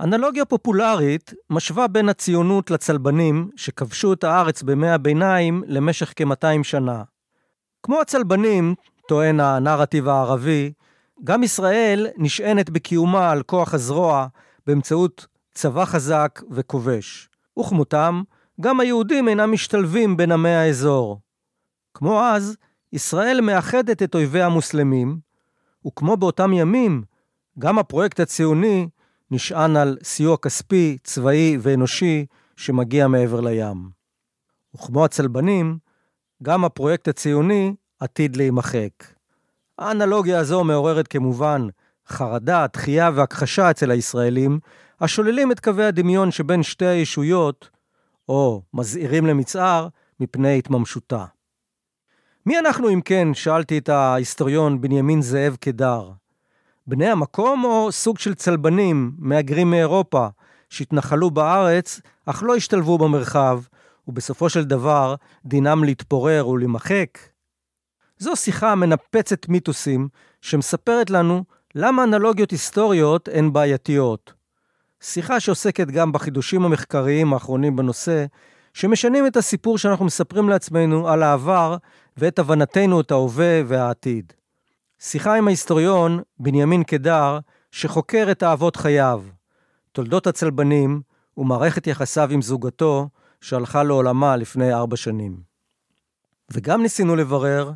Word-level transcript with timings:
אנלוגיה 0.00 0.44
פופולרית 0.44 1.34
משווה 1.50 1.86
בין 1.86 2.08
הציונות 2.08 2.70
לצלבנים 2.70 3.50
שכבשו 3.56 4.12
את 4.12 4.24
הארץ 4.24 4.62
בימי 4.62 4.88
הביניים 4.88 5.62
למשך 5.66 6.12
כ-200 6.16 6.62
שנה. 6.62 7.02
כמו 7.82 8.00
הצלבנים, 8.00 8.74
טוען 9.08 9.40
הנרטיב 9.40 10.08
הערבי, 10.08 10.72
גם 11.24 11.42
ישראל 11.42 12.06
נשענת 12.16 12.70
בקיומה 12.70 13.30
על 13.30 13.42
כוח 13.42 13.74
הזרוע 13.74 14.26
באמצעות 14.66 15.26
צבא 15.54 15.84
חזק 15.84 16.42
וכובש. 16.50 17.28
וכמותם, 17.58 18.22
גם 18.60 18.80
היהודים 18.80 19.28
אינם 19.28 19.52
משתלבים 19.52 20.16
בין 20.16 20.32
עמי 20.32 20.54
האזור. 20.54 21.20
כמו 21.94 22.20
אז, 22.20 22.56
ישראל 22.92 23.40
מאחדת 23.40 24.02
את 24.02 24.14
אויבי 24.14 24.42
המוסלמים, 24.42 25.18
וכמו 25.86 26.16
באותם 26.16 26.52
ימים, 26.52 27.02
גם 27.58 27.78
הפרויקט 27.78 28.20
הציוני 28.20 28.88
נשען 29.34 29.76
על 29.76 29.96
סיוע 30.02 30.36
כספי, 30.36 30.96
צבאי 31.04 31.58
ואנושי 31.60 32.26
שמגיע 32.56 33.08
מעבר 33.08 33.40
לים. 33.40 33.90
וכמו 34.74 35.04
הצלבנים, 35.04 35.78
גם 36.42 36.64
הפרויקט 36.64 37.08
הציוני 37.08 37.74
עתיד 38.00 38.36
להימחק. 38.36 38.90
האנלוגיה 39.78 40.38
הזו 40.38 40.64
מעוררת 40.64 41.08
כמובן 41.08 41.66
חרדה, 42.08 42.66
דחייה 42.72 43.10
והכחשה 43.14 43.70
אצל 43.70 43.90
הישראלים, 43.90 44.58
השוללים 45.00 45.52
את 45.52 45.60
קווי 45.60 45.84
הדמיון 45.84 46.30
שבין 46.30 46.62
שתי 46.62 46.86
הישויות, 46.86 47.70
או 48.28 48.62
מזהירים 48.74 49.26
למצער, 49.26 49.88
מפני 50.20 50.58
התממשותה. 50.58 51.24
מי 52.46 52.58
אנחנו 52.58 52.90
אם 52.90 53.00
כן? 53.00 53.34
שאלתי 53.34 53.78
את 53.78 53.88
ההיסטוריון 53.88 54.80
בנימין 54.80 55.22
זאב 55.22 55.56
קדר. 55.60 56.10
בני 56.86 57.08
המקום 57.08 57.64
או 57.64 57.92
סוג 57.92 58.18
של 58.18 58.34
צלבנים, 58.34 59.12
מהגרים 59.18 59.70
מאירופה, 59.70 60.26
שהתנחלו 60.68 61.30
בארץ, 61.30 62.00
אך 62.26 62.42
לא 62.46 62.56
השתלבו 62.56 62.98
במרחב, 62.98 63.60
ובסופו 64.08 64.48
של 64.48 64.64
דבר 64.64 65.14
דינם 65.44 65.84
להתפורר 65.84 66.48
ולהימחק? 66.48 67.18
זו 68.18 68.36
שיחה 68.36 68.74
מנפצת 68.74 69.48
מיתוסים, 69.48 70.08
שמספרת 70.40 71.10
לנו 71.10 71.44
למה 71.74 72.04
אנלוגיות 72.04 72.50
היסטוריות 72.50 73.28
הן 73.32 73.52
בעייתיות. 73.52 74.32
שיחה 75.00 75.40
שעוסקת 75.40 75.86
גם 75.86 76.12
בחידושים 76.12 76.64
המחקריים 76.64 77.32
האחרונים 77.32 77.76
בנושא, 77.76 78.24
שמשנים 78.74 79.26
את 79.26 79.36
הסיפור 79.36 79.78
שאנחנו 79.78 80.04
מספרים 80.04 80.48
לעצמנו 80.48 81.08
על 81.08 81.22
העבר 81.22 81.76
ואת 82.16 82.38
הבנתנו 82.38 83.00
את 83.00 83.10
ההווה 83.10 83.62
והעתיד. 83.66 84.32
שיחה 85.06 85.34
עם 85.34 85.46
ההיסטוריון 85.46 86.22
בנימין 86.38 86.84
קדר, 86.84 87.38
שחוקר 87.70 88.28
את 88.30 88.42
אהבות 88.42 88.76
חייו, 88.76 89.22
תולדות 89.92 90.26
הצלבנים 90.26 91.02
ומערכת 91.36 91.86
יחסיו 91.86 92.28
עם 92.30 92.42
זוגתו, 92.42 93.08
שהלכה 93.40 93.82
לעולמה 93.82 94.36
לפני 94.36 94.72
ארבע 94.72 94.96
שנים. 94.96 95.40
וגם 96.52 96.82
ניסינו 96.82 97.16
לברר 97.16 97.72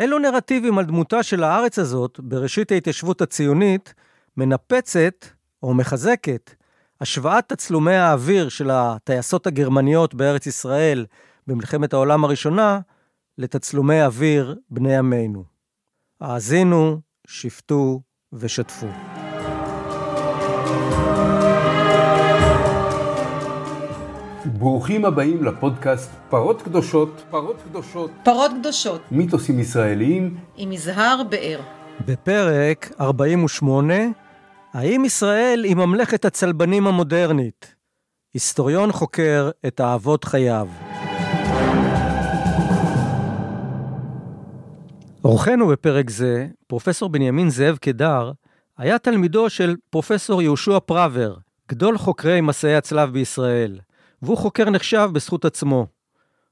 אילו 0.00 0.18
נרטיבים 0.18 0.78
על 0.78 0.84
דמותה 0.84 1.22
של 1.22 1.44
הארץ 1.44 1.78
הזאת 1.78 2.20
בראשית 2.22 2.72
ההתיישבות 2.72 3.20
הציונית 3.20 3.94
מנפצת 4.36 5.26
או 5.62 5.74
מחזקת 5.74 6.54
השוואת 7.00 7.48
תצלומי 7.48 7.94
האוויר 7.94 8.48
של 8.48 8.70
הטייסות 8.70 9.46
הגרמניות 9.46 10.14
בארץ 10.14 10.46
ישראל 10.46 11.06
במלחמת 11.46 11.92
העולם 11.92 12.24
הראשונה 12.24 12.80
לתצלומי 13.38 14.02
אוויר 14.02 14.56
בני 14.70 14.96
עמנו. 14.96 15.57
האזינו, 16.20 17.00
שפטו 17.26 18.00
ושתפו. 18.32 18.86
ברוכים 24.44 25.04
הבאים 25.04 25.44
לפודקאסט 25.44 26.10
פרות 26.30 26.62
קדושות, 26.62 27.24
פרות 27.30 27.62
קדושות, 27.62 28.10
פרות 28.24 28.50
קדושות, 28.60 29.00
מיתוסים 29.10 29.60
ישראליים 29.60 30.36
עם 30.56 30.72
יזהר 30.72 31.22
באר. 31.30 31.60
בפרק 32.06 32.90
48, 33.00 33.94
האם 34.74 35.04
ישראל 35.04 35.64
היא 35.64 35.76
ממלכת 35.76 36.24
הצלבנים 36.24 36.86
המודרנית? 36.86 37.74
היסטוריון 38.34 38.92
חוקר 38.92 39.50
את 39.66 39.80
אהבות 39.80 40.24
חייו. 40.24 40.68
אורחנו 45.24 45.66
בפרק 45.66 46.10
זה, 46.10 46.46
פרופסור 46.66 47.08
בנימין 47.08 47.50
זאב 47.50 47.76
קדר, 47.76 48.32
היה 48.78 48.98
תלמידו 48.98 49.50
של 49.50 49.76
פרופסור 49.90 50.42
יהושע 50.42 50.78
פראבר, 50.86 51.36
גדול 51.70 51.98
חוקרי 51.98 52.40
מסעי 52.40 52.76
הצלב 52.76 53.12
בישראל, 53.12 53.78
והוא 54.22 54.36
חוקר 54.36 54.70
נחשב 54.70 55.08
בזכות 55.12 55.44
עצמו. 55.44 55.86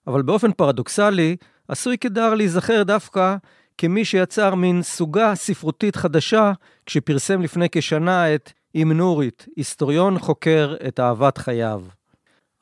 אבל 0.06 0.22
באופן 0.22 0.52
פרדוקסלי, 0.52 1.36
עשוי 1.68 1.96
קדר 1.96 2.34
להיזכר 2.34 2.82
דווקא 2.82 3.36
כמי 3.78 4.04
שיצר 4.04 4.54
מין 4.54 4.82
סוגה 4.82 5.34
ספרותית 5.34 5.96
חדשה 5.96 6.52
כשפרסם 6.86 7.42
לפני 7.42 7.66
כשנה 7.72 8.34
את 8.34 8.52
"עם 8.74 8.92
נורית", 8.92 9.46
היסטוריון 9.56 10.18
חוקר 10.18 10.74
את 10.88 11.00
אהבת 11.00 11.38
חייו. 11.38 11.82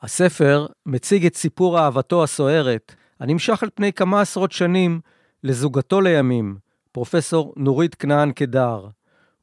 הספר 0.01 0.65
מציג 0.85 1.25
את 1.25 1.35
סיפור 1.35 1.79
אהבתו 1.79 2.23
הסוערת, 2.23 2.95
הנמשך 3.19 3.63
על 3.63 3.69
פני 3.75 3.93
כמה 3.93 4.21
עשרות 4.21 4.51
שנים, 4.51 4.99
לזוגתו 5.45 6.01
לימים, 6.01 6.57
פרופסור 6.91 7.53
נורית 7.57 7.95
כנען 7.95 8.31
קדר, 8.31 8.87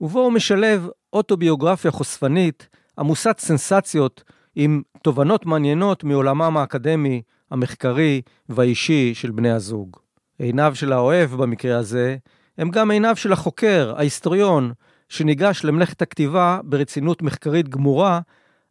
ובו 0.01 0.21
הוא 0.21 0.33
משלב 0.33 0.89
אוטוביוגרפיה 1.13 1.91
חושפנית, 1.91 2.69
עמוסת 2.99 3.39
סנסציות, 3.39 4.25
עם 4.57 4.83
תובנות 5.03 5.47
מעניינות 5.47 6.05
מעולמם 6.05 6.57
האקדמי, 6.57 7.23
המחקרי 7.51 8.23
והאישי 8.49 9.15
של 9.15 9.31
בני 9.31 9.51
הזוג. 9.51 9.97
עיניו 10.39 10.75
של 10.75 10.93
האוהב 10.93 11.31
במקרה 11.31 11.79
הזה, 11.79 12.17
הם 12.59 12.71
גם 12.71 12.91
עיניו 12.91 13.17
של 13.17 13.33
החוקר, 13.33 13.95
ההיסטוריון, 13.97 14.73
שניגש 15.09 15.65
למלאכת 15.65 16.03
הכתיבה 16.03 16.61
ברצינות 16.65 17.23
מחקרית 17.23 17.69
גמורה, 17.69 18.21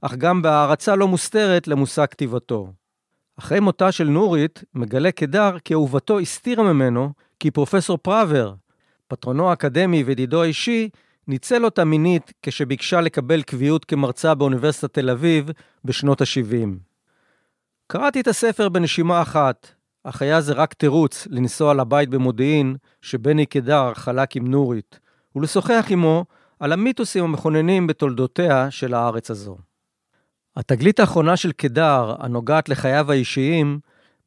אך 0.01 0.15
גם 0.15 0.41
בהערצה 0.41 0.95
לא 0.95 1.07
מוסתרת 1.07 1.67
למושג 1.67 2.05
כתיבתו. 2.05 2.73
אחרי 3.41 3.59
מותה 3.59 3.91
של 3.91 4.03
נורית, 4.03 4.63
מגלה 4.73 5.11
קדר 5.11 5.57
כי 5.65 5.73
אהובתו 5.73 6.19
הסתירה 6.19 6.63
ממנו 6.63 7.11
כי 7.39 7.51
פרופסור 7.51 7.97
פראבר, 7.97 8.53
פטרונו 9.07 9.49
האקדמי 9.49 10.03
וידידו 10.03 10.41
האישי, 10.41 10.89
ניצל 11.27 11.65
אותה 11.65 11.85
מינית 11.85 12.33
כשביקשה 12.41 13.01
לקבל 13.01 13.41
קביעות 13.41 13.85
כמרצה 13.85 14.35
באוניברסיטת 14.35 14.93
תל 14.93 15.09
אביב 15.09 15.49
בשנות 15.85 16.21
ה-70. 16.21 16.67
קראתי 17.87 18.21
את 18.21 18.27
הספר 18.27 18.69
בנשימה 18.69 19.21
אחת, 19.21 19.67
אך 20.03 20.21
היה 20.21 20.41
זה 20.41 20.53
רק 20.53 20.73
תירוץ 20.73 21.27
לנסוע 21.31 21.73
לבית 21.73 22.09
במודיעין 22.09 22.75
שבני 23.01 23.45
קדר 23.45 23.93
חלק 23.93 24.35
עם 24.35 24.47
נורית, 24.47 24.99
ולשוחח 25.35 25.85
עמו 25.89 26.25
על 26.59 26.71
המיתוסים 26.71 27.23
המכוננים 27.23 27.87
בתולדותיה 27.87 28.71
של 28.71 28.93
הארץ 28.93 29.31
הזו. 29.31 29.70
התגלית 30.55 30.99
האחרונה 30.99 31.37
של 31.37 31.51
קדר, 31.51 32.15
הנוגעת 32.19 32.69
לחייו 32.69 33.11
האישיים, 33.11 33.79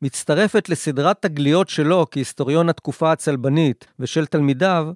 מצטרפת 0.02 0.68
לסדרת 0.68 1.22
תגליות 1.22 1.68
שלו 1.68 2.06
כהיסטוריון 2.10 2.68
התקופה 2.68 3.12
הצלבנית 3.12 3.86
ושל 3.98 4.26
תלמידיו, 4.26 4.92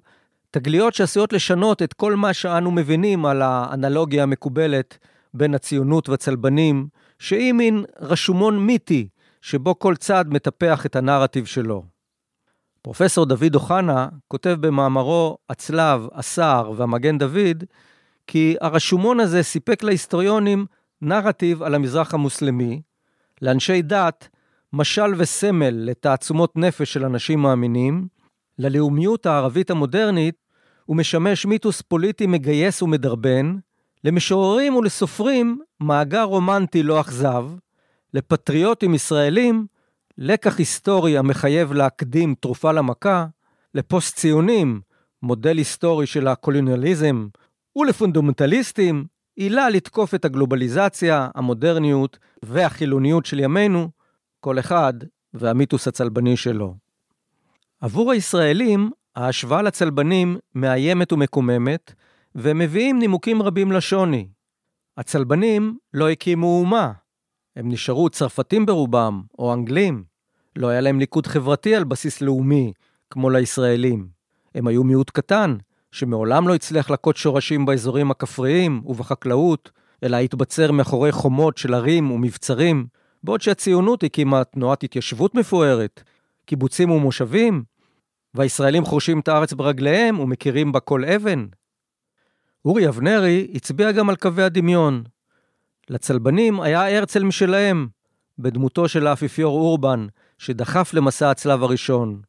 תגליות 0.51 0.93
שעשויות 0.93 1.33
לשנות 1.33 1.81
את 1.81 1.93
כל 1.93 2.15
מה 2.15 2.33
שאנו 2.33 2.71
מבינים 2.71 3.25
על 3.25 3.41
האנלוגיה 3.41 4.23
המקובלת 4.23 4.97
בין 5.33 5.55
הציונות 5.55 6.09
והצלבנים, 6.09 6.87
שהיא 7.19 7.53
מין 7.53 7.83
רשומון 7.99 8.59
מיתי, 8.65 9.07
שבו 9.41 9.79
כל 9.79 9.95
צד 9.95 10.25
מטפח 10.27 10.85
את 10.85 10.95
הנרטיב 10.95 11.45
שלו. 11.45 11.83
פרופסור 12.81 13.25
דוד 13.25 13.55
אוחנה 13.55 14.07
כותב 14.27 14.57
במאמרו 14.59 15.37
"הצלב, 15.49 16.07
הסער 16.13 16.71
והמגן 16.77 17.17
דוד", 17.17 17.63
כי 18.27 18.55
הרשומון 18.61 19.19
הזה 19.19 19.43
סיפק 19.43 19.83
להיסטוריונים 19.83 20.65
נרטיב 21.01 21.63
על 21.63 21.75
המזרח 21.75 22.13
המוסלמי, 22.13 22.81
לאנשי 23.41 23.81
דת, 23.81 24.27
משל 24.73 25.13
וסמל 25.17 25.69
לתעצומות 25.69 26.55
נפש 26.55 26.93
של 26.93 27.05
אנשים 27.05 27.39
מאמינים, 27.39 28.07
ללאומיות 28.59 29.25
הערבית 29.25 29.71
המודרנית, 29.71 30.35
הוא 30.85 30.97
משמש 30.97 31.45
מיתוס 31.45 31.81
פוליטי 31.81 32.27
מגייס 32.27 32.81
ומדרבן, 32.81 33.55
למשוררים 34.03 34.75
ולסופרים 34.75 35.59
מאגר 35.79 36.23
רומנטי 36.23 36.83
לא 36.83 37.01
אכזב, 37.01 37.45
לפטריוטים 38.13 38.93
ישראלים 38.93 39.65
לקח 40.17 40.59
היסטורי 40.59 41.17
המחייב 41.17 41.73
להקדים 41.73 42.35
תרופה 42.39 42.71
למכה, 42.71 43.25
לפוסט-ציונים 43.75 44.81
מודל 45.23 45.57
היסטורי 45.57 46.07
של 46.07 46.27
הקולוניאליזם, 46.27 47.27
ולפונדמנטליסטים 47.75 49.05
עילה 49.39 49.69
לתקוף 49.69 50.15
את 50.15 50.25
הגלובליזציה, 50.25 51.29
המודרניות 51.35 52.17
והחילוניות 52.43 53.25
של 53.25 53.39
ימינו, 53.39 53.89
כל 54.39 54.59
אחד 54.59 54.93
והמיתוס 55.33 55.87
הצלבני 55.87 56.37
שלו. 56.37 56.75
עבור 57.81 58.11
הישראלים, 58.11 58.89
ההשוואה 59.15 59.61
לצלבנים 59.61 60.37
מאיימת 60.55 61.13
ומקוממת, 61.13 61.93
ומביאים 62.35 62.99
נימוקים 62.99 63.41
רבים 63.41 63.71
לשוני. 63.71 64.27
הצלבנים 64.97 65.77
לא 65.93 66.09
הקימו 66.09 66.59
אומה. 66.59 66.91
הם 67.55 67.69
נשארו 67.71 68.09
צרפתים 68.09 68.65
ברובם, 68.65 69.21
או 69.39 69.53
אנגלים. 69.53 70.03
לא 70.55 70.67
היה 70.67 70.81
להם 70.81 70.99
ליכוד 70.99 71.27
חברתי 71.27 71.75
על 71.75 71.83
בסיס 71.83 72.21
לאומי, 72.21 72.73
כמו 73.09 73.29
לישראלים. 73.29 74.07
הם 74.55 74.67
היו 74.67 74.83
מיעוט 74.83 75.09
קטן, 75.09 75.57
שמעולם 75.91 76.47
לא 76.47 76.55
הצליח 76.55 76.89
להכות 76.89 77.17
שורשים 77.17 77.65
באזורים 77.65 78.11
הכפריים 78.11 78.81
ובחקלאות, 78.85 79.71
אלא 80.03 80.17
התבצר 80.17 80.71
מאחורי 80.71 81.11
חומות 81.11 81.57
של 81.57 81.73
ערים 81.73 82.11
ומבצרים, 82.11 82.87
בעוד 83.23 83.41
שהציונות 83.41 84.03
הקימה 84.03 84.43
תנועת 84.43 84.83
התיישבות 84.83 85.35
מפוארת, 85.35 86.03
קיבוצים 86.45 86.91
ומושבים, 86.91 87.63
והישראלים 88.33 88.85
חורשים 88.85 89.19
את 89.19 89.27
הארץ 89.27 89.53
ברגליהם 89.53 90.19
ומכירים 90.19 90.71
בה 90.71 90.79
כל 90.79 91.05
אבן. 91.05 91.45
אורי 92.65 92.87
אבנרי 92.87 93.47
הצביע 93.53 93.91
גם 93.91 94.09
על 94.09 94.15
קווי 94.15 94.43
הדמיון. 94.43 95.03
לצלבנים 95.89 96.61
היה 96.61 96.97
הרצל 96.97 97.23
משלהם, 97.23 97.87
בדמותו 98.39 98.87
של 98.87 99.07
האפיפיור 99.07 99.59
אורבן, 99.59 100.07
שדחף 100.37 100.93
למסע 100.93 101.31
הצלב 101.31 101.63
הראשון. 101.63 102.21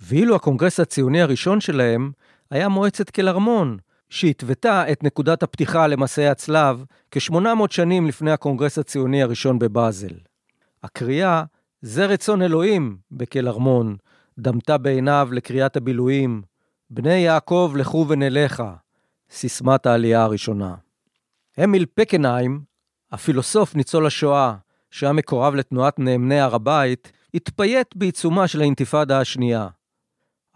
ואילו 0.00 0.36
הקונגרס 0.36 0.80
הציוני 0.80 1.22
הראשון 1.22 1.60
שלהם 1.60 2.10
היה 2.50 2.68
מועצת 2.68 3.10
קלרמון, 3.10 3.78
שהתוותה 4.10 4.92
את 4.92 5.04
נקודת 5.04 5.42
הפתיחה 5.42 5.86
למסעי 5.86 6.28
הצלב 6.28 6.84
כ-800 7.10 7.36
שנים 7.70 8.06
לפני 8.06 8.30
הקונגרס 8.30 8.78
הציוני 8.78 9.22
הראשון 9.22 9.58
בבאזל. 9.58 10.14
הקריאה 10.82 11.44
"זה 11.82 12.06
רצון 12.06 12.42
אלוהים" 12.42 12.96
בקלרמון, 13.10 13.96
דמתה 14.38 14.78
בעיניו 14.78 15.28
לקריאת 15.32 15.76
הבילויים, 15.76 16.42
בית 16.90 17.14
יעקב 17.14 17.72
לכו 17.76 18.06
ונלכה, 18.08 18.74
סיסמת 19.30 19.86
העלייה 19.86 20.22
הראשונה. 20.22 20.74
אמיל 21.64 21.86
פקנהיים, 21.94 22.60
הפילוסוף 23.12 23.74
ניצול 23.74 24.06
השואה, 24.06 24.54
שהיה 24.90 25.12
מקורב 25.12 25.54
לתנועת 25.54 25.98
נאמני 25.98 26.40
הר 26.40 26.54
הבית, 26.54 27.12
התפייט 27.34 27.94
בעיצומה 27.94 28.48
של 28.48 28.60
האינתיפאדה 28.60 29.20
השנייה. 29.20 29.68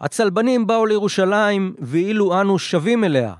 הצלבנים 0.03 0.67
באו 0.67 0.85
לירושלים 0.85 1.75
ואילו 1.79 2.41
אנו 2.41 2.59
שבים 2.59 3.03
אליה. 3.03 3.33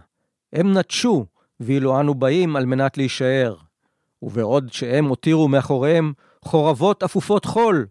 הם 0.54 0.78
נטשו 0.78 1.26
ואילו 1.60 2.00
אנו 2.00 2.14
באים 2.14 2.56
על 2.56 2.66
מנת 2.66 2.98
להישאר. 2.98 3.56
ובעוד 4.22 4.74
שהם 4.74 5.06
הותירו 5.06 5.48
מאחוריהם 5.48 6.14
חורבות 6.46 7.04
אפופות 7.04 7.46
חול, 7.46 7.86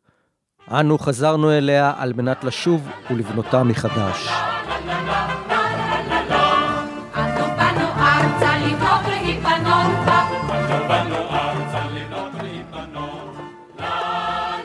אנו 0.71 0.99
חזרנו 0.99 1.51
אליה 1.51 1.93
על 1.97 2.13
מנת 2.13 2.45
לשוב 2.45 2.89
ולבנותה 3.11 3.63
מחדש. 3.63 4.29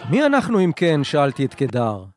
מי 0.09 0.25
אנחנו 0.25 0.59
אם 0.59 0.71
כן? 0.75 1.03
שאלתי 1.03 1.45
את 1.45 1.53
קדר. 1.53 2.16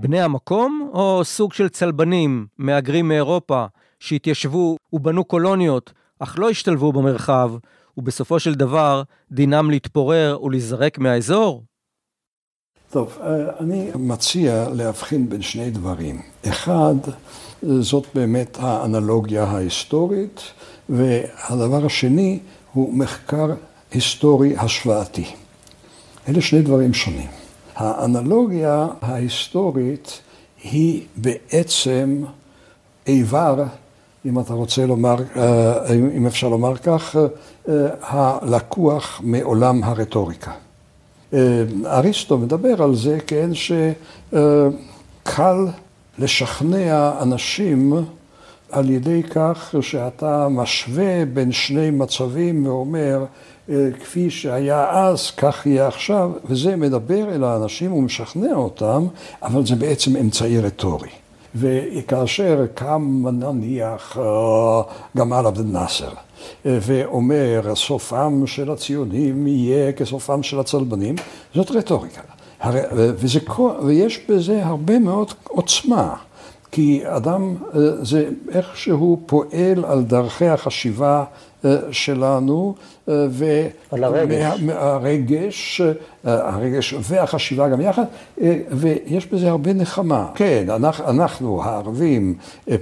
בני 0.00 0.20
המקום, 0.20 0.90
או 0.92 1.20
סוג 1.24 1.52
של 1.52 1.68
צלבנים, 1.68 2.46
מהגרים 2.58 3.08
מאירופה, 3.08 3.64
שהתיישבו 4.00 4.76
ובנו 4.92 5.24
קולוניות, 5.24 5.92
אך 6.18 6.38
לא 6.38 6.50
השתלבו 6.50 6.92
במרחב, 6.92 7.52
ובסופו 7.96 8.40
של 8.40 8.54
דבר 8.54 9.02
דינם 9.32 9.70
להתפורר 9.70 10.38
ולהיזרק 10.42 10.98
מהאזור? 10.98 11.64
טוב, 12.90 13.18
אני 13.60 13.90
מציע 13.94 14.68
להבחין 14.72 15.28
בין 15.28 15.42
שני 15.42 15.70
דברים. 15.70 16.22
אחד, 16.48 16.94
זאת 17.80 18.06
באמת 18.14 18.58
האנלוגיה 18.60 19.44
ההיסטורית, 19.44 20.40
והדבר 20.88 21.86
השני 21.86 22.38
הוא 22.72 22.94
מחקר 22.94 23.46
היסטורי 23.90 24.56
השוואתי. 24.56 25.26
אלה 26.28 26.40
שני 26.40 26.62
דברים 26.62 26.94
שונים. 26.94 27.28
האנלוגיה 27.78 28.86
ההיסטורית 29.02 30.20
היא 30.62 31.02
בעצם 31.16 32.24
איבר, 33.06 33.64
אם 34.26 34.40
אתה 34.40 34.54
רוצה 34.54 34.86
לומר, 34.86 35.16
אה, 35.36 35.94
אם 36.16 36.26
אפשר 36.26 36.48
לומר 36.48 36.76
כך, 36.76 37.16
אה, 37.68 37.74
הלקוח 38.02 39.20
מעולם 39.24 39.84
הרטוריקה. 39.84 40.50
אה, 41.34 41.64
אריסטו 41.86 42.38
מדבר 42.38 42.82
על 42.82 42.94
זה, 42.94 43.18
כן, 43.26 43.50
שקל 43.54 45.66
לשכנע 46.18 47.12
אנשים 47.22 47.92
על 48.70 48.90
ידי 48.90 49.22
כך 49.22 49.74
שאתה 49.80 50.48
משווה 50.48 51.24
בין 51.24 51.52
שני 51.52 51.90
מצבים 51.90 52.66
ואומר, 52.66 53.24
כפי 54.00 54.30
שהיה 54.30 54.90
אז, 54.90 55.30
כך 55.30 55.66
יהיה 55.66 55.86
עכשיו, 55.86 56.30
וזה 56.44 56.76
מדבר 56.76 57.34
אל 57.34 57.44
האנשים 57.44 57.92
ומשכנע 57.92 58.54
אותם, 58.54 59.06
אבל 59.42 59.66
זה 59.66 59.76
בעצם 59.76 60.16
אמצעי 60.16 60.60
רטורי. 60.60 61.08
וכאשר 61.54 62.66
קם 62.74 63.24
נניח 63.32 64.18
אה, 64.20 64.82
גמל 65.16 65.46
עבד 65.46 65.66
נאסר 65.66 66.08
אה, 66.66 66.78
ואומר 66.82 67.72
סופם 67.74 68.46
של 68.46 68.70
הציונים 68.70 69.46
יהיה 69.46 69.92
כסופם 69.92 70.42
של 70.42 70.60
הצלבנים, 70.60 71.14
זאת 71.54 71.70
רטוריקה. 71.70 72.20
וזה, 72.92 73.40
ויש 73.82 74.20
בזה 74.28 74.66
הרבה 74.66 74.98
מאוד 74.98 75.32
עוצמה. 75.48 76.14
כי 76.72 77.02
אדם 77.04 77.54
זה 78.02 78.28
איך 78.52 78.76
שהוא 78.76 79.18
פועל 79.26 79.84
על 79.84 80.02
דרכי 80.02 80.48
החשיבה 80.48 81.24
אה, 81.64 81.76
שלנו, 81.90 82.74
אה, 82.74 82.82
והרגש, 84.62 85.80
אה, 85.80 85.94
הרגש 86.24 86.94
והחשיבה 87.00 87.68
גם 87.68 87.80
יחד, 87.80 88.04
ויש 88.70 89.26
בזה 89.26 89.50
הרבה 89.50 89.72
נחמה. 89.72 90.26
כן, 90.34 90.66
אנחנו 91.06 91.62
הערבים 91.64 92.34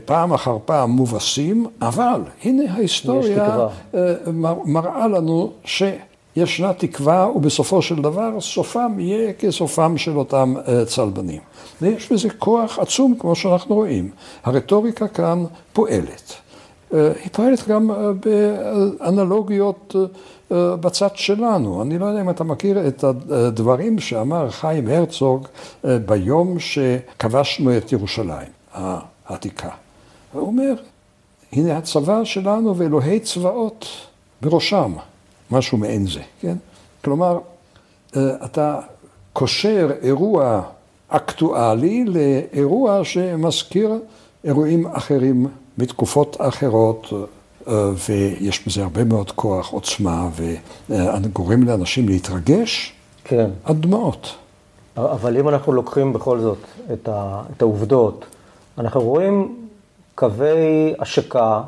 פעם 0.05 0.33
אחר 0.33 0.59
פעם 0.65 0.91
מובסים, 0.91 1.67
אבל 1.83 2.21
הנה 2.45 2.73
ההיסטוריה 2.73 3.69
מראה 4.65 5.09
לנו 5.09 5.53
ש... 5.65 5.83
ישנה 6.37 6.73
תקווה, 6.73 7.29
ובסופו 7.35 7.83
של 7.83 8.03
דבר 8.03 8.41
סופם 8.41 8.93
יהיה 8.99 9.33
כסופם 9.33 9.99
של 9.99 10.19
אותם 10.19 10.55
צלבנים. 10.87 11.41
ויש 11.83 12.13
בזה 12.13 12.31
כוח 12.31 12.79
עצום, 12.79 13.15
כמו 13.19 13.35
שאנחנו 13.35 13.75
רואים. 13.75 14.11
הרטוריקה 14.45 15.09
כאן 15.09 15.45
פועלת. 15.73 16.35
אה, 16.95 17.13
היא 17.23 17.31
פועלת 17.33 17.69
גם 17.69 17.91
אה, 17.91 18.13
באנלוגיות 18.13 19.97
אה, 20.53 20.77
בצד 20.77 21.09
שלנו. 21.15 21.83
אני 21.83 21.99
לא 21.99 22.05
יודע 22.05 22.21
אם 22.21 22.31
אתה 22.31 22.45
מכיר 22.45 22.89
את 22.89 23.05
הדברים 23.05 23.99
שאמר 23.99 24.51
חיים 24.51 24.89
הרצוג 24.89 25.47
ביום 25.85 26.59
שכבשנו 26.59 27.77
את 27.77 27.93
ירושלים 27.93 28.49
העתיקה. 29.27 29.69
הוא 30.33 30.47
אומר, 30.47 30.75
הנה 31.53 31.79
הצבא 31.79 32.25
שלנו 32.25 32.77
ואלוהי 32.77 33.21
צבאות 33.21 33.87
בראשם, 34.43 34.93
משהו 35.51 35.79
מעין 35.79 36.07
זה, 36.07 36.21
כן? 36.41 36.57
כלומר, 37.05 37.39
אתה 38.17 38.81
קושר 39.33 39.91
אירוע 40.03 40.63
אקטואלי 41.09 42.05
לאירוע 42.05 43.05
שמזכיר 43.05 43.99
אירועים 44.45 44.87
אחרים 44.87 45.47
מתקופות 45.79 46.37
אחרות, 46.41 47.13
אה, 47.69 47.91
ויש 48.09 48.67
בזה 48.67 48.83
הרבה 48.83 49.05
מאוד 49.05 49.31
כוח, 49.31 49.73
עוצמה, 49.73 50.29
וגורם 50.89 51.63
לאנשים 51.63 52.09
להתרגש 52.09 52.93
כן. 53.25 53.51
עד 53.65 53.83
דמעות. 53.83 54.35
אבל 54.97 55.37
אם 55.37 55.49
אנחנו 55.49 55.73
לוקחים 55.73 56.13
בכל 56.13 56.41
זאת 56.41 56.59
את, 56.93 57.09
ה, 57.09 57.43
את 57.57 57.63
העובדות, 57.63 58.25
אנחנו 58.79 59.01
רואים 59.01 59.67
קווי 60.15 60.95
השקה 60.99 61.63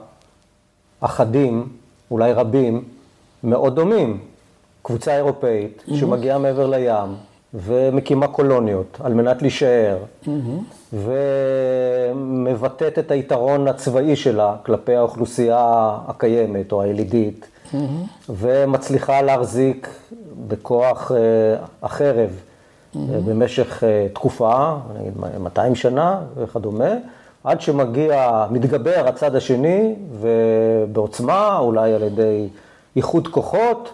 אחדים, 1.00 1.68
אולי 2.10 2.32
רבים, 2.32 2.84
מאוד 3.44 3.74
דומים. 3.74 4.20
קבוצה 4.82 5.16
אירופאית. 5.16 5.82
שמגיעה 5.94 6.38
מעבר 6.38 6.66
לים, 6.66 7.14
ומקימה 7.55 8.28
קולוניות 8.28 8.99
על 9.05 9.14
מנת 9.14 9.43
להישאר, 9.43 9.99
mm-hmm. 10.25 10.28
ומבטאת 12.14 12.99
את 12.99 13.11
היתרון 13.11 13.69
הצבאי 13.69 14.17
שלה 14.17 14.57
כלפי 14.62 14.97
האוכלוסייה 14.97 15.93
הקיימת 16.07 16.73
או 16.73 16.83
הילידית, 16.83 17.47
mm-hmm. 17.47 17.76
ומצליחה 18.28 19.23
להחזיק 19.23 19.88
בכוח 20.49 21.11
uh, 21.11 21.14
החרב 21.83 22.31
mm-hmm. 22.31 22.99
במשך 23.25 23.83
uh, 23.83 24.14
תקופה, 24.14 24.76
נגיד 25.00 25.12
200 25.40 25.75
שנה 25.75 26.21
וכדומה, 26.37 26.95
עד 27.45 27.61
שמגיע, 27.61 28.47
מתגבר 28.50 29.09
הצד 29.09 29.37
השני, 29.37 29.95
ובעוצמה, 30.21 31.59
אולי 31.59 31.95
על 31.95 32.02
ידי 32.02 32.49
איחוד 32.97 33.28
כוחות, 33.28 33.88
אה, 33.88 33.93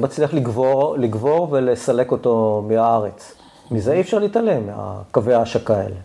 מצליח 0.00 0.34
לגבור, 0.34 0.96
לגבור 0.98 1.48
ולסלק 1.50 2.12
אותו 2.12 2.64
מהארץ. 2.68 3.34
מזה 3.70 3.92
אי 3.92 4.00
אפשר 4.00 4.18
להתעלם, 4.18 4.66
מהקווי 4.66 5.34
ההשקה 5.34 5.76
האלה. 5.76 5.96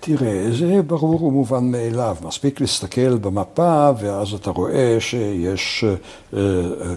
תראה, 0.00 0.46
זה 0.58 0.82
ברור 0.86 1.22
ומובן 1.24 1.70
מאליו. 1.70 2.16
מספיק 2.22 2.60
להסתכל 2.60 3.18
במפה, 3.18 3.90
ואז 3.98 4.34
אתה 4.34 4.50
רואה 4.50 4.96
שיש 5.00 5.84
uh, 6.32 6.36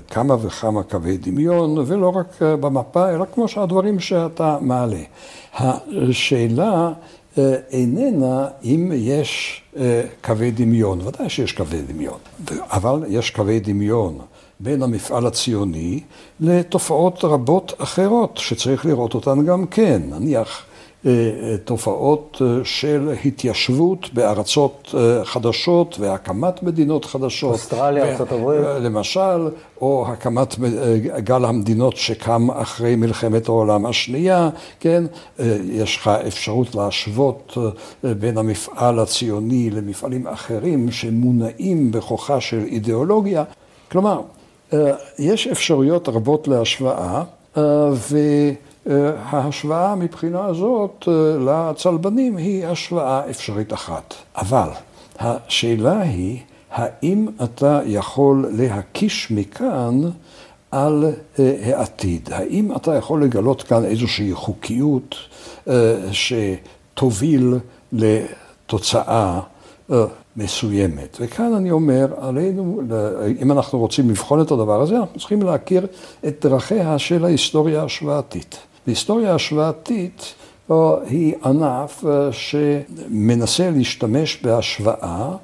כמה 0.10 0.36
וכמה 0.42 0.84
קווי 0.84 1.18
דמיון, 1.18 1.77
ולא 1.77 2.10
רק 2.10 2.38
במפה, 2.42 3.10
אלא 3.10 3.25
כמו 3.34 3.48
שהדברים 3.48 4.00
שאתה 4.00 4.58
מעלה. 4.62 5.01
השאלה 5.60 6.92
איננה 7.72 8.48
אם 8.63 8.92
יש 8.96 9.62
קווי 10.22 10.51
דמיון, 10.51 11.01
ודאי 11.01 11.30
שיש 11.30 11.51
קווי 11.51 11.82
דמיון, 11.82 12.18
אבל 12.72 13.03
יש 13.08 13.30
קווי 13.30 13.60
דמיון. 13.60 14.20
בין 14.60 14.83
המפעל 14.83 15.27
הציוני 15.27 16.00
לתופעות 16.39 17.24
רבות 17.24 17.74
אחרות 17.77 18.38
שצריך 18.38 18.86
לראות 18.86 19.13
אותן 19.13 19.45
גם 19.45 19.65
כן. 19.65 20.01
נניח 20.10 20.65
אה, 21.05 21.12
אה, 21.12 21.57
תופעות 21.57 22.41
אה, 22.41 22.48
של 22.63 23.13
התיישבות 23.25 24.13
בארצות 24.13 24.95
חדשות 25.24 26.00
והקמת 26.00 26.63
מדינות 26.63 27.05
חדשות. 27.05 27.53
אוסטרליה, 27.53 28.12
ארצות 28.12 28.31
הברית. 28.31 28.62
למשל, 28.81 29.50
או 29.81 30.05
הקמת 30.07 30.55
גל 31.17 31.45
המדינות 31.45 31.98
שקם 31.98 32.51
אחרי 32.51 32.95
מלחמת 32.95 33.48
העולם 33.50 33.86
השנייה, 33.86 34.50
כן? 34.79 35.03
יש 35.63 35.98
לך 35.98 36.07
אפשרות 36.07 36.75
להשוות 36.75 37.57
בין 38.03 38.38
המפעל 38.38 39.00
הציוני 39.00 39.69
למפעלים 39.69 40.27
אחרים 40.27 40.91
שמונעים 40.91 41.91
בכוחה 41.91 42.41
של 42.41 42.63
אידיאולוגיה. 42.63 43.43
כלומר, 43.91 44.22
יש 45.20 45.48
אפשרויות 45.48 46.10
רבות 46.10 46.48
להשוואה, 46.48 47.24
ו... 47.94 48.18
ההשוואה 49.30 49.96
מבחינה 49.96 50.46
הזאת 50.46 51.08
לצלבנים 51.39 52.38
היא 52.38 52.68
השוואה 52.68 53.30
אפשרית 53.30 53.74
אחת. 53.74 54.13
אבל 54.36 54.70
השאלה 55.20 56.01
היא, 56.01 56.39
האם 56.72 57.27
אתה 57.44 57.80
יכול 57.86 58.46
להקיש 58.58 59.32
מכאן 59.32 60.01
על 60.72 61.06
העתיד? 61.38 62.30
האם 62.32 62.75
אתה 62.75 62.96
יכול 62.96 63.24
לגלות 63.24 63.63
כאן 63.63 63.86
איזושהי 63.86 64.34
חוקיות 64.34 65.15
שתוביל 66.12 67.53
לתוצאה 67.92 69.39
מסוימת. 70.37 71.17
וכאן 71.19 71.53
אני 71.53 71.71
אומר, 71.71 72.07
עלינו, 72.17 72.81
אם 73.41 73.51
אנחנו 73.51 73.79
רוצים 73.79 74.09
לבחון 74.09 74.41
את 74.41 74.51
הדבר 74.51 74.81
הזה, 74.81 74.97
אנחנו 74.97 75.19
צריכים 75.19 75.41
להכיר 75.41 75.87
את 76.27 76.45
דרכיה 76.45 76.99
של 76.99 77.25
ההיסטוריה 77.25 77.81
ההשוואתית. 77.81 78.57
והיסטוריה 78.87 79.35
השוואתית 79.35 80.33
היא 81.05 81.33
ענף 81.45 82.03
אה, 82.05 82.29
שמנסה 82.31 83.69
להשתמש 83.69 84.39
בהשוואה 84.43 85.35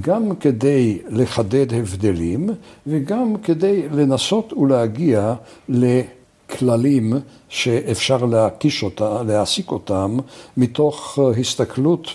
גם 0.00 0.36
כדי 0.36 0.98
לחדד 1.08 1.74
הבדלים 1.74 2.50
וגם 2.86 3.36
כדי 3.42 3.82
לנסות 3.92 4.52
ולהגיע 4.52 5.34
לכללים 5.68 7.12
שאפשר 7.48 8.24
להקיש 8.24 8.82
אותה, 8.82 9.22
להעסיק 9.22 9.70
אותם 9.70 10.16
מתוך 10.56 11.18
אה, 11.22 11.40
הסתכלות 11.40 12.08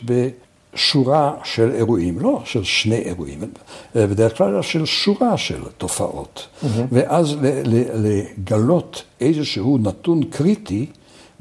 בשורה 0.74 1.34
של 1.44 1.72
אירועים, 1.72 2.20
לא 2.20 2.42
של 2.46 2.64
שני 2.64 2.96
אירועים, 2.96 3.40
אה, 3.96 4.08
בדרך 4.08 4.38
כלל 4.38 4.62
של 4.62 4.86
שורה 4.86 5.38
של 5.38 5.62
תופעות. 5.78 6.48
Mm-hmm. 6.64 6.66
ואז 6.92 7.38
לגלות 7.94 9.04
איזשהו 9.22 9.78
נתון 9.78 10.24
קריטי 10.24 10.86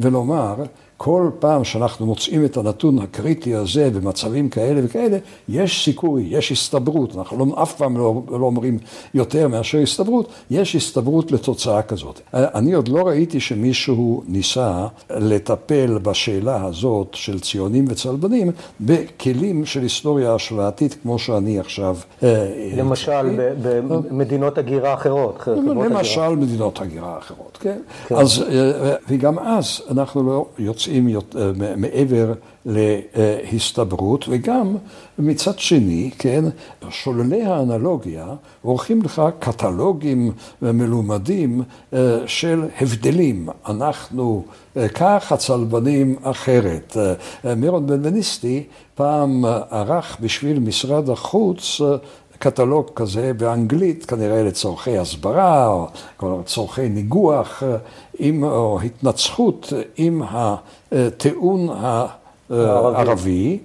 ולומר, 0.01 0.55
כל 0.99 1.31
פעם 1.39 1.65
שאנחנו 1.65 2.07
מוצאים 2.07 2.45
את 2.45 2.57
הנתון 2.57 2.99
הקריטי 2.99 3.55
הזה 3.55 3.91
במצבים 3.91 4.49
כאלה 4.49 4.81
וכאלה, 4.85 5.19
יש 5.49 5.85
סיכוי, 5.85 6.27
יש 6.31 6.53
הסתברות, 6.53 7.17
אנחנו 7.17 7.39
לא, 7.39 7.63
אף 7.63 7.75
פעם 7.75 7.97
לא, 7.97 8.23
לא 8.31 8.47
אומרים 8.47 8.79
יותר 9.15 9.49
מאשר 9.49 9.79
הסתברות, 9.79 10.29
יש 10.51 10.77
הסתברות 10.77 11.33
לתוצאה 11.33 11.83
כזאת. 11.83 12.21
אני 12.35 12.73
עוד 12.73 12.89
לא 12.89 13.07
ראיתי 13.09 13.41
שמישהו 13.41 14.23
ניסה 14.27 14.87
לטפל 15.11 15.99
בשאלה 16.03 16.65
הזאת 16.65 17.09
של 17.13 17.41
ציונים 17.41 17.85
וצלבנים 17.89 18.51
בכלים 18.81 19.67
של 19.67 19.83
היסטוריה 19.83 20.35
השוואתית 20.35 20.97
כמו 21.03 21.19
שאני 21.19 21.59
עכשיו... 21.59 21.97
אה, 22.23 22.73
למשל 22.77 23.53
במדינות 23.63 24.59
הגירה 24.59 24.95
אחרות. 24.95 25.49
למשל 25.67 26.29
מדינות 26.29 26.81
הגירה 26.81 27.19
אחרות, 27.19 27.59
כן. 27.61 27.79
כן. 28.07 28.15
אז, 28.15 28.43
אה, 28.53 28.95
וגם 29.09 29.39
אז 29.39 29.83
אנחנו 29.91 30.23
לא 30.23 30.47
יוצאים... 30.59 30.88
יוצאים 30.89 31.09
אה, 31.37 31.77
מעבר 31.77 32.33
להסתברות, 32.67 34.25
וגם 34.29 34.77
מצד 35.19 35.59
שני, 35.59 36.11
כן, 36.19 36.45
שוללי 36.91 37.43
האנלוגיה 37.43 38.27
עורכים 38.63 39.03
לך 39.03 39.23
קטלוגים 39.39 40.33
מלומדים 40.63 41.63
אה, 41.95 42.19
של 42.27 42.65
הבדלים. 42.81 43.49
אנחנו 43.69 44.45
אה, 44.77 44.89
כך, 44.89 45.33
הצלבנים 45.33 46.17
אחרת. 46.23 46.97
מירון 47.57 47.87
בנבניסטי 47.87 48.65
פעם 48.95 49.45
ערך 49.71 50.17
בשביל 50.21 50.59
משרד 50.59 51.11
החוץ 51.11 51.81
קטלוג 52.39 52.87
כזה 52.97 53.33
באנגלית, 53.37 54.05
כנראה 54.05 54.43
לצורכי 54.43 54.99
הסברה 54.99 55.67
או 56.23 56.41
לצורכי 56.41 56.89
ניגוח, 56.89 57.63
עם, 58.19 58.45
או 58.45 58.81
התנצחות 58.81 59.73
עם 59.97 60.23
הטיעון 60.31 61.69
הערבי. 62.51 63.59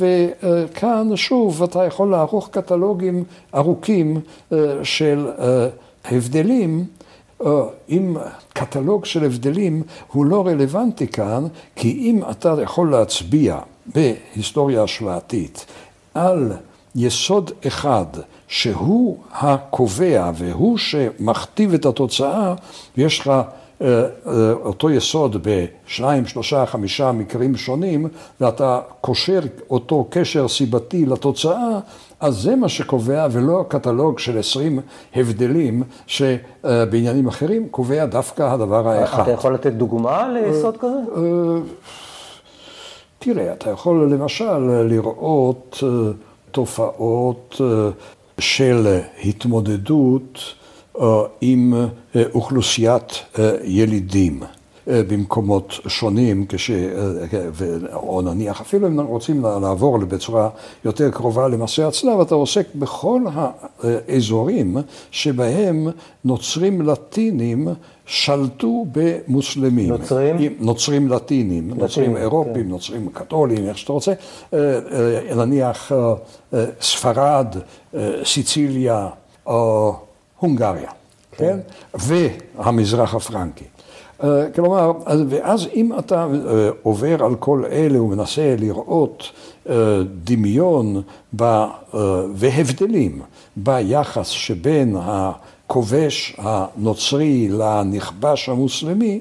וכאן 0.00 1.16
שוב 1.16 1.62
אתה 1.62 1.84
יכול 1.84 2.10
לערוך 2.10 2.48
קטלוגים 2.52 3.24
ארוכים 3.54 4.20
של 4.82 5.30
הבדלים. 6.04 6.84
אם 7.88 8.16
קטלוג 8.52 9.04
של 9.04 9.24
הבדלים 9.24 9.82
הוא 10.12 10.26
לא 10.26 10.46
רלוונטי 10.46 11.06
כאן, 11.06 11.46
כי 11.76 11.90
אם 11.90 12.22
אתה 12.30 12.54
יכול 12.62 12.90
להצביע 12.90 13.58
בהיסטוריה 13.86 14.82
השוואתית 14.82 15.66
על 16.14 16.52
יסוד 16.96 17.50
אחד 17.66 18.06
שהוא 18.48 19.18
הקובע 19.32 20.30
והוא 20.34 20.78
שמכתיב 20.78 21.74
את 21.74 21.86
התוצאה, 21.86 22.54
ויש 22.96 23.20
לך 23.20 23.26
אה, 23.82 24.02
אה, 24.26 24.52
אותו 24.52 24.90
יסוד 24.90 25.36
בשניים, 25.42 26.26
שלושה, 26.26 26.66
חמישה 26.66 27.12
מקרים 27.12 27.56
שונים, 27.56 28.06
ואתה 28.40 28.80
קושר 29.00 29.40
אותו 29.70 30.06
קשר 30.10 30.48
סיבתי 30.48 31.06
לתוצאה, 31.06 31.78
אז 32.20 32.34
זה 32.36 32.56
מה 32.56 32.68
שקובע, 32.68 33.26
ולא 33.30 33.60
הקטלוג 33.60 34.18
של 34.18 34.38
עשרים 34.38 34.80
הבדלים 35.14 35.82
שבעניינים 36.06 37.28
אחרים 37.28 37.68
קובע 37.68 38.04
דווקא 38.04 38.42
הדבר 38.42 38.88
האחד. 38.88 39.22
אתה 39.22 39.30
יכול 39.30 39.54
לתת 39.54 39.72
דוגמה 39.72 40.28
ליסוד 40.28 40.76
כזה? 40.76 40.98
אה, 41.16 41.22
תראה, 43.18 43.52
אתה 43.52 43.70
יכול 43.70 44.12
למשל 44.12 44.58
לראות 44.58 45.82
תופעות 46.52 47.60
אה, 47.60 47.90
של 48.38 49.00
התמודדות 49.24 50.38
אה, 51.00 51.06
עם 51.40 51.74
אה, 52.16 52.22
אוכלוסיית 52.34 53.24
ילידים. 53.64 54.42
במקומות 54.86 55.72
שונים, 55.86 56.46
כש... 56.48 56.70
או 57.92 58.22
נניח 58.22 58.60
אפילו 58.60 58.88
אם 58.88 59.00
רוצים 59.00 59.42
לעבור 59.42 59.98
בצורה 59.98 60.48
יותר 60.84 61.10
קרובה 61.10 61.48
למסע 61.48 61.88
הצלב, 61.88 62.20
אתה 62.20 62.34
עוסק 62.34 62.66
בכל 62.74 63.20
האזורים 63.82 64.76
שבהם 65.10 65.88
נוצרים 66.24 66.82
לטינים 66.82 67.68
שלטו 68.06 68.86
במוסלמים. 68.92 69.88
נוצרים? 69.88 70.36
נוצרים 70.60 71.08
לטינים, 71.08 71.70
לטינים 71.70 71.80
נוצרים 71.80 72.16
אירופים, 72.16 72.54
כן. 72.54 72.68
נוצרים 72.68 73.08
קתולים, 73.12 73.68
איך 73.68 73.78
שאתה 73.78 73.92
רוצה. 73.92 74.12
אה, 74.54 74.78
אה, 75.30 75.34
נניח 75.34 75.92
אה, 76.54 76.64
ספרד, 76.80 77.56
סיציליה, 78.24 79.08
או 79.46 79.94
הונגריה, 80.38 80.90
כן? 81.32 81.58
כן? 81.92 82.08
והמזרח 82.58 83.14
הפרנקי. 83.14 83.64
כלומר, 84.54 84.92
ואז 85.28 85.66
אם 85.74 85.98
אתה 85.98 86.26
עובר 86.82 87.24
על 87.24 87.34
כל 87.34 87.64
אלה 87.70 88.02
ומנסה 88.02 88.54
לראות 88.58 89.30
דמיון 90.24 91.02
והבדלים 92.34 93.22
ביחס 93.56 94.28
שבין. 94.28 94.96
הכובש 95.72 96.36
הנוצרי 96.38 97.48
לנכבש 97.48 98.48
המוסלמי, 98.48 99.20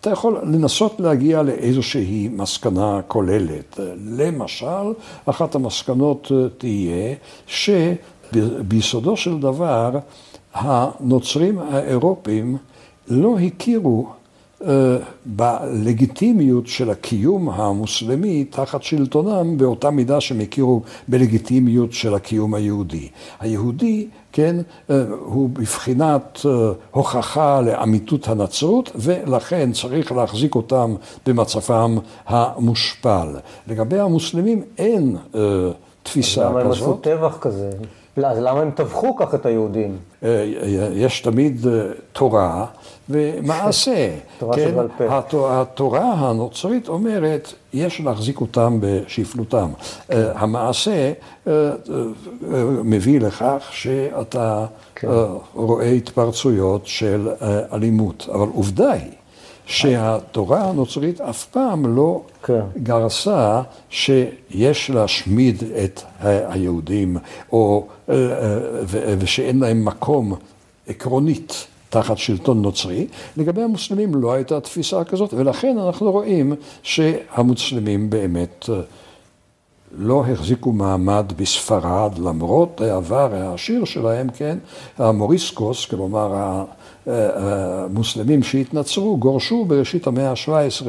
אתה 0.00 0.10
יכול 0.10 0.38
לנסות 0.42 1.00
להגיע 1.00 1.42
לאיזושהי 1.42 2.28
מסקנה 2.32 3.00
כוללת. 3.08 3.80
למשל, 4.06 4.92
אחת 5.26 5.54
המסקנות 5.54 6.32
תהיה 6.58 7.14
שביסודו 7.46 9.16
של 9.16 9.40
דבר 9.40 9.90
הנוצרים 10.54 11.58
האירופים 11.58 12.56
לא 13.08 13.38
הכירו 13.38 14.06
אה, 14.06 14.12
בלגיטימיות 15.26 16.66
של 16.66 16.90
הקיום 16.90 17.50
המוסלמי 17.50 18.44
תחת 18.44 18.82
שלטונם 18.82 19.58
באותה 19.58 19.90
מידה 19.90 20.20
שהם 20.20 20.40
הכירו 20.40 20.82
בלגיטימיות 21.08 21.92
של 21.92 22.14
הקיום 22.14 22.54
היהודי. 22.54 23.08
היהודי, 23.40 24.08
כן, 24.32 24.56
אה, 24.90 25.04
הוא 25.24 25.48
בבחינת 25.48 26.40
אה, 26.46 26.50
הוכחה 26.90 27.60
לאמיתות 27.60 28.28
הנצרות 28.28 28.90
ולכן 28.94 29.72
צריך 29.72 30.12
להחזיק 30.12 30.54
אותם 30.54 30.94
במצבם 31.26 31.98
המושפל. 32.26 33.28
לגבי 33.66 33.98
המוסלמים 33.98 34.62
אין 34.78 35.16
תפיסה 36.02 36.40
כזאת. 36.40 36.50
למה 36.50 36.60
הם 36.60 36.70
עשו 36.70 36.94
טבח 36.94 37.38
כזה? 37.40 37.70
אז 38.16 38.38
למה 38.38 38.60
הם 38.60 38.70
טבחו 38.70 39.16
כך 39.16 39.34
את 39.34 39.46
היהודים? 39.46 39.96
יש 40.92 41.20
תמיד 41.20 41.66
תורה. 42.12 42.66
ומעשה. 43.08 44.10
תורה 44.38 44.56
כן? 44.56 44.68
שבעל 44.68 44.88
פה. 44.98 45.04
התורה 45.60 46.12
הנוצרית 46.12 46.88
אומרת, 46.88 47.52
יש 47.72 48.00
להחזיק 48.00 48.40
אותם 48.40 48.78
בשפלותם. 48.80 49.68
המעשה 50.10 51.12
אה, 51.46 51.52
אה, 51.52 51.74
מביא 52.84 53.20
לכך 53.20 53.68
שאתה 53.70 54.66
כן. 54.94 55.08
אה, 55.08 55.26
רואה 55.54 55.90
התפרצויות 55.90 56.86
של 56.86 57.28
אלימות, 57.72 58.28
אבל 58.32 58.46
עובדה 58.54 58.92
היא 58.92 59.12
שהתורה 59.66 60.68
הנוצרית 60.70 61.20
אף 61.20 61.44
פעם 61.44 61.96
לא 61.96 62.22
כן. 62.42 62.60
גרסה 62.82 63.62
שיש 63.90 64.90
להשמיד 64.90 65.62
את 65.84 66.00
היהודים, 66.20 67.16
או, 67.52 67.86
ושאין 69.18 69.60
להם 69.60 69.84
מקום 69.84 70.34
עקרונית. 70.88 71.66
תחת 71.94 72.18
שלטון 72.18 72.62
נוצרי. 72.62 73.06
לגבי 73.36 73.62
המוסלמים 73.62 74.14
לא 74.14 74.32
הייתה 74.32 74.60
תפיסה 74.60 75.04
כזאת, 75.04 75.34
ולכן 75.34 75.78
אנחנו 75.78 76.12
רואים 76.12 76.52
שהמוסלמים 76.82 78.10
באמת 78.10 78.66
אה, 78.68 78.80
לא 79.98 80.24
החזיקו 80.32 80.72
מעמד 80.72 81.32
בספרד, 81.36 82.18
למרות 82.18 82.80
העבר 82.80 83.34
העשיר 83.34 83.84
שלהם, 83.84 84.28
כן, 84.36 84.58
המוריסקוס, 84.98 85.86
כלומר 85.86 86.64
המוסלמים 87.06 88.42
שהתנצרו, 88.42 89.16
גורשו 89.16 89.64
בראשית 89.64 90.06
המאה 90.06 90.30
ה-17 90.30 90.86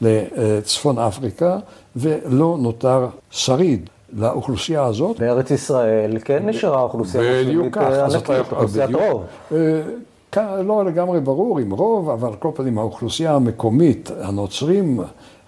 לצפון 0.00 0.98
אפריקה, 0.98 1.58
ולא 1.96 2.56
נותר 2.60 3.06
שריד 3.30 3.90
לאוכלוסייה 4.12 4.84
הזאת. 4.84 5.20
בארץ 5.20 5.50
ישראל 5.50 6.18
כן 6.24 6.48
נשארה 6.48 6.82
אוכלוסייה 6.82 7.42
מוסלמית, 7.42 7.76
אה, 7.76 8.38
אוכלוסיית 8.38 8.90
רוב. 8.94 9.24
אה, 9.52 10.62
לא 10.62 10.84
לגמרי 10.84 11.20
ברור 11.20 11.60
אם 11.60 11.70
רוב, 11.70 12.10
אבל 12.10 12.34
כל 12.38 12.50
פנים 12.54 12.78
האוכלוסייה 12.78 13.34
המקומית, 13.34 14.10
הנוצרים, 14.20 15.00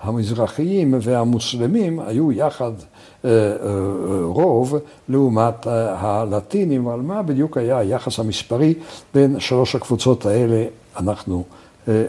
המזרחיים 0.02 0.94
והמוסלמים 1.00 2.00
היו 2.00 2.32
יחד 2.32 2.72
רוב 4.22 4.74
לעומת 5.08 5.66
אה, 5.66 5.94
הלטינים, 5.98 6.86
אבל 6.86 7.00
מה 7.00 7.22
בדיוק 7.22 7.56
היה 7.56 7.78
היחס 7.78 8.18
המספרי 8.18 8.74
בין 9.14 9.40
שלוש 9.40 9.74
הקבוצות 9.74 10.26
האלה, 10.26 10.64
אנחנו 10.98 11.44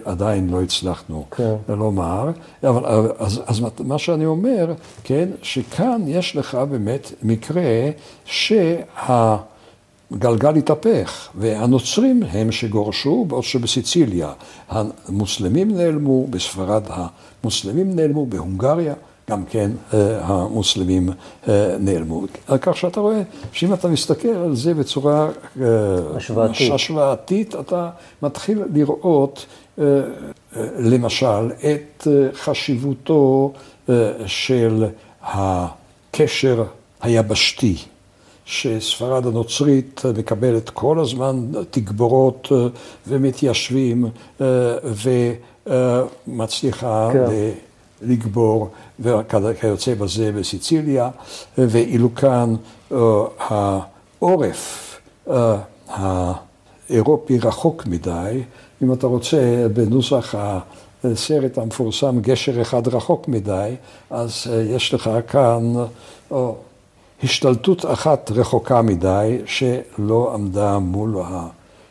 עדיין 0.05 0.50
לא 0.50 0.62
הצלחנו 0.62 1.25
כן. 1.31 1.55
לומר. 1.69 2.29
אבל 2.63 3.12
אז, 3.19 3.41
אז 3.45 3.62
מה 3.79 3.97
שאני 3.97 4.25
אומר, 4.25 4.74
כן, 5.03 5.29
שכאן 5.41 6.01
יש 6.07 6.36
לך 6.36 6.55
באמת 6.55 7.12
מקרה 7.24 7.63
שה... 8.25 8.75
גלגל 10.13 10.55
התהפך, 10.55 11.29
והנוצרים 11.36 12.24
הם 12.31 12.51
שגורשו, 12.51 13.25
בעוד 13.25 13.43
שבסיציליה 13.43 14.31
המוסלמים 14.69 15.77
נעלמו, 15.77 16.27
בספרד 16.27 16.83
המוסלמים 16.89 17.95
נעלמו, 17.95 18.25
בהונגריה 18.25 18.93
גם 19.29 19.46
כן 19.46 19.72
אה, 19.93 20.19
המוסלמים 20.22 21.10
אה, 21.48 21.75
נעלמו. 21.79 22.22
על 22.48 22.57
כך 22.57 22.77
שאתה 22.77 23.00
רואה 23.00 23.22
שאם 23.51 23.74
אתה 23.74 23.88
מסתכל 23.88 24.27
על 24.27 24.55
זה 24.55 24.74
בצורה 24.74 25.29
אה, 25.62 25.65
השוואתית, 26.15 26.72
השוואתית 26.74 27.55
אתה 27.55 27.89
מתחיל 28.22 28.62
לראות 28.74 29.46
למשל 30.79 31.51
את 31.51 32.07
חשיבותו 32.33 33.53
של 34.25 34.85
הקשר 35.24 36.63
היבשתי. 37.01 37.75
שספרד 38.46 39.25
הנוצרית 39.27 40.01
מקבלת 40.18 40.70
כל 40.70 41.00
הזמן 41.00 41.51
תגבורות 41.72 42.51
ומתיישבים 43.07 44.09
ומצליחה 46.27 47.09
כן. 47.13 47.25
לגבור 48.01 48.70
וכיוצא 49.00 49.94
בזה 49.94 50.31
בסיציליה, 50.31 51.10
ואילו 51.57 52.16
כאן 52.16 52.55
אה, 52.92 52.98
העורף 53.40 54.83
האירופי 55.88 57.40
רחוק 57.40 57.86
מדי, 57.86 58.44
אם 58.83 58.94
אתה 58.94 59.07
רוצה 59.07 59.66
בנוסח 59.74 60.36
הסרט 61.03 61.57
המפורסם 61.57 62.20
גשר 62.22 62.62
אחד 62.62 62.88
רחוק 62.88 63.27
מדי, 63.27 63.75
אז 64.10 64.48
יש 64.70 64.94
לך 64.94 65.10
כאן 65.27 65.74
השתלטות 67.24 67.86
אחת 67.86 68.31
רחוקה 68.31 68.81
מדי, 68.81 69.38
שלא 69.46 70.33
עמדה 70.33 70.79
מול 70.79 71.16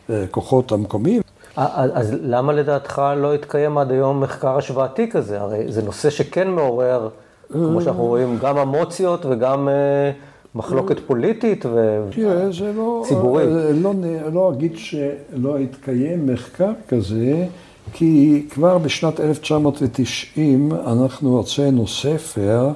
הכוחות 0.09 0.73
המקומיים. 0.73 1.26
אז 1.57 2.15
למה 2.23 2.53
לדעתך 2.53 3.03
לא 3.17 3.35
התקיים 3.35 3.79
עד 3.79 3.91
היום 3.91 4.21
מחקר 4.21 4.57
השוואתי 4.57 5.11
כזה? 5.11 5.41
הרי 5.41 5.73
זה 5.73 5.83
נושא 5.83 6.11
שכן 6.11 6.51
מעורר, 6.51 7.09
כמו 7.53 7.81
שאנחנו 7.81 8.05
רואים, 8.05 8.39
גם 8.43 8.59
אמוציות 8.59 9.27
וגם 9.27 9.69
אה, 9.69 10.11
מחלוקת 10.55 11.01
פוליטית 11.07 11.65
וציבורית. 11.67 12.15
תראה, 12.15 12.53
זה 12.53 12.73
לא, 12.73 13.05
לא, 13.11 13.41
לא, 13.75 13.93
לא 14.33 14.53
אגיד 14.53 14.73
שלא 14.77 15.59
התקיים 15.59 16.27
מחקר 16.27 16.73
כזה, 16.89 17.47
כי 17.93 18.45
כבר 18.51 18.79
בשנת 18.79 19.21
1990 19.21 20.73
אנחנו 20.87 21.37
הוצאנו 21.37 21.87
ספר 21.87 22.69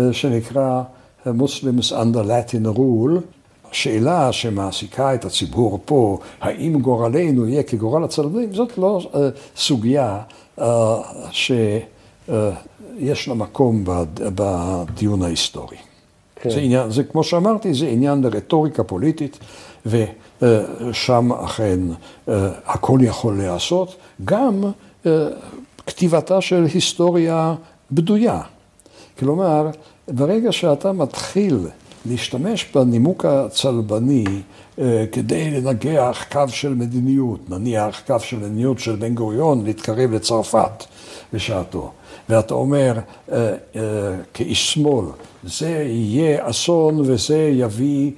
אה, 0.00 0.12
שנקרא 0.12 0.82
Muslims 1.26 1.92
under 1.92 2.24
Latin 2.24 2.76
rule, 2.76 3.20
שאלה 3.72 4.32
שמעסיקה 4.32 5.14
את 5.14 5.24
הציבור 5.24 5.78
פה, 5.84 6.18
האם 6.40 6.80
גורלנו 6.80 7.48
יהיה 7.48 7.62
כגורל 7.62 8.04
הצלבים, 8.04 8.54
זאת 8.54 8.78
לא 8.78 9.00
uh, 9.12 9.16
סוגיה 9.56 10.18
uh, 10.58 10.62
שיש 11.30 13.28
לה 13.28 13.34
מקום 13.34 13.84
בדיון 14.14 15.22
ההיסטורי. 15.22 15.76
כן. 16.36 16.50
זה 16.50 16.60
עניין, 16.60 16.90
זה 16.90 17.04
כמו 17.04 17.24
שאמרתי, 17.24 17.74
זה 17.74 17.86
עניין 17.86 18.22
לרטוריקה 18.22 18.84
פוליטית, 18.84 19.38
ושם 19.86 21.32
אכן 21.32 21.80
uh, 21.90 22.30
הכל 22.66 22.98
יכול 23.02 23.36
להיעשות, 23.36 23.96
גם 24.24 24.64
uh, 25.04 25.08
כתיבתה 25.86 26.40
של 26.40 26.66
היסטוריה 26.74 27.54
בדויה. 27.92 28.40
כלומר, 29.18 29.70
ברגע 30.08 30.52
שאתה 30.52 30.92
מתחיל 30.92 31.58
להשתמש 32.06 32.66
בנימוק 32.74 33.24
הצלבני 33.24 34.24
אה, 34.78 35.04
כדי 35.12 35.50
לנגח 35.50 36.24
קו 36.32 36.48
של 36.48 36.74
מדיניות, 36.74 37.50
נניח 37.50 38.02
קו 38.06 38.20
של 38.20 38.36
מדיניות 38.36 38.78
של 38.78 38.96
בן 38.96 39.14
גוריון 39.14 39.64
להתקרב 39.64 40.12
לצרפת 40.12 40.84
בשעתו, 41.32 41.90
ואתה 42.28 42.54
אומר 42.54 42.98
אה, 43.32 43.54
אה, 43.76 43.80
כאיש 44.34 44.72
שמאל, 44.72 45.06
זה 45.44 45.68
יהיה 45.68 46.50
אסון 46.50 47.00
וזה 47.00 47.50
יביא 47.52 48.10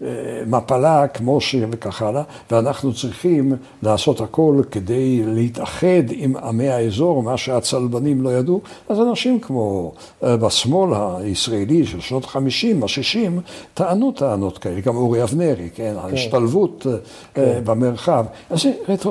למפלה 0.00 1.08
כמו 1.08 1.40
ש... 1.40 1.56
וכך 1.70 2.02
הלאה, 2.02 2.22
ואנחנו 2.50 2.94
צריכים 2.94 3.52
לעשות 3.82 4.20
הכל 4.20 4.62
כדי 4.70 5.22
להתאחד 5.26 6.02
עם 6.10 6.36
עמי 6.36 6.68
האזור, 6.68 7.22
מה 7.22 7.36
שהצלבנים 7.36 8.22
לא 8.22 8.30
ידעו. 8.30 8.60
אז 8.88 9.00
אנשים 9.00 9.40
כמו 9.40 9.92
בשמאל 10.22 10.90
הישראלי 10.94 11.86
של 11.86 12.00
שנות 12.00 12.24
ה-50, 12.24 12.38
ה-60, 12.82 13.40
טענו 13.74 14.12
טענות 14.12 14.58
כאלה, 14.58 14.80
גם 14.80 14.96
אורי 14.96 15.22
אבנרי, 15.22 15.70
כן, 15.74 15.94
כן. 15.94 15.96
ההשתלבות 15.98 16.86
כן. 17.34 17.60
במרחב. 17.64 18.24
אז 18.50 18.66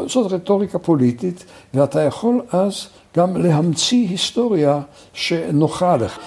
זאת 0.08 0.32
רטוריקה 0.32 0.80
פוליטית, 0.80 1.46
ואתה 1.74 2.02
יכול 2.02 2.42
אז 2.52 2.88
גם 3.18 3.38
להמציא 3.38 4.08
היסטוריה 4.10 4.80
שנוחה 5.14 5.98
לך. 5.98 6.20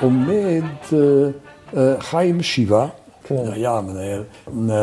עומד 0.00 0.64
חיים 1.98 2.42
שיבה, 2.42 2.86
כן. 3.24 3.36
היה 3.52 3.80
מנהל 3.80 4.24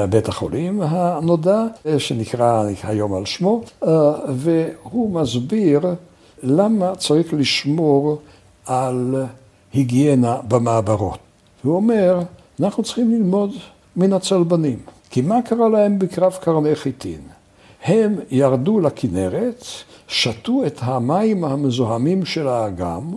בית 0.09 0.27
החולים 0.27 0.81
הנודע, 0.81 1.63
שנקרא 1.97 2.63
היום 2.83 3.13
על 3.13 3.25
שמו, 3.25 3.61
והוא 4.27 5.13
מסביר 5.21 5.81
למה 6.43 6.95
צריך 6.95 7.33
לשמור 7.33 8.21
על 8.65 9.25
היגיינה 9.73 10.37
במעברות. 10.47 11.19
והוא 11.63 11.75
אומר, 11.75 12.19
אנחנו 12.59 12.83
צריכים 12.83 13.11
ללמוד 13.11 13.51
מן 13.95 14.13
הצלבנים. 14.13 14.79
כי 15.09 15.21
מה 15.21 15.41
קרה 15.41 15.69
להם 15.69 15.99
בקרב 15.99 16.37
קרני 16.41 16.75
חיטין? 16.75 17.19
הם 17.83 18.15
ירדו 18.31 18.79
לכנרת, 18.79 19.63
שתו 20.07 20.65
את 20.65 20.77
המים 20.81 21.43
המזוהמים 21.43 22.25
של 22.25 22.47
האגם, 22.47 23.15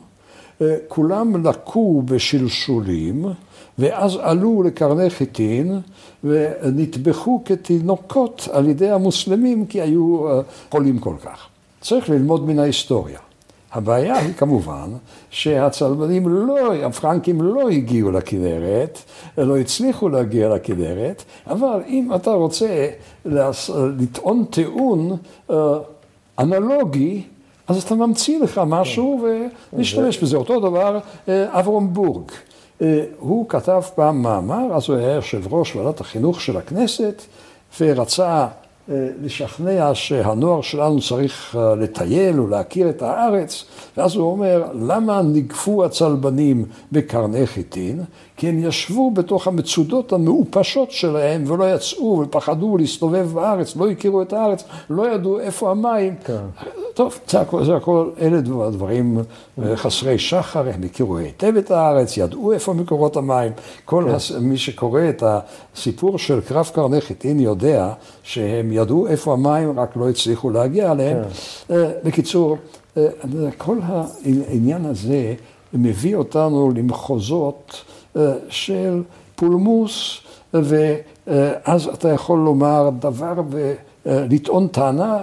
אה, 0.62 0.76
כולם 0.88 1.46
לקו 1.46 2.02
בשלשולים, 2.04 3.24
ואז 3.78 4.18
עלו 4.22 4.62
לקרני 4.62 5.10
חיטין 5.10 5.80
ונטבחו 6.24 7.42
כתינוקות 7.44 8.48
על 8.52 8.68
ידי 8.68 8.90
המוסלמים 8.90 9.66
כי 9.66 9.80
היו 9.80 10.28
אה, 10.28 10.40
חולים 10.70 10.98
כל 10.98 11.14
כך. 11.24 11.49
צריך 11.80 12.10
ללמוד 12.10 12.46
מן 12.46 12.58
ההיסטוריה. 12.58 13.18
הבעיה 13.72 14.18
היא 14.18 14.34
כמובן 14.34 14.90
שהצלבנים 15.30 16.28
לא, 16.28 16.74
הפרנקים 16.74 17.42
לא 17.42 17.68
הגיעו 17.68 18.10
לכנרת, 18.10 18.98
לא 19.38 19.58
הצליחו 19.58 20.08
להגיע 20.08 20.48
לכנרת, 20.48 21.22
אבל 21.46 21.80
אם 21.86 22.10
אתה 22.14 22.30
רוצה 22.30 22.88
לטעון 23.98 24.44
טיעון 24.50 25.16
אה, 25.50 25.56
אנלוגי, 26.38 27.22
אז 27.68 27.82
אתה 27.82 27.94
ממציא 27.94 28.40
לך 28.40 28.60
משהו 28.66 29.24
ולהשתמש 29.72 30.18
בזה. 30.18 30.36
אותו 30.36 30.60
דבר 30.60 30.98
אה, 31.28 31.60
אברום 31.60 31.94
בורג. 31.94 32.30
אה, 32.82 33.04
הוא 33.18 33.48
כתב 33.48 33.82
פעם 33.94 34.22
מאמר, 34.22 34.74
אז 34.74 34.88
הוא 34.88 34.96
היה 34.96 35.14
יושב 35.14 35.54
ראש 35.54 35.76
ועדת 35.76 36.00
החינוך 36.00 36.40
של 36.40 36.56
הכנסת, 36.56 37.22
ורצה 37.80 38.46
לשכנע 39.22 39.90
שהנוער 39.94 40.60
שלנו 40.60 41.00
צריך 41.00 41.56
אה, 41.58 41.74
לטייל 41.74 42.40
ולהכיר 42.40 42.90
את 42.90 43.02
הארץ, 43.02 43.64
ואז 43.96 44.14
הוא 44.14 44.32
אומר, 44.32 44.64
למה 44.74 45.22
ניגפו 45.22 45.84
הצלבנים 45.84 46.64
בקרני 46.92 47.46
חיטין? 47.46 48.00
כי 48.40 48.48
הם 48.48 48.58
ישבו 48.58 49.10
בתוך 49.10 49.46
המצודות 49.46 50.12
המעופשות 50.12 50.90
שלהם 50.90 51.44
ולא 51.46 51.74
יצאו 51.74 52.22
ופחדו 52.24 52.76
להסתובב 52.76 53.28
בארץ, 53.34 53.76
לא 53.76 53.90
הכירו 53.90 54.22
את 54.22 54.32
הארץ, 54.32 54.64
לא 54.90 55.14
ידעו 55.14 55.40
איפה 55.40 55.70
המים. 55.70 56.14
כן. 56.24 56.38
טוב, 56.94 57.18
זה 57.28 57.40
הכל, 57.40 57.64
זה 57.64 57.76
הכל, 57.76 58.10
אלה 58.20 58.40
דברים 58.70 59.18
אה, 59.62 59.76
חסרי 59.76 60.18
שחר, 60.18 60.68
הם 60.68 60.82
הכירו 60.84 61.16
היטב 61.16 61.56
את 61.56 61.70
הארץ, 61.70 62.16
ידעו 62.16 62.52
איפה 62.52 62.72
מקורות 62.72 63.16
המים. 63.16 63.52
כל 63.84 64.04
כן. 64.08 64.14
הס, 64.14 64.32
מי 64.32 64.58
שקורא 64.58 65.02
את 65.08 65.22
הסיפור 65.26 66.18
של 66.18 66.40
קרב 66.40 66.70
קרני 66.74 67.00
חיטין 67.00 67.40
יודע 67.40 67.92
שהם 68.22 68.72
ידעו 68.72 69.06
איפה 69.06 69.32
המים, 69.32 69.80
רק 69.80 69.96
לא 69.96 70.08
הצליחו 70.08 70.50
להגיע 70.50 70.92
אליהם. 70.92 71.22
כן. 71.68 71.74
אה, 71.74 71.90
בקיצור, 72.04 72.56
אה, 72.96 73.06
כל 73.58 73.78
העניין 74.48 74.86
הזה 74.86 75.34
מביא 75.74 76.16
אותנו 76.16 76.72
למחוזות 76.76 77.84
של 78.48 79.02
פולמוס, 79.36 80.20
ואז 80.54 81.86
אתה 81.94 82.08
יכול 82.08 82.38
לומר 82.38 82.90
דבר 82.98 83.34
ולטעון 84.06 84.68
טענה 84.68 85.18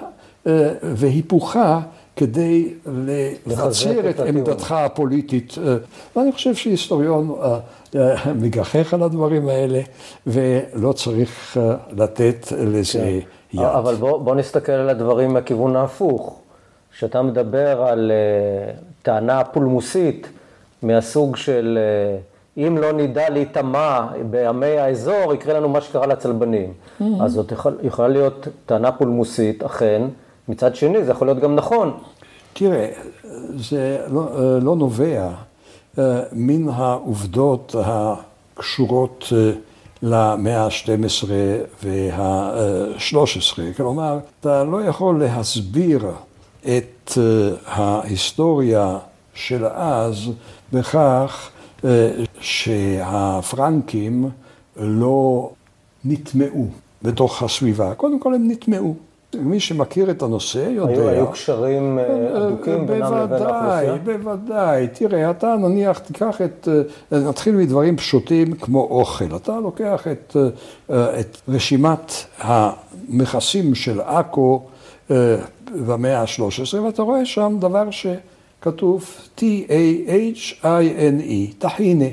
והיפוכה 0.83 1.79
כדי 2.15 2.73
לבצר 2.85 4.09
את 4.09 4.19
עמדתך 4.19 4.71
הפוליטית. 4.71 5.55
ואני 6.15 6.31
חושב 6.31 6.55
שהיסטוריון 6.55 7.35
מגחך 8.35 8.93
על 8.93 9.03
הדברים 9.03 9.49
האלה, 9.49 9.81
ולא 10.27 10.93
צריך 10.93 11.57
לתת 11.97 12.47
לזה 12.51 12.99
כן. 12.99 13.57
יד. 13.57 13.63
אבל 13.63 13.95
בוא, 13.95 14.17
בוא 14.17 14.35
נסתכל 14.35 14.71
על 14.71 14.89
הדברים 14.89 15.33
מהכיוון 15.33 15.75
ההפוך. 15.75 16.39
כשאתה 16.91 17.21
מדבר 17.21 17.81
על 17.81 18.11
טענה 19.01 19.43
פולמוסית 19.43 20.27
מהסוג 20.83 21.35
של 21.35 21.79
אם 22.57 22.77
לא 22.77 22.91
נדע 22.91 23.29
להיטמע 23.29 24.01
בימי 24.29 24.77
האזור, 24.77 25.33
יקרה 25.33 25.53
לנו 25.53 25.69
מה 25.69 25.81
שקרה 25.81 26.07
לצלבנים. 26.07 26.73
Mm-hmm. 26.73 27.03
אז 27.21 27.31
זאת 27.31 27.51
יכול, 27.51 27.77
יכולה 27.83 28.07
להיות 28.07 28.47
טענה 28.65 28.91
פולמוסית, 28.91 29.63
אכן. 29.63 30.01
מצד 30.47 30.75
שני, 30.75 31.03
זה 31.03 31.11
יכול 31.11 31.27
להיות 31.27 31.39
גם 31.39 31.55
נכון. 31.55 31.97
תראה, 32.53 32.89
זה 33.55 33.97
לא, 34.07 34.29
לא 34.61 34.75
נובע 34.75 35.29
אה, 35.99 36.21
מן 36.31 36.69
העובדות 36.69 37.75
הקשורות 37.83 39.25
אה, 39.31 39.51
למאה 40.01 40.63
ה-12 40.63 41.25
וה-13. 41.83 43.59
כלומר, 43.77 44.19
אתה 44.39 44.63
לא 44.63 44.83
יכול 44.83 45.19
להסביר 45.19 46.05
את 46.61 47.11
אה, 47.17 47.49
ההיסטוריה 47.65 48.97
של 49.33 49.65
אז 49.65 50.29
בכך 50.73 51.49
שהפרנקים 52.39 54.29
לא 54.77 55.49
נטמעו 56.05 56.67
בתוך 57.01 57.43
הסביבה. 57.43 57.93
קודם 57.95 58.19
כל 58.19 58.33
הם 58.33 58.51
נטמעו. 58.51 58.95
מי 59.35 59.59
שמכיר 59.59 60.11
את 60.11 60.21
הנושא 60.21 60.69
יודע... 60.71 60.91
היו, 60.91 61.09
היו 61.09 61.31
קשרים 61.31 61.99
הדוקים 62.33 62.73
אה, 62.73 62.85
בינם 62.85 63.13
לבין 63.13 63.41
האוכלוסייה? 63.41 63.95
בוודאי, 63.95 64.17
בוודאי. 64.17 64.87
תראה, 64.87 65.31
אתה 65.31 65.55
נניח, 65.55 65.99
תיקח 65.99 66.41
את... 66.41 66.67
אה, 67.11 67.19
נתחיל 67.19 67.55
מדברים 67.55 67.97
פשוטים 67.97 68.53
כמו 68.53 68.81
אוכל. 68.81 69.35
אתה 69.35 69.59
לוקח 69.59 70.07
את, 70.07 70.35
אה, 70.89 71.19
את 71.19 71.37
רשימת 71.47 72.11
המכסים 72.39 73.75
של 73.75 74.01
עכו 74.01 74.61
במאה 75.87 76.21
ה-13, 76.21 76.79
ואתה 76.79 77.01
רואה 77.01 77.25
שם 77.25 77.57
דבר 77.59 77.91
שכתוב 78.59 79.05
T-A-H-I-N-E, 79.37 81.53
טחינה. 81.59 82.05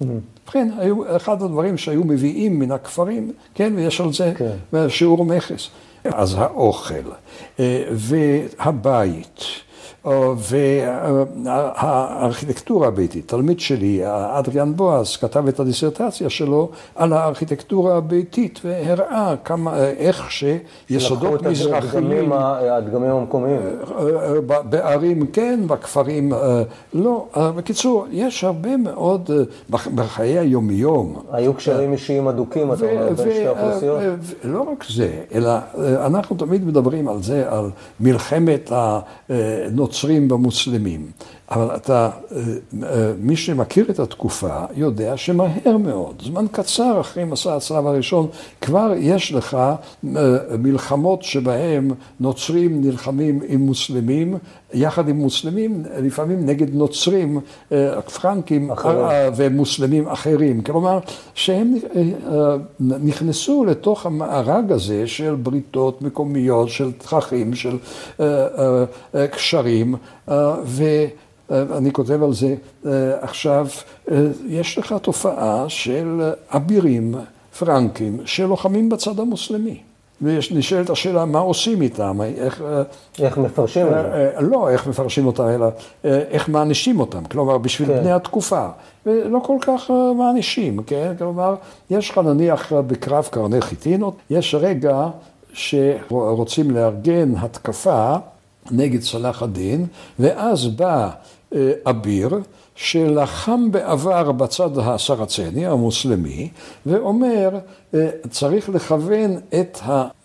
ובכן, 0.00 0.68
היו 0.78 1.16
אחד 1.16 1.42
הדברים 1.42 1.78
שהיו 1.78 2.04
מביאים 2.04 2.58
מן 2.58 2.72
הכפרים, 2.72 3.32
כן, 3.54 3.72
ויש 3.76 4.00
על 4.00 4.12
זה 4.12 4.32
כן. 4.36 4.56
שיעור 4.88 5.24
מכס. 5.24 5.68
אז 6.04 6.34
האוכל 6.38 6.94
אה, 7.60 7.84
והבית 7.92 9.44
והארכיטקטורה 11.44 12.88
הביתית, 12.88 13.28
תלמיד 13.28 13.60
שלי, 13.60 14.00
אדריאן 14.06 14.76
בועז, 14.76 15.16
כתב 15.16 15.48
את 15.48 15.60
הדיסרטציה 15.60 16.30
שלו 16.30 16.68
על 16.94 17.12
הארכיטקטורה 17.12 17.96
הביתית 17.96 18.60
והראה 18.64 19.34
כמה, 19.44 19.78
איך 19.78 20.30
שיסודות 20.30 21.42
מזרחיים... 21.42 22.32
הדגמים 22.32 23.10
המקומיים. 23.10 23.60
בערים 24.46 25.26
כן, 25.26 25.60
בכפרים 25.66 26.32
לא. 26.94 27.26
בקיצור, 27.56 28.06
יש 28.10 28.44
הרבה 28.44 28.76
מאוד 28.76 29.30
בחיי 29.70 30.38
היומיום. 30.38 31.22
היו 31.32 31.54
קשרים 31.54 31.92
אישיים 31.92 32.28
אדוקים, 32.28 32.72
אתה 32.72 32.84
אומר, 32.86 33.12
בין 33.12 33.16
שתי 33.16 33.46
האוכלוסיות? 33.46 34.00
לא 34.44 34.66
רק 34.72 34.84
זה, 34.90 35.10
אלא 35.34 35.50
אנחנו 36.06 36.36
תמיד 36.36 36.66
מדברים 36.66 37.08
על 37.08 37.22
זה, 37.22 37.44
על 37.48 37.70
מלחמת 38.00 38.72
הנוצרים. 38.72 39.89
הנוצרים 39.90 40.28
במוסלמים. 40.28 41.10
אבל 41.50 41.76
אתה, 41.76 42.10
אה, 42.32 42.38
אה, 42.82 43.12
מי 43.18 43.36
שמכיר 43.36 43.86
את 43.90 43.98
התקופה 43.98 44.64
יודע 44.76 45.16
שמהר 45.16 45.76
מאוד, 45.76 46.22
זמן 46.24 46.46
קצר 46.52 47.00
אחרי 47.00 47.24
מסע 47.24 47.56
הצלב 47.56 47.86
הראשון, 47.86 48.26
כבר 48.60 48.92
יש 48.96 49.32
לך 49.32 49.54
אה, 49.54 49.76
מלחמות 50.58 51.22
שבהם 51.22 51.90
נוצרים 52.20 52.80
נלחמים 52.80 53.40
עם 53.48 53.60
מוסלמים, 53.60 54.38
יחד 54.74 55.08
עם 55.08 55.16
מוסלמים, 55.16 55.82
לפעמים 56.02 56.46
נגד 56.46 56.74
נוצרים, 56.74 57.40
פרנקים. 58.20 58.70
ומוסלמים 59.36 60.08
אחרים. 60.08 60.62
כלומר, 60.62 60.98
שהם 61.34 61.74
נכנסו 62.80 63.64
לתוך 63.64 64.06
המארג 64.06 64.72
הזה 64.72 65.06
של 65.06 65.34
בריתות 65.34 66.02
מקומיות, 66.02 66.68
של 66.68 66.92
תככים, 66.92 67.54
של 67.54 67.76
קשרים, 69.30 69.94
ו... 70.64 70.84
אני 71.50 71.92
כותב 71.92 72.22
על 72.22 72.32
זה 72.32 72.54
אה, 72.86 72.90
עכשיו, 73.20 73.66
אה, 74.10 74.26
יש 74.46 74.78
לך 74.78 74.94
תופעה 75.02 75.64
של 75.68 76.32
אבירים 76.48 77.14
פרנקים 77.58 78.20
שלוחמים 78.24 78.88
בצד 78.88 79.20
המוסלמי. 79.20 79.80
ונשאלת 80.22 80.90
השאלה, 80.90 81.24
מה 81.24 81.38
עושים 81.38 81.82
איתם? 81.82 82.20
איך, 82.36 82.62
אה, 82.62 82.82
איך 83.18 83.38
מפרשים 83.38 83.86
זה? 83.90 84.30
לא 84.40 84.70
איך 84.70 84.86
מפרשים 84.86 85.26
אותם, 85.26 85.48
אלא 85.48 85.66
איך 86.04 86.48
מענישים 86.48 87.00
אותם. 87.00 87.24
כלומר, 87.24 87.58
בשביל 87.58 87.88
כן. 87.88 88.00
בני 88.00 88.12
התקופה. 88.12 88.68
ולא 89.06 89.38
כל 89.44 89.56
כך 89.60 89.90
מענישים, 90.18 90.82
כן? 90.82 91.12
כלומר, 91.18 91.54
יש 91.90 92.10
לך 92.10 92.18
נניח 92.18 92.72
בקרב 92.72 93.28
קרני 93.30 93.60
חיטינות, 93.60 94.16
יש 94.30 94.54
רגע 94.54 95.08
שרוצים 95.52 96.70
לארגן 96.70 97.32
התקפה 97.36 98.16
נגד 98.70 99.00
צלאח 99.00 99.42
א-דין, 99.42 99.86
ואז 100.18 100.66
בא 100.66 101.10
אביר, 101.86 102.40
שלחם 102.74 103.70
בעבר 103.70 104.32
בצד 104.32 104.78
הסרצני, 104.78 105.66
המוסלמי, 105.66 106.48
ואומר, 106.86 107.50
אה, 107.94 108.08
צריך 108.30 108.68
לכוון 108.68 109.36
את 109.60 109.78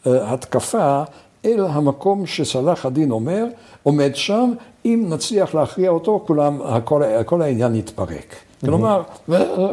ההתקפה 0.06 1.04
אל 1.46 1.66
המקום 1.70 2.26
שסלאח 2.26 2.86
א-דין 2.86 3.12
אומר, 3.12 3.46
עומד 3.84 4.16
שם, 4.16 4.52
אם 4.86 5.06
נצליח 5.10 5.56
להכריע 5.56 5.90
אותו, 5.90 6.24
כולם, 6.28 6.62
הכל, 6.62 7.04
כל 7.26 7.42
העניין 7.42 7.76
יתפרק. 7.76 8.36
כלומר, 8.62 9.02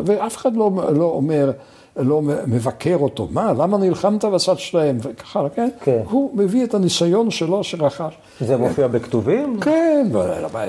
ואף 0.05 0.37
אחד 0.37 0.57
לא, 0.57 0.71
לא 0.97 1.05
אומר, 1.05 1.53
לא 1.96 2.22
מבקר 2.46 2.96
אותו, 3.00 3.28
מה, 3.31 3.52
למה 3.52 3.78
נלחמת 3.78 4.24
בצד 4.24 4.59
שלהם, 4.59 4.98
וככה, 5.02 5.48
כן? 5.55 5.68
כן. 5.85 6.00
הוא 6.11 6.31
מביא 6.35 6.64
את 6.64 6.74
הניסיון 6.74 7.31
שלו 7.31 7.64
שרכש. 7.64 8.14
זה 8.40 8.57
מופיע 8.57 8.88
בכתובים? 8.88 9.61
כן, 9.61 10.09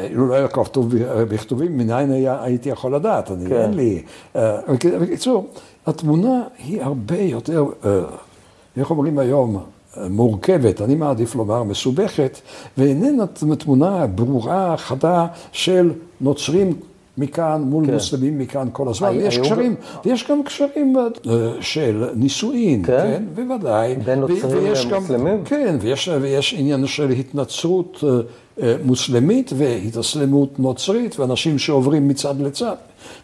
אילו 0.03 0.27
לא 0.27 0.33
היה 0.33 0.47
כתוב 0.47 0.93
בכתובים, 1.29 1.77
מניין 1.77 2.11
הייתי 2.25 2.69
יכול 2.69 2.95
לדעת, 2.95 3.31
אני, 3.31 3.49
כן. 3.49 3.55
אין 3.55 3.73
לי. 3.73 4.03
אה, 4.35 4.57
בקיצור, 5.01 5.47
התמונה 5.87 6.43
היא 6.67 6.81
הרבה 6.81 7.17
יותר, 7.17 7.65
אה, 7.85 7.99
איך 8.77 8.89
אומרים 8.91 9.19
היום, 9.19 9.63
מורכבת, 10.09 10.81
אני 10.81 10.95
מעדיף 10.95 11.35
לומר 11.35 11.63
מסובכת, 11.63 12.39
ואיננה 12.77 13.27
תמונה 13.57 14.07
ברורה, 14.07 14.77
חדה, 14.77 15.27
של 15.51 15.91
נוצרים 16.21 16.73
מכאן 17.17 17.61
מול 17.61 17.85
כן. 17.85 17.93
מוסלמים 17.93 18.39
מכאן 18.39 18.67
כל 18.71 18.87
הזמן, 18.87 19.17
ויש 19.17 19.37
קשרים, 19.37 19.75
ויש 20.05 20.31
גם 20.31 20.43
קשרים 20.43 20.95
אה, 20.97 21.49
של 21.61 22.09
נישואין, 22.15 22.83
כן, 22.85 22.97
כן 22.97 23.23
בוודאי. 23.35 23.95
בין 23.95 24.19
נוצרים 24.19 24.73
למוסלמים? 24.91 25.43
כן, 25.45 25.75
ויש, 25.79 26.09
ויש 26.21 26.55
עניין 26.57 26.87
של 26.87 27.09
התנצרות 27.09 28.03
אה, 28.03 28.09
אה, 28.61 28.75
מוסלמית 28.83 29.51
והתאסלמות 29.57 30.59
נוצרית, 30.59 31.19
ואנשים 31.19 31.59
שעוברים 31.59 32.07
מצד 32.07 32.41
לצד. 32.41 32.75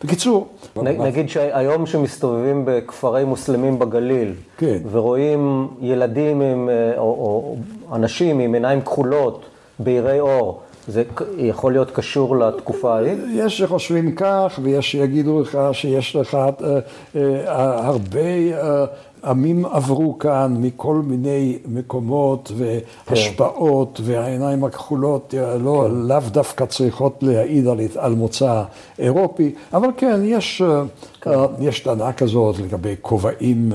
בקיצור... 0.03 0.47
נ, 0.75 0.87
נגיד 0.87 1.29
שהיום 1.29 1.85
שמסתובבים 1.85 2.63
בכפרי 2.65 3.25
מוסלמים 3.25 3.79
בגליל, 3.79 4.33
כן. 4.57 4.77
ורואים 4.91 5.67
ילדים 5.81 6.41
עם, 6.41 6.69
או, 6.97 7.03
או 7.03 7.55
אנשים 7.95 8.39
עם 8.39 8.53
עיניים 8.53 8.81
כחולות, 8.81 9.45
בהירי 9.79 10.19
אור, 10.19 10.61
זה 10.89 11.03
יכול 11.37 11.71
להיות 11.71 11.91
קשור 11.91 12.37
לתקופה 12.37 12.95
ההיא? 12.95 13.15
יש 13.33 13.57
שחושבים 13.57 14.15
כך, 14.15 14.59
ויש 14.63 14.91
שיגידו 14.91 15.41
לך 15.41 15.59
שיש 15.71 16.15
לך 16.15 16.35
אה, 16.35 16.79
אה, 17.15 17.87
הרבה 17.87 18.19
אה, 18.53 18.85
עמים 19.23 19.65
עברו 19.65 20.19
כאן 20.19 20.55
מכל 20.59 20.95
מיני 20.95 21.57
מקומות 21.65 22.51
והשפעות, 23.07 23.97
כן. 23.97 24.03
והעיניים 24.05 24.63
הכחולות 24.63 25.33
לא, 25.59 25.87
כן. 25.87 25.95
לאו 25.95 26.19
דווקא 26.31 26.65
צריכות 26.65 27.17
להעיד 27.21 27.67
על, 27.67 27.79
על 27.97 28.13
מוצא 28.13 28.63
אירופי, 28.99 29.53
אבל 29.73 29.87
כן, 29.97 30.21
יש, 30.23 30.61
כן. 30.61 30.87
יש 31.59 31.79
טענה 31.79 32.13
כזאת 32.13 32.59
לגבי 32.59 32.95
כובעים 33.01 33.71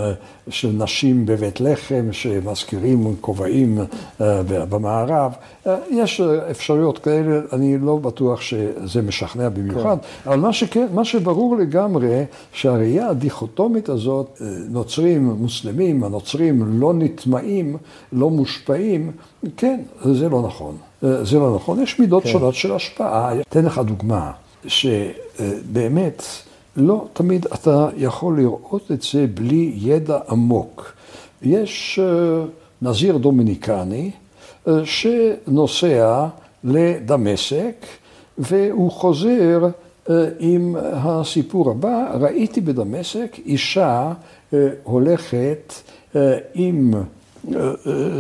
של 0.49 0.69
נשים 0.69 1.27
בבית 1.27 1.61
לחם, 1.61 2.09
שמזכירים 2.13 3.17
כובעים 3.21 3.79
אה, 4.21 4.43
במערב. 4.43 5.33
אה, 5.67 5.77
יש 5.91 6.21
אפשרויות 6.21 6.99
כאלה, 6.99 7.41
אני 7.53 7.79
לא 7.79 7.97
בטוח 7.97 8.41
שזה 8.41 9.03
משכנע 9.03 9.49
במיוחד, 9.49 9.97
כן. 10.01 10.31
אבל 10.31 10.37
מה, 10.41 10.53
שכן, 10.53 10.87
מה 10.95 11.05
שברור 11.05 11.57
לגמרי, 11.57 12.25
שהראייה 12.53 13.09
הדיכוטומית 13.09 13.89
הזאת, 13.89 14.39
אה, 14.41 14.47
נוצרים, 14.69 15.25
מוסלמים, 15.25 16.05
הנוצרים 16.05 16.81
לא 16.81 16.95
נטמעים, 16.95 17.77
לא 18.13 18.31
מושפעים, 18.31 19.13
כן, 19.57 19.81
זה 20.05 20.29
לא 20.29 20.43
נכון. 20.43 20.77
זה 21.23 21.39
לא 21.39 21.55
נכון, 21.55 21.83
יש 21.83 21.99
מידות 21.99 22.23
כן. 22.23 22.29
שונות 22.29 22.55
של 22.55 22.73
השפעה. 22.73 23.41
אתן 23.41 23.65
לך 23.65 23.79
דוגמה, 23.79 24.31
שבאמת... 24.67 26.23
לא 26.77 27.07
תמיד 27.13 27.47
אתה 27.47 27.89
יכול 27.97 28.41
לראות 28.41 28.93
את 28.93 29.03
זה 29.03 29.27
בלי 29.35 29.73
ידע 29.77 30.19
עמוק. 30.29 30.93
יש 31.43 32.01
אה, 32.03 32.45
נזיר 32.83 33.17
דומיניקני 33.17 34.11
אה, 34.69 34.73
שנוסע 34.85 36.27
לדמשק 36.65 37.87
והוא 38.39 38.91
חוזר 38.91 39.69
אה, 40.11 40.29
עם 40.39 40.77
הסיפור 40.93 41.71
הבא, 41.71 42.17
ראיתי 42.21 42.61
בדמשק 42.61 43.37
אישה 43.47 44.13
הולכת 44.83 45.75
עם 46.55 46.95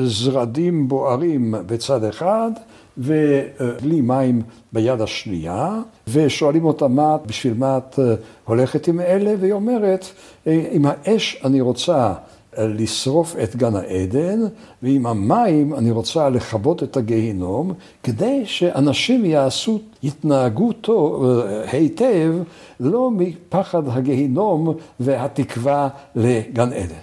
זרדים 0.04 0.88
בוערים 0.88 1.54
בצד 1.66 2.04
אחד 2.04 2.50
ובלי 2.98 4.00
מים 4.00 4.42
ביד 4.72 5.00
השנייה, 5.00 5.80
ושואלים 6.08 6.64
אותה 6.64 6.88
מה, 6.88 7.16
בשביל 7.26 7.54
מה 7.54 7.78
את 7.78 7.98
אה, 7.98 8.14
הולכת 8.44 8.88
עם 8.88 9.00
אלה, 9.00 9.34
והיא 9.40 9.52
אומרת, 9.52 10.06
אה, 10.46 10.66
עם 10.70 10.86
האש 10.86 11.40
אני 11.44 11.60
רוצה 11.60 12.14
אה, 12.58 12.66
לשרוף 12.66 13.36
את 13.42 13.56
גן 13.56 13.76
העדן, 13.76 14.40
ועם 14.82 15.06
המים 15.06 15.74
אני 15.74 15.90
רוצה 15.90 16.28
לכבות 16.28 16.82
את 16.82 16.96
הגיהינום, 16.96 17.72
כדי 18.02 18.42
שאנשים 18.46 19.24
יעשו, 19.24 19.80
יתנהגו 20.02 20.72
טוב, 20.72 21.24
היטב, 21.72 22.32
לא 22.80 23.10
מפחד 23.10 23.82
הגיהינום 23.88 24.74
והתקווה 25.00 25.88
לגן 26.14 26.72
עדן. 26.72 26.94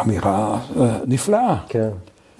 אמירה 0.00 0.60
נפלאה. 1.06 1.56
כן. 1.68 1.88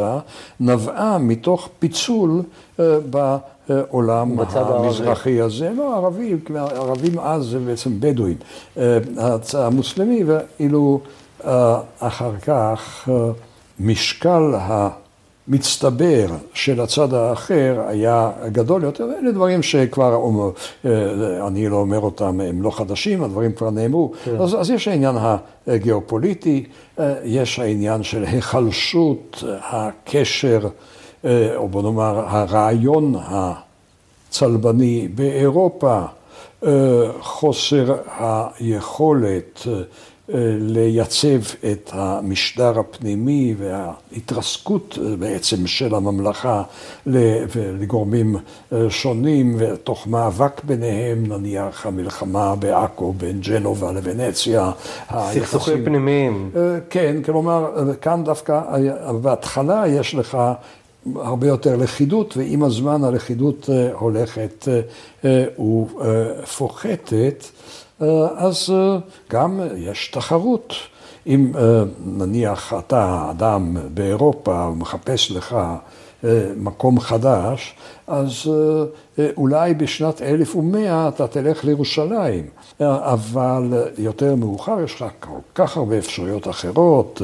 נבעה 0.59 1.17
מתוך 1.17 1.69
פיצול. 1.79 2.41
העולם 3.71 4.39
המזרחי 4.55 5.41
הזה, 5.41 5.71
לא 5.77 5.95
ערבים, 5.95 6.39
ערבים 6.55 7.19
אז 7.19 7.45
זה 7.45 7.59
בעצם 7.59 7.99
בדואים, 7.99 8.37
אה, 8.77 8.97
המוסלמי, 9.53 10.23
ואילו 10.23 10.99
אה, 11.45 11.79
אחר 11.99 12.31
כך 12.41 13.09
אה, 13.11 13.31
משקל 13.79 14.53
מצטבר 15.47 16.25
של 16.53 16.81
הצד 16.81 17.13
האחר 17.13 17.81
היה 17.87 18.31
גדול 18.51 18.83
יותר, 18.83 19.07
אלה 19.21 19.31
דברים 19.31 19.63
שכבר, 19.63 20.29
אני 21.47 21.69
לא 21.69 21.75
אומר 21.75 21.99
אותם, 21.99 22.39
הם 22.39 22.61
לא 22.61 22.71
חדשים, 22.71 23.23
הדברים 23.23 23.51
כבר 23.51 23.69
נאמרו. 23.69 24.11
כן. 24.23 24.35
אז, 24.41 24.55
אז 24.55 24.69
יש 24.69 24.87
העניין 24.87 25.15
הגיאופוליטי, 25.67 26.63
יש 27.23 27.59
העניין 27.59 28.03
של 28.03 28.23
היחלשות 28.23 29.43
הקשר, 29.61 30.67
או 31.55 31.67
בוא 31.67 31.81
נאמר 31.81 32.23
הרעיון 32.27 33.15
הצלבני 34.29 35.07
באירופה, 35.15 36.01
חוסר 37.19 37.95
היכולת 38.19 39.61
לייצב 40.59 41.39
את 41.71 41.89
המשדר 41.93 42.79
הפנימי 42.79 43.55
וההתרסקות 43.57 44.97
בעצם 45.19 45.67
של 45.67 45.95
הממלכה 45.95 46.63
לגורמים 47.79 48.35
שונים 48.89 49.55
ותוך 49.57 50.07
מאבק 50.07 50.63
ביניהם, 50.63 51.25
נניח 51.27 51.85
המלחמה 51.85 52.55
בעכו 52.55 53.13
בין 53.13 53.41
ג'נובה 53.41 53.91
לוונציה. 53.91 54.71
סכסוכים 55.31 55.85
פנימיים. 55.85 56.51
כן, 56.89 57.15
כלומר, 57.25 57.93
כאן 58.01 58.23
דווקא 58.23 58.61
בהתחלה 59.21 59.83
יש 59.87 60.15
לך 60.15 60.37
הרבה 61.15 61.47
יותר 61.47 61.75
לכידות, 61.75 62.37
ועם 62.37 62.63
הזמן 62.63 63.03
הלכידות 63.03 63.69
הולכת 63.93 64.67
ופוחתת. 65.23 67.45
אה, 68.01 68.27
אז 68.35 68.69
אה, 68.73 68.97
גם 69.29 69.59
יש 69.75 70.07
תחרות. 70.07 70.73
אם 71.27 71.51
אה, 71.57 71.83
נניח 72.05 72.73
אתה 72.79 73.27
אדם 73.31 73.77
באירופה 73.93 74.69
ומחפש 74.71 75.31
לך 75.31 75.55
מקום 76.57 76.99
חדש, 76.99 77.75
אז 78.07 78.33
אולי 79.37 79.73
בשנת 79.73 80.21
1100 80.21 81.07
אתה 81.07 81.27
תלך 81.27 81.65
לירושלים, 81.65 82.45
אבל 82.79 83.73
יותר 83.97 84.35
מאוחר 84.35 84.77
יש 84.83 84.95
לך 84.95 85.05
כל 85.19 85.39
כך 85.55 85.77
הרבה 85.77 85.97
אפשרויות 85.97 86.47
אחרות, 86.47 87.21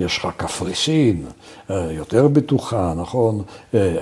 יש 0.00 0.18
לך 0.18 0.28
קפריסין, 0.36 1.26
יותר 1.70 2.28
בטוחה, 2.28 2.94
נכון? 2.96 3.42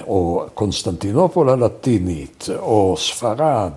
או 0.06 0.44
קונסטנטינופול 0.54 1.50
הלטינית, 1.50 2.48
או 2.58 2.96
ספרד, 2.98 3.72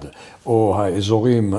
או 0.46 0.76
האזורים 0.78 1.54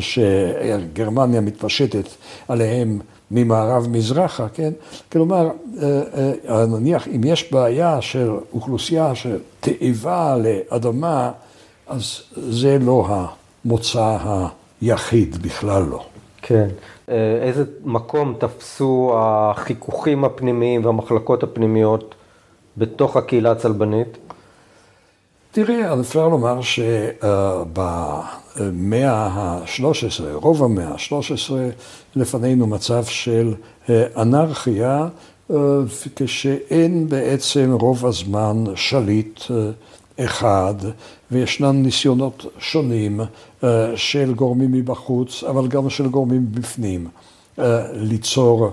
שגרמניה 0.00 1.40
מתפשטת 1.40 2.08
עליהם 2.48 2.98
ממערב-מזרחה, 3.30 4.48
כן? 4.48 4.72
כלומר, 5.12 5.50
אה, 5.82 6.02
אה, 6.48 6.66
נניח 6.66 7.08
אם 7.08 7.20
יש 7.24 7.52
בעיה 7.52 8.00
של 8.00 8.30
אוכלוסייה 8.52 9.14
של 9.14 9.38
תאבה 9.60 10.36
לאדמה, 10.36 11.30
אז 11.86 12.22
זה 12.36 12.78
לא 12.80 13.06
המוצא 13.64 14.16
היחיד, 14.82 15.42
בכלל 15.42 15.82
לא. 15.82 16.04
כן. 16.42 16.68
אה, 17.08 17.38
איזה 17.42 17.64
מקום 17.84 18.34
תפסו 18.38 19.12
החיכוכים 19.16 20.24
הפנימיים 20.24 20.84
והמחלקות 20.84 21.42
הפנימיות 21.42 22.14
בתוך 22.76 23.16
הקהילה 23.16 23.50
הצלבנית? 23.50 24.18
תראה, 25.52 26.00
אפשר 26.00 26.28
לומר 26.28 26.60
שבמאה 26.62 27.72
ה-13, 29.12 30.22
רוב 30.34 30.62
המאה 30.62 30.88
ה-13, 30.88 31.52
לפנינו 32.16 32.66
מצב 32.66 33.04
של 33.04 33.54
אה, 33.90 34.04
אנרכיה, 34.16 35.08
אה, 35.50 35.56
כשאין 36.16 37.08
בעצם 37.08 37.72
רוב 37.72 38.06
הזמן 38.06 38.64
שליט 38.74 39.40
אה, 39.50 39.70
אחד, 40.24 40.74
וישנם 41.30 41.82
ניסיונות 41.82 42.46
שונים 42.58 43.20
של 43.96 44.34
גורמים 44.34 44.72
מבחוץ, 44.72 45.44
אבל 45.44 45.68
גם 45.68 45.90
של 45.90 46.08
גורמים 46.08 46.46
בפנים, 46.52 47.08
ליצור 47.92 48.70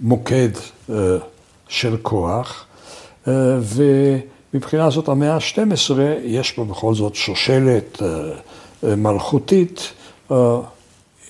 מוקד 0.00 0.48
של 1.68 1.96
כוח, 2.02 2.66
ו... 3.60 3.82
מבחינה 4.54 4.90
זאת 4.90 5.08
המאה 5.08 5.34
ה-12 5.34 6.00
יש 6.22 6.52
פה 6.52 6.64
בכל 6.64 6.94
זאת 6.94 7.14
שושלת 7.14 8.02
אה, 8.02 8.08
אה, 8.84 8.96
מלכותית 8.96 9.92
אה, 10.30 10.60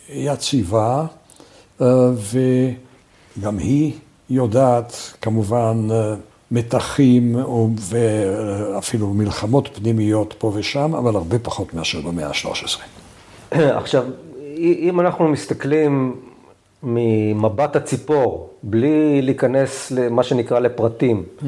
יציבה, 0.08 1.04
וגם 2.30 3.58
היא 3.58 3.92
יודעת 4.30 5.12
כמובן 5.20 5.88
מתחים 6.50 7.36
ואפילו 7.76 9.06
מלחמות 9.14 9.68
פנימיות 9.72 10.34
פה 10.38 10.52
ושם, 10.54 10.94
אבל 10.94 11.16
הרבה 11.16 11.38
פחות 11.38 11.74
מאשר 11.74 12.00
במאה 12.00 12.26
ה-13. 12.26 12.80
עכשיו, 13.80 14.04
אם 14.58 15.00
אנחנו 15.00 15.28
מסתכלים 15.28 16.20
ממבט 16.82 17.76
הציפור, 17.76 18.50
בלי 18.62 19.22
להיכנס 19.22 19.90
למה 19.90 20.22
שנקרא 20.22 20.58
לפרטים, 20.58 21.22
mm-hmm. 21.40 21.44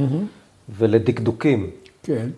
ולדקדוקים. 0.68 1.70
כן. 2.02 2.28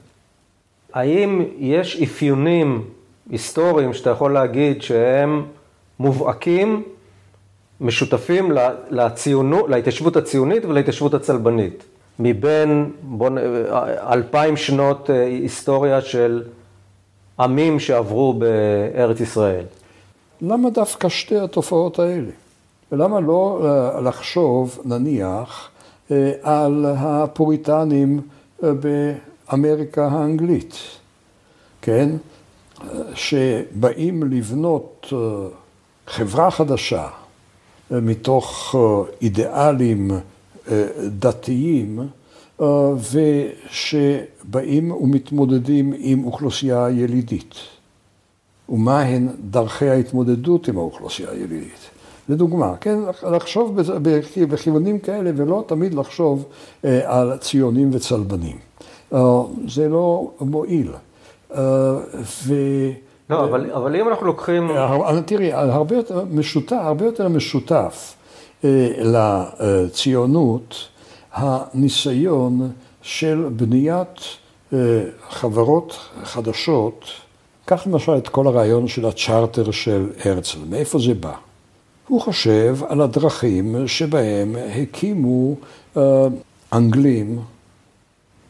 האם 0.92 1.44
יש 1.58 2.02
אפיונים 2.02 2.84
היסטוריים 3.30 3.94
שאתה 3.94 4.10
יכול 4.10 4.32
להגיד 4.32 4.82
שהם 4.82 5.44
מובהקים, 5.98 6.82
משותפים 7.80 8.52
לציונות, 8.90 9.68
להתיישבות 9.68 10.16
הציונית 10.16 10.64
ולהתיישבות 10.64 11.14
הצלבנית? 11.14 11.84
מבין 12.18 12.90
בוא, 13.02 13.30
אלפיים 14.12 14.56
שנות 14.56 15.10
אה, 15.10 15.24
היסטוריה 15.24 16.00
של 16.00 16.42
עמים 17.40 17.80
שעברו 17.80 18.34
בארץ 18.34 19.20
ישראל. 19.20 19.64
למה 20.40 20.70
דווקא 20.70 21.08
שתי 21.08 21.38
התופעות 21.38 21.98
האלה? 21.98 22.30
ולמה 22.92 23.20
לא 23.20 23.60
אה, 23.64 24.00
לחשוב, 24.00 24.80
נניח, 24.84 25.70
על 26.42 26.86
הפוריטנים 26.98 28.20
אה, 28.64 28.70
באמריקה 28.74 30.08
האנגלית, 30.08 30.74
כן? 31.82 32.10
שבאים 33.14 34.22
לבנות 34.22 35.06
אה, 35.12 35.18
חברה 36.06 36.50
חדשה 36.50 37.08
מתוך 37.90 38.74
אידיאלים 39.22 40.10
דתיים 41.18 41.98
ושבאים 43.70 44.90
ומתמודדים 44.90 45.92
עם 45.96 46.24
אוכלוסייה 46.24 46.88
ילידית. 46.90 47.54
ומהן 48.68 49.28
דרכי 49.50 49.88
ההתמודדות 49.88 50.68
עם 50.68 50.76
האוכלוסייה 50.78 51.30
הילידית. 51.30 51.90
לדוגמה, 52.28 52.76
כן, 52.80 52.98
לחשוב 53.32 53.80
בכיוונים 54.48 54.98
כאלה 54.98 55.30
ולא 55.36 55.64
תמיד 55.66 55.94
לחשוב 55.94 56.44
אה, 56.84 57.00
על 57.04 57.36
ציונים 57.36 57.90
וצלבנים. 57.92 58.56
אה, 59.14 59.20
זה 59.68 59.88
לא 59.88 60.30
מועיל. 60.40 60.90
אה, 61.54 61.60
ו... 62.46 62.54
לא, 63.30 63.44
אבל, 63.44 63.70
אבל 63.70 63.96
אם 63.96 64.08
אנחנו 64.08 64.26
לוקחים... 64.26 64.70
תראי, 65.26 65.52
הרבה 65.52 65.96
יותר 65.96 66.24
משותף, 66.30 66.76
הרבה 66.80 67.04
יותר 67.04 67.28
משותף 67.28 68.14
לציונות 68.98 70.74
הניסיון 71.32 72.70
של 73.02 73.48
בניית 73.56 74.20
חברות 75.30 75.96
חדשות, 76.22 77.04
קח 77.64 77.86
למשל 77.86 78.16
את 78.16 78.28
כל 78.28 78.46
הרעיון 78.46 78.88
של 78.88 79.06
הצ'רטר 79.06 79.70
של 79.70 80.10
הרצל, 80.24 80.58
מאיפה 80.70 80.98
זה 80.98 81.14
בא? 81.14 81.34
הוא 82.08 82.20
חושב 82.20 82.78
על 82.88 83.00
הדרכים 83.00 83.88
שבהם 83.88 84.56
הקימו 84.82 85.56
אה, 85.96 86.26
אנגלים 86.72 87.40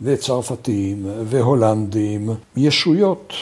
וצרפתים 0.02 1.06
והולנדים 1.24 2.30
ישויות 2.56 3.32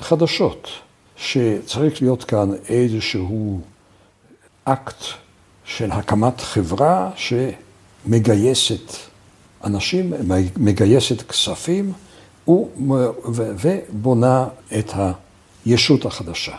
חדשות, 0.00 0.68
שצריך 1.16 2.02
להיות 2.02 2.24
כאן 2.24 2.50
איזשהו 2.68 3.60
אקט 4.64 5.04
של 5.64 5.92
הקמת 5.92 6.40
חברה 6.40 7.10
שמגייסת 7.16 8.92
אנשים, 9.64 10.12
מגייסת 10.56 11.22
כספים 11.22 11.92
ובונה 13.36 14.46
את 14.78 14.92
הישות 15.66 16.04
החדשה. 16.04 16.56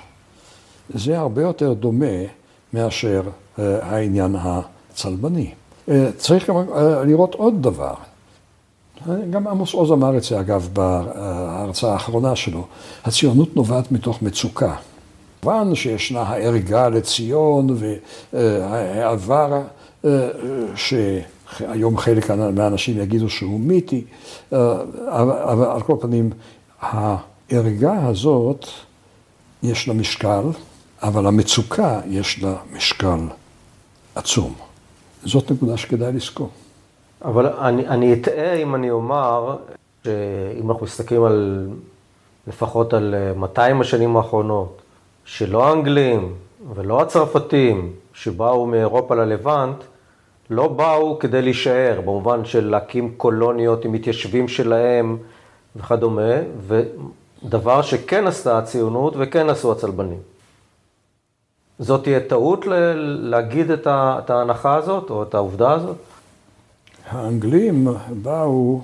זה 0.89 1.19
הרבה 1.19 1.41
יותר 1.41 1.73
דומה 1.73 2.38
מאשר 2.73 3.21
אה, 3.59 3.77
העניין 3.81 4.35
הצלבני. 4.39 5.51
אה, 5.89 6.09
צריך 6.17 6.49
גם 6.49 6.55
אה, 6.55 7.03
לראות 7.03 7.35
עוד 7.35 7.61
דבר. 7.61 7.93
גם 9.29 9.47
עמוס 9.47 9.73
עוז 9.73 9.91
אמר 9.91 10.17
את 10.17 10.23
זה, 10.23 10.39
אגב, 10.39 10.69
בהרצאה 10.73 11.93
האחרונה 11.93 12.35
שלו. 12.35 12.67
הציונות 13.05 13.55
נובעת 13.55 13.91
מתוך 13.91 14.21
מצוקה. 14.21 14.75
כמובן 15.41 15.75
שישנה 15.75 16.21
הערגה 16.21 16.89
לציון 16.89 17.77
והעבר 18.33 19.61
היום 21.59 21.97
חלק 21.97 22.31
מהאנשים 22.31 22.97
יגידו 22.97 23.29
שהוא 23.29 23.59
מיתי, 23.59 24.03
אבל 24.51 25.65
על 25.65 25.81
כל 25.81 25.95
פנים, 26.01 26.29
הערגה 26.81 28.07
הזאת, 28.07 28.65
יש 29.63 29.87
לה 29.87 29.93
משקל, 29.93 30.43
אבל 31.01 31.27
המצוקה 31.27 31.99
יש 32.07 32.43
לה 32.43 32.55
משקל 32.73 33.19
עצום. 34.15 34.53
זאת 35.23 35.51
נקודה 35.51 35.77
שכדאי 35.77 36.13
לזכור. 36.13 36.49
אבל 37.25 37.47
אני, 37.47 37.87
אני 37.87 38.13
אטעה 38.13 38.53
אם 38.53 38.75
אני 38.75 38.91
אומר, 38.91 39.57
שאם 40.03 40.71
אנחנו 40.71 40.85
מסתכלים 40.85 41.23
על, 41.23 41.67
לפחות 42.47 42.93
על 42.93 43.15
200 43.35 43.81
השנים 43.81 44.17
האחרונות, 44.17 44.81
שלא 45.25 45.67
האנגלים 45.67 46.33
ולא 46.75 47.01
הצרפתים 47.01 47.93
שבאו 48.13 48.65
מאירופה 48.65 49.15
ללבנט, 49.15 49.75
לא 50.49 50.67
באו 50.67 51.19
כדי 51.19 51.41
להישאר, 51.41 52.01
במובן 52.01 52.45
של 52.45 52.69
להקים 52.69 53.13
קולוניות 53.17 53.85
עם 53.85 53.91
מתיישבים 53.91 54.47
שלהם 54.47 55.17
וכדומה, 55.75 56.31
ודבר 56.67 57.81
שכן 57.81 58.27
עשתה 58.27 58.57
הציונות 58.57 59.13
וכן 59.17 59.49
עשו 59.49 59.71
הצלבנים. 59.71 60.19
זאת 61.79 62.03
תהיה 62.03 62.19
טעות 62.19 62.65
להגיד 63.03 63.71
את 63.71 64.29
ההנחה 64.29 64.75
הזאת, 64.75 65.09
או 65.09 65.23
את 65.23 65.33
העובדה 65.33 65.71
הזאת? 65.71 65.97
האנגלים 67.09 67.87
באו 68.23 68.81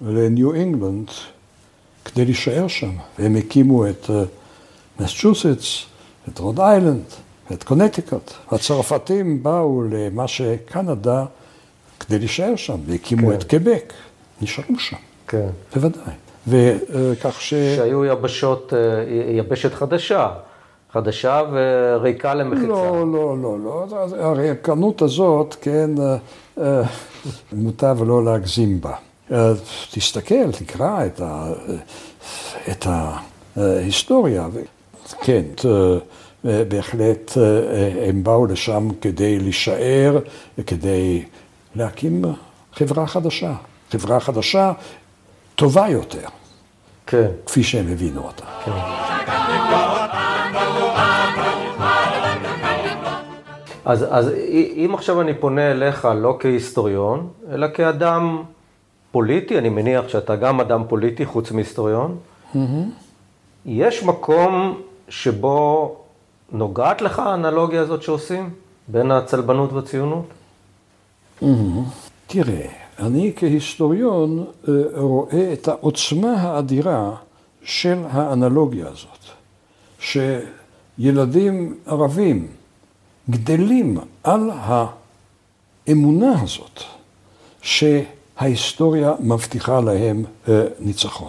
לניו 0.00 0.54
אינגלנד 0.54 1.08
כדי 2.04 2.24
להישאר 2.24 2.68
שם, 2.68 2.90
והם 3.18 3.36
הקימו 3.36 3.86
את 3.86 4.10
מסצ'וסטס, 5.00 5.84
את 6.28 6.38
רוד 6.38 6.60
איילנד, 6.60 7.04
את 7.52 7.64
קונטיקוט. 7.64 8.30
הצרפתים 8.50 9.42
באו 9.42 9.82
למה 9.90 10.28
שקנדה 10.28 11.24
כדי 12.00 12.18
להישאר 12.18 12.56
שם, 12.56 12.78
והקימו 12.86 13.28
כן. 13.28 13.34
את 13.34 13.44
קבק, 13.44 13.92
נשארו 14.42 14.78
שם. 14.78 14.96
כן. 15.28 15.48
בוודאי. 15.74 16.12
וכך 16.48 17.40
ש... 17.40 17.54
שהיו 17.54 18.04
יבשות, 18.04 18.72
יבשת 19.32 19.74
חדשה. 19.74 20.28
חדשה 20.94 21.42
וריקה 21.52 22.34
למחיצה. 22.34 22.66
לא, 22.66 23.06
לא, 23.12 23.36
לא, 23.42 23.58
לא. 23.64 23.86
הריקנות 24.20 25.02
הזאת, 25.02 25.56
כן, 25.60 25.90
מוטב 27.52 27.96
לא 28.06 28.24
להגזים 28.24 28.80
בה. 28.80 28.94
תסתכל, 29.90 30.52
תקרא 30.52 31.06
את, 31.06 31.20
ה, 31.20 31.52
את 32.70 32.86
ההיסטוריה. 33.56 34.46
כן, 35.20 35.42
בהחלט 36.44 37.32
הם 38.08 38.24
באו 38.24 38.46
לשם 38.46 38.88
כדי 39.00 39.38
להישאר, 39.38 40.18
כדי 40.66 41.24
להקים 41.76 42.24
חברה 42.72 43.06
חדשה. 43.06 43.54
חברה 43.90 44.20
חדשה 44.20 44.72
טובה 45.54 45.88
יותר. 45.88 46.28
כן. 47.06 47.26
כפי 47.46 47.62
שהם 47.62 47.92
הבינו 47.92 48.22
אותה. 48.22 48.44
כן. 48.64 49.83
אז, 53.84 54.06
אז 54.10 54.30
אם 54.76 54.90
עכשיו 54.94 55.20
אני 55.20 55.34
פונה 55.34 55.70
אליך 55.70 56.08
לא 56.16 56.36
כהיסטוריון, 56.40 57.28
אלא 57.50 57.66
כאדם 57.74 58.42
פוליטי, 59.12 59.58
אני 59.58 59.68
מניח 59.68 60.08
שאתה 60.08 60.36
גם 60.36 60.60
אדם 60.60 60.82
פוליטי 60.88 61.26
חוץ 61.26 61.50
מהיסטוריון, 61.50 62.16
mm-hmm. 62.54 62.58
יש 63.66 64.02
מקום 64.02 64.80
שבו 65.08 65.96
נוגעת 66.52 67.02
לך 67.02 67.18
האנלוגיה 67.18 67.80
הזאת 67.80 68.02
שעושים 68.02 68.50
בין 68.88 69.10
הצלבנות 69.10 69.72
והציונות? 69.72 70.24
Mm-hmm. 71.42 71.44
תראה, 72.26 72.66
אני 72.98 73.32
כהיסטוריון 73.36 74.44
אה, 74.68 74.72
רואה 74.96 75.52
את 75.52 75.68
העוצמה 75.68 76.32
האדירה 76.32 77.10
של 77.62 77.98
האנלוגיה 78.10 78.86
הזאת, 78.88 79.18
שילדים 80.98 81.76
ערבים 81.86 82.48
גדלים 83.30 83.98
על 84.22 84.50
האמונה 85.86 86.42
הזאת 86.42 86.80
שההיסטוריה 87.62 89.12
מבטיחה 89.20 89.80
להם 89.80 90.24
אה, 90.48 90.62
ניצחון. 90.78 91.28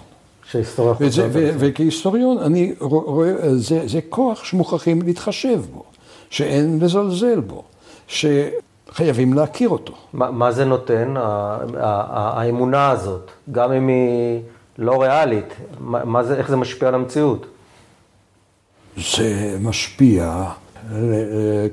שההיסטוריה 0.50 0.94
וזה, 1.00 1.28
ו- 1.32 1.50
וכהיסטוריון 1.58 2.38
אני 2.38 2.74
רואה, 2.80 3.32
זה, 3.56 3.82
זה 3.88 4.00
כוח 4.08 4.44
שמוכרחים 4.44 5.02
להתחשב 5.02 5.60
בו, 5.72 5.84
שאין 6.30 6.78
לזלזל 6.82 7.40
בו, 7.40 7.62
שחייבים 8.08 9.32
להכיר 9.32 9.68
אותו. 9.68 9.92
מה, 10.12 10.30
מה 10.30 10.52
זה 10.52 10.64
נותן, 10.64 11.14
האמונה 11.76 12.90
הזאת, 12.90 13.30
גם 13.52 13.72
אם 13.72 13.88
היא 13.88 14.40
לא 14.78 15.02
ריאלית, 15.02 15.54
מה 15.80 16.24
זה, 16.24 16.36
איך 16.36 16.48
זה 16.48 16.56
משפיע 16.56 16.88
על 16.88 16.94
המציאות? 16.94 17.46
זה 18.96 19.58
משפיע 19.60 20.44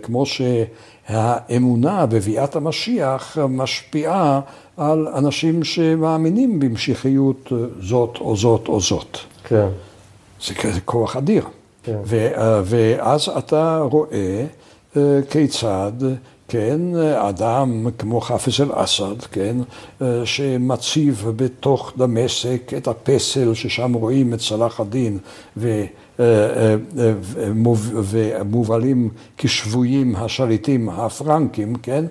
כמו 0.02 0.24
שהאמונה 0.26 2.06
בביאת 2.06 2.56
המשיח 2.56 3.38
משפיעה 3.50 4.40
על 4.78 5.08
אנשים 5.08 5.64
שמאמינים 5.64 6.60
במשיחיות 6.60 7.52
זאת 7.80 8.18
או 8.22 8.36
זאת 8.36 8.68
או 8.68 8.82
זאת. 8.82 9.18
כן. 9.44 9.68
זה 10.48 10.82
כוח 10.86 11.16
אדיר. 11.16 11.44
כן. 11.84 11.98
ואז 12.64 13.30
אתה 13.38 13.80
רואה 13.92 14.46
אה, 14.98 15.20
כיצד, 15.30 15.92
כן, 16.54 16.96
אדם 17.16 17.88
כמו 17.98 18.22
חפז 18.22 18.62
אל-אסד, 18.62 19.22
כן, 19.32 19.58
אה, 20.02 20.26
שמציב 20.26 21.26
בתוך 21.36 21.94
דמשק 21.98 22.72
את 22.78 22.88
הפסל 22.88 23.54
ששם 23.54 23.94
רואים 23.94 24.34
את 24.34 24.40
צלאח 24.40 24.80
א-דין 24.80 25.18
ומובלים 28.06 29.10
כשבויים 29.38 30.16
השליטים 30.16 30.90
הפרנקים, 30.90 31.76
כן? 31.76 32.06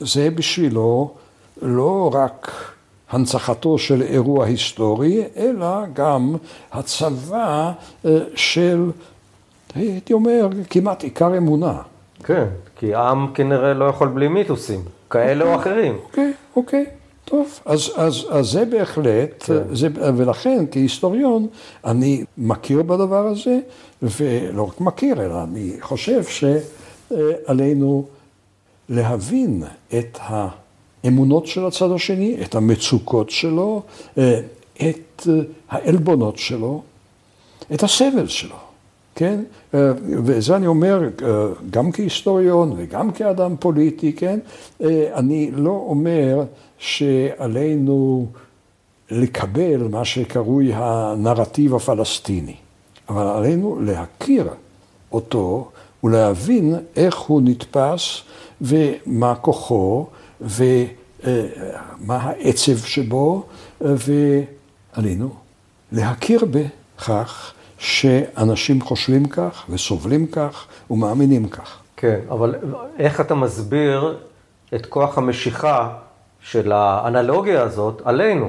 זה 0.00 0.30
בשבילו 0.30 1.10
לא 1.62 2.10
רק 2.14 2.50
הנצחתו 3.10 3.78
של 3.78 4.02
אירוע 4.02 4.46
היסטורי, 4.46 5.22
אלא 5.36 5.86
גם 5.92 6.36
הצבא 6.72 7.72
של, 8.34 8.90
הייתי 9.74 10.12
אומר, 10.12 10.48
כמעט 10.70 11.02
עיקר 11.04 11.36
אמונה. 11.36 11.80
כן, 12.24 12.44
כי 12.76 12.94
עם 12.94 13.32
כנראה 13.34 13.74
לא 13.74 13.84
יכול 13.84 14.08
בלי 14.08 14.28
מיתוסים, 14.28 14.80
כאלה 15.10 15.44
או 15.44 15.54
אחרים. 15.54 15.98
אוקיי, 16.04 16.32
אוקיי. 16.56 16.84
טוב, 17.24 17.60
אז, 17.64 17.90
אז, 17.96 18.26
אז 18.30 18.46
זה 18.46 18.64
בהחלט, 18.64 19.42
כן. 19.42 19.74
זה, 19.74 19.88
ולכן 20.16 20.64
כהיסטוריון 20.70 21.46
אני 21.84 22.24
מכיר 22.38 22.82
בדבר 22.82 23.26
הזה, 23.26 23.58
ולא 24.02 24.62
רק 24.62 24.80
מכיר, 24.80 25.24
אלא 25.24 25.42
אני 25.42 25.72
חושב 25.80 26.22
שעלינו 27.08 28.06
להבין 28.88 29.62
את 29.98 30.18
האמונות 30.22 31.46
של 31.46 31.66
הצד 31.66 31.90
השני, 31.90 32.36
את 32.42 32.54
המצוקות 32.54 33.30
שלו, 33.30 33.82
את 34.76 35.28
העלבונות 35.70 36.38
שלו, 36.38 36.82
את 37.74 37.82
הסבל 37.82 38.28
שלו. 38.28 38.63
כן? 39.14 39.40
וזה 40.24 40.56
אני 40.56 40.66
אומר 40.66 41.08
גם 41.70 41.92
כהיסטוריון 41.92 42.74
וגם 42.76 43.12
כאדם 43.12 43.54
פוליטי, 43.60 44.12
כן? 44.12 44.38
אני 45.14 45.50
לא 45.54 45.84
אומר 45.88 46.44
שעלינו 46.78 48.26
לקבל 49.10 49.88
מה 49.90 50.04
שקרוי 50.04 50.70
הנרטיב 50.74 51.74
הפלסטיני, 51.74 52.54
אבל 53.08 53.26
עלינו 53.26 53.80
להכיר 53.80 54.48
אותו 55.12 55.70
ולהבין 56.04 56.74
איך 56.96 57.18
הוא 57.18 57.42
נתפס 57.44 58.20
ומה 58.60 59.34
כוחו 59.34 60.06
ומה 60.40 61.26
העצב 62.08 62.76
שבו, 62.76 63.42
ועלינו 63.80 65.28
להכיר 65.92 66.44
בכך 66.50 67.53
שאנשים 67.84 68.80
חושבים 68.80 69.24
כך 69.28 69.64
וסובלים 69.68 70.26
כך 70.26 70.66
ומאמינים 70.90 71.48
כך. 71.48 71.78
כן, 71.96 72.20
אבל 72.30 72.54
איך 72.98 73.20
אתה 73.20 73.34
מסביר 73.34 74.16
את 74.74 74.86
כוח 74.86 75.18
המשיכה 75.18 75.88
של 76.40 76.72
האנלוגיה 76.72 77.62
הזאת 77.62 78.02
עלינו, 78.04 78.48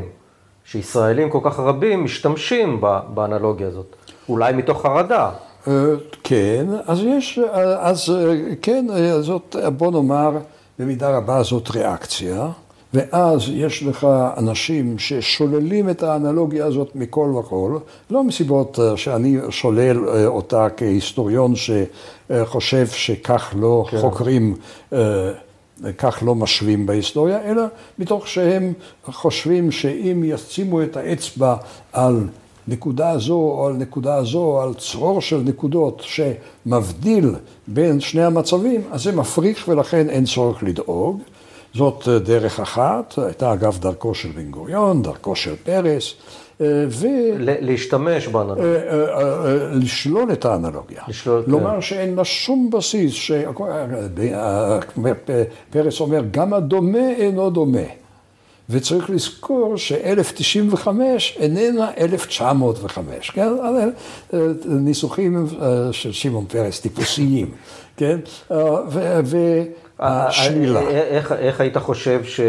שישראלים 0.65 1.29
כל 1.29 1.39
כך 1.43 1.59
רבים 1.59 2.03
משתמשים 2.03 2.81
באנלוגיה 3.13 3.67
הזאת, 3.67 3.95
אולי 4.29 4.53
מתוך 4.53 4.81
חרדה. 4.81 5.29
אה, 5.67 5.73
כן, 6.23 6.65
אז 6.87 6.99
יש, 7.03 7.39
אז 7.79 8.13
כן, 8.61 8.85
זאת, 9.19 9.55
בוא 9.77 9.91
נאמר, 9.91 10.31
במידה 10.79 11.17
רבה 11.17 11.43
זאת 11.43 11.69
ריאקציה, 11.69 12.47
ואז 12.95 13.41
יש 13.49 13.83
לך 13.83 14.07
אנשים 14.37 14.99
ששוללים 14.99 15.89
את 15.89 16.03
האנלוגיה 16.03 16.65
הזאת 16.65 16.95
מכל 16.95 17.33
וכל, 17.39 17.77
לא 18.09 18.23
מסיבות 18.23 18.79
אה, 18.79 18.97
שאני 18.97 19.37
שולל 19.49 20.09
אה, 20.09 20.25
אותה 20.25 20.67
כהיסטוריון 20.77 21.53
שחושב 21.55 22.87
שכך 22.87 23.53
לא 23.59 23.85
כן. 23.89 24.01
חוקרים 24.01 24.55
כך 25.97 26.23
לא 26.25 26.35
משווים 26.35 26.85
בהיסטוריה, 26.85 27.41
אלא 27.43 27.63
מתוך 27.99 28.27
שהם 28.27 28.73
חושבים 29.05 29.71
שאם 29.71 30.23
ישימו 30.25 30.83
את 30.83 30.97
האצבע 30.97 31.55
על 31.93 32.27
נקודה 32.67 33.17
זו 33.17 33.33
או 33.33 33.67
על 33.67 33.73
נקודה 33.73 34.23
זו, 34.23 34.39
או 34.39 34.61
על 34.61 34.73
צרור 34.73 35.21
של 35.21 35.37
נקודות 35.37 36.03
שמבדיל 36.05 37.35
בין 37.67 37.99
שני 37.99 38.23
המצבים, 38.23 38.81
אז 38.91 39.03
זה 39.03 39.11
מפריך 39.11 39.65
ולכן 39.67 40.09
אין 40.09 40.25
צורך 40.25 40.63
לדאוג. 40.63 41.21
זאת 41.75 42.07
דרך 42.07 42.59
אחת, 42.59 43.13
הייתה 43.17 43.53
אגב 43.53 43.77
דרכו 43.81 44.13
של 44.15 44.29
בן 44.29 44.51
גוריון, 44.51 45.01
דרכו 45.01 45.35
של 45.35 45.55
פרס. 45.63 46.13
ו... 46.59 47.07
להשתמש 47.39 48.27
באנלוגיה. 48.27 48.65
לשלול 49.71 50.31
את 50.31 50.45
האנלוגיה. 50.45 51.01
לשלול, 51.07 51.43
כן. 51.45 51.51
לומר 51.51 51.79
שאין 51.79 52.15
לה 52.15 52.25
שום 52.25 52.69
בסיס, 52.69 53.13
ש... 53.13 53.31
פרס 55.69 55.99
אומר, 55.99 56.23
גם 56.31 56.53
הדומה 56.53 57.11
אינו 57.17 57.49
דומה. 57.49 58.04
וצריך 58.69 59.09
לזכור 59.09 59.77
ש-1095 59.77 60.87
איננה 61.35 61.91
1905, 61.97 63.29
כן? 63.29 63.49
ניסוחים 64.65 65.47
של 65.91 66.11
שמעון 66.11 66.45
פרס, 66.45 66.79
טיפוסיים, 66.79 67.51
כן? 67.97 68.19
והשלילה. 69.99 70.81
איך, 70.89 71.31
איך 71.31 71.61
היית 71.61 71.77
חושב 71.77 72.23
ש... 72.23 72.39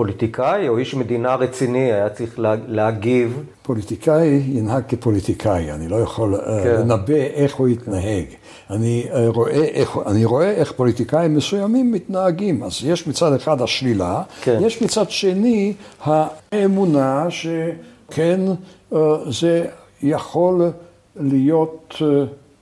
פוליטיקאי 0.00 0.68
או 0.68 0.78
איש 0.78 0.94
מדינה 0.94 1.34
רציני 1.34 1.92
היה 1.92 2.08
צריך 2.08 2.34
להגיב. 2.66 3.42
פוליטיקאי 3.62 4.42
ינהג 4.46 4.82
כפוליטיקאי, 4.88 5.72
אני 5.72 5.88
לא 5.88 5.96
יכול 5.96 6.34
אה, 6.34 6.62
כן. 6.62 6.80
לנבא 6.80 7.14
איך 7.14 7.54
הוא 7.54 7.68
יתנהג. 7.68 8.24
אני 8.70 9.04
אה, 9.12 9.28
רואה, 9.28 9.52
איך, 9.52 9.98
אני 10.06 10.24
רואה 10.24 10.50
איך 10.50 10.72
פוליטיקאים 10.72 11.34
מסוימים 11.34 11.92
מתנהגים. 11.92 12.62
אז 12.62 12.84
יש 12.84 13.06
מצד 13.06 13.32
אחד 13.32 13.62
השלילה, 13.62 14.22
כן. 14.42 14.58
יש 14.62 14.82
מצד 14.82 15.10
שני 15.10 15.72
האמונה 16.02 17.26
שכן, 17.30 18.40
אה, 18.92 18.98
זה 19.30 19.64
יכול 20.02 20.70
להיות 21.16 21.94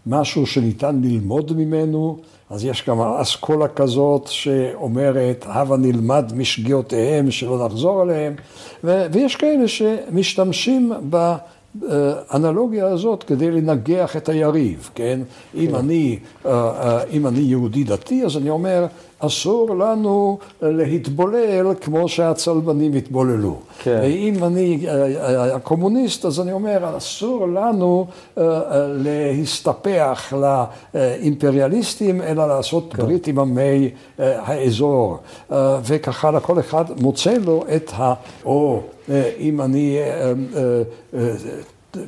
משהו 0.06 0.46
שניתן 0.46 1.00
ללמוד 1.02 1.56
ממנו. 1.56 2.18
אז 2.50 2.64
יש 2.64 2.84
גם 2.88 3.00
אסכולה 3.00 3.68
כזאת 3.68 4.26
שאומרת, 4.26 5.44
הבה 5.48 5.76
נלמד 5.76 6.32
משגיאותיהם, 6.36 7.30
שלא 7.30 7.66
נחזור 7.66 8.00
עליהם, 8.00 8.34
ויש 8.84 9.36
כאלה 9.36 9.68
שמשתמשים 9.68 10.92
באנלוגיה 11.74 12.86
הזאת 12.86 13.22
כדי 13.24 13.50
לנגח 13.50 14.16
את 14.16 14.28
היריב, 14.28 14.90
כן? 14.94 15.20
אם, 15.54 15.66
כן. 15.70 15.74
אני, 15.74 16.18
אה, 16.46 16.50
אה, 16.52 17.04
אם 17.04 17.26
אני 17.26 17.40
יהודי 17.40 17.84
דתי, 17.84 18.24
אז 18.24 18.36
אני 18.36 18.50
אומר, 18.50 18.86
אסור 19.20 19.76
לנו 19.76 20.38
להתבולל 20.62 21.74
כמו 21.80 22.08
שהצלבנים 22.08 22.94
התבוללו. 22.94 23.56
כן. 23.78 23.98
ואם 24.02 24.44
אני 24.44 24.86
אה, 24.88 25.52
אה, 25.52 25.58
קומוניסט, 25.58 26.24
אז 26.24 26.40
אני 26.40 26.52
אומר, 26.52 26.96
אסור 26.96 27.48
לנו 27.48 28.06
אה, 28.38 28.42
להסתפח 28.88 30.32
לאימפריאליסטים, 30.94 32.22
אלא 32.22 32.48
לעשות 32.48 32.94
כן. 32.94 33.02
ברית 33.02 33.26
עם 33.26 33.38
עמי 33.38 33.90
האזור. 34.18 35.18
וככה 35.84 36.30
לכל 36.30 36.60
אחד 36.60 36.84
מוצא 37.00 37.34
לו 37.44 37.64
את 37.76 37.90
ה... 37.94 38.14
או 38.44 38.80
אם 39.38 39.60
אני 39.60 39.98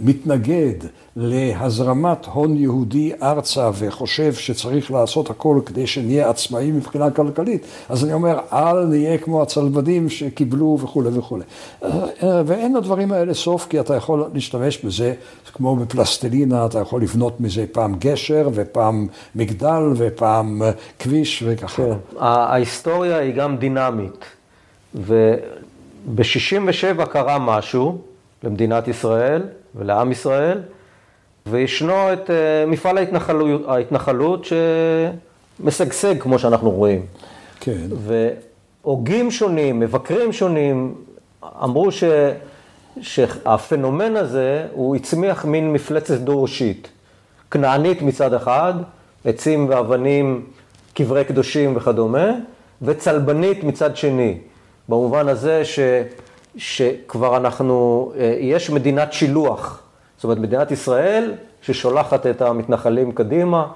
מתנגד 0.01 0.75
להזרמת 1.23 2.27
הון 2.27 2.57
יהודי 2.57 3.12
ארצה 3.23 3.71
וחושב 3.79 4.35
שצריך 4.35 4.91
לעשות 4.91 5.31
הכל 5.31 5.61
כדי 5.66 5.87
שנהיה 5.87 6.31
עצמאים 6.31 6.77
מבחינה 6.77 7.11
כלכלית, 7.11 7.66
אז 7.89 8.05
אני 8.05 8.12
אומר, 8.12 8.39
אל 8.53 8.85
נהיה 8.85 9.18
כמו 9.18 9.43
הצלבדים 9.43 10.09
שקיבלו 10.09 10.79
וכולי 10.81 11.18
וכולי. 11.18 11.45
ואין 12.23 12.77
לדברים 12.77 13.12
האלה 13.12 13.35
סוף, 13.35 13.66
כי 13.71 13.81
אתה 13.81 13.95
יכול 13.95 14.25
להשתמש 14.35 14.85
בזה 14.85 15.14
כמו 15.53 15.77
בפלסטלינה, 15.77 16.66
אתה 16.66 16.79
יכול 16.79 17.03
לבנות 17.03 17.41
מזה 17.41 17.64
פעם 17.73 17.95
גשר 17.99 18.49
ופעם 18.55 19.07
מגדל 19.35 19.83
ופעם 19.97 20.62
כביש 20.99 21.45
וככה. 21.47 21.83
כן. 21.83 21.93
ההיסטוריה 22.18 23.16
היא 23.16 23.35
גם 23.35 23.57
דינמית, 23.57 24.25
וב-67' 24.95 27.07
קרה 27.07 27.39
משהו 27.39 27.99
למדינת 28.45 28.89
ישראל 28.89 29.43
ולעם 29.75 30.12
ישראל. 30.12 30.61
וישנו 31.51 32.12
את 32.12 32.30
אה, 32.30 32.66
מפעל 32.66 32.98
ההתנחלות, 32.98 33.62
ההתנחלות 33.68 34.46
שמשגשג, 35.61 36.20
כמו 36.20 36.38
שאנחנו 36.38 36.70
רואים. 36.70 37.07
כן. 37.61 37.86
והוגים 38.84 39.30
שונים, 39.30 39.80
מבקרים 39.80 40.32
שונים, 40.32 40.94
אמרו 41.62 41.92
ש, 41.92 42.05
שהפנומן 43.01 44.16
הזה, 44.16 44.66
הוא 44.72 44.96
הצמיח 44.96 45.44
מין 45.44 45.72
מפלצת 45.72 46.18
דו-ראשית. 46.18 46.88
כנענית 47.51 48.03
מצד 48.03 48.34
אחד, 48.34 48.74
עצים 49.24 49.68
ואבנים, 49.68 50.46
קברי 50.94 51.24
קדושים 51.24 51.76
וכדומה, 51.76 52.30
וצלבנית 52.82 53.64
מצד 53.64 53.96
שני. 53.96 54.38
במובן 54.88 55.28
הזה 55.28 55.64
ש, 55.64 55.80
שכבר 56.57 57.36
אנחנו, 57.36 58.12
אה, 58.18 58.36
יש 58.40 58.70
מדינת 58.70 59.12
שילוח. 59.12 59.80
זאת 60.21 60.25
אומרת, 60.25 60.39
מדינת 60.39 60.71
ישראל 60.71 61.33
ששולחת 61.62 62.27
את 62.27 62.43
המתנחלים 62.43 63.12
קדימה, 63.12 63.66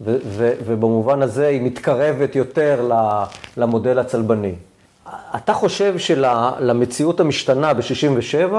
ו- 0.00 0.16
ו- 0.26 0.52
ובמובן 0.66 1.22
הזה 1.22 1.46
היא 1.46 1.62
מתקרבת 1.62 2.36
יותר 2.36 2.90
למודל 3.56 3.98
הצלבני. 3.98 4.54
אתה 5.36 5.54
חושב 5.54 5.98
שלמציאות 5.98 7.20
המשתנה 7.20 7.74
ב-67' 7.74 8.54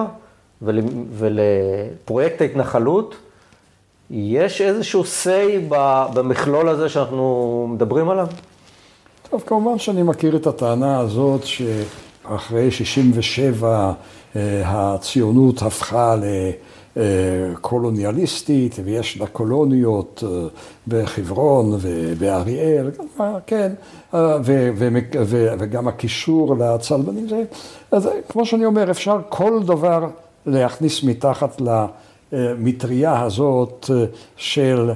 ול, 0.62 0.80
ולפרויקט 1.14 2.42
ההתנחלות, 2.42 3.16
יש 4.12 4.62
איזשהו 4.62 5.04
say 5.04 5.74
במכלול 6.14 6.70
הזה 6.70 6.90
שאנחנו 6.90 7.68
מדברים 7.74 8.10
עליו? 8.10 8.28
טוב, 9.30 9.44
כמובן 9.48 9.80
שאני 9.80 10.04
מכיר 10.04 10.36
את 10.36 10.48
הטענה 10.48 11.00
הזאת 11.00 11.42
שאחרי 11.44 12.72
67' 12.72 13.94
אה, 14.36 14.62
הציונות 14.66 15.62
הפכה 15.62 16.16
ל... 16.16 16.24
קולוניאליסטית, 17.62 18.76
ויש 18.84 19.18
לה 19.18 19.28
קולוניות 19.28 20.24
אה, 20.28 20.48
בחברון 20.88 21.78
ובאריאל, 21.82 22.92
כן, 23.48 23.72
אה, 24.14 24.38
וגם 25.60 25.88
הקישור 25.88 26.56
לצלבנים, 26.56 27.28
זה, 27.30 27.44
אז 27.92 28.10
כמו 28.30 28.46
שאני 28.46 28.66
אומר, 28.66 28.92
אפשר 28.92 29.18
כל 29.30 29.64
דבר 29.66 30.08
להכניס 30.46 31.04
מתחת 31.04 31.62
למטריה 32.32 33.22
הזאת 33.22 33.90
אה, 33.94 34.06
של 34.38 34.92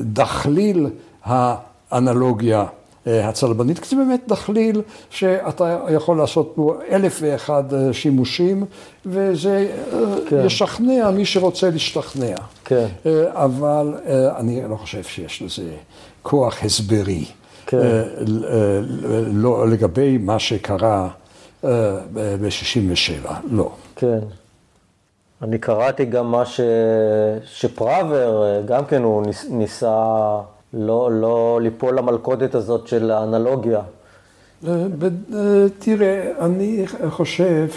דחליל 0.00 0.86
האנלוגיה. 1.24 2.60
אה, 2.60 2.66
הצלבנית, 3.06 3.78
כי 3.78 3.88
זה 3.88 3.96
באמת 3.96 4.20
דחליל 4.28 4.82
שאתה 5.10 5.78
יכול 5.90 6.18
לעשות 6.18 6.52
בו 6.56 6.74
אלף 6.90 7.18
ואחד 7.22 7.74
אה, 7.74 7.92
שימושים, 7.92 8.64
וזה 9.06 9.70
אה, 9.92 9.98
כן. 10.28 10.46
ישכנע 10.46 11.10
מי 11.10 11.24
שרוצה 11.24 11.70
להשתכנע. 11.70 12.36
כן. 12.64 12.86
אבל 13.32 13.94
אני 14.36 14.62
לא 14.68 14.76
חושב 14.76 15.02
שיש 15.02 15.42
לזה 15.42 15.70
כוח 16.22 16.64
הסברי. 16.64 17.24
כן. 17.66 18.02
לא, 19.32 19.68
לגבי 19.68 20.18
מה 20.18 20.38
שקרה 20.38 21.08
ב-67', 22.12 23.30
לא. 23.50 23.70
כן. 23.96 24.18
אני 25.42 25.58
קראתי 25.58 26.04
גם 26.04 26.30
מה 26.30 26.46
ש... 26.46 26.60
שפראוור, 27.44 28.44
גם 28.64 28.84
כן 28.84 29.02
הוא 29.02 29.26
ניסה... 29.50 30.40
לא, 30.72 31.10
לא 31.12 31.60
ליפול 31.62 31.98
למלכודת 31.98 32.54
הזאת 32.54 32.86
של 32.86 33.10
האנלוגיה. 33.10 33.80
אה, 34.66 34.86
אה, 35.34 35.66
תראה, 35.78 36.30
אני 36.40 36.84
חושב 37.10 37.68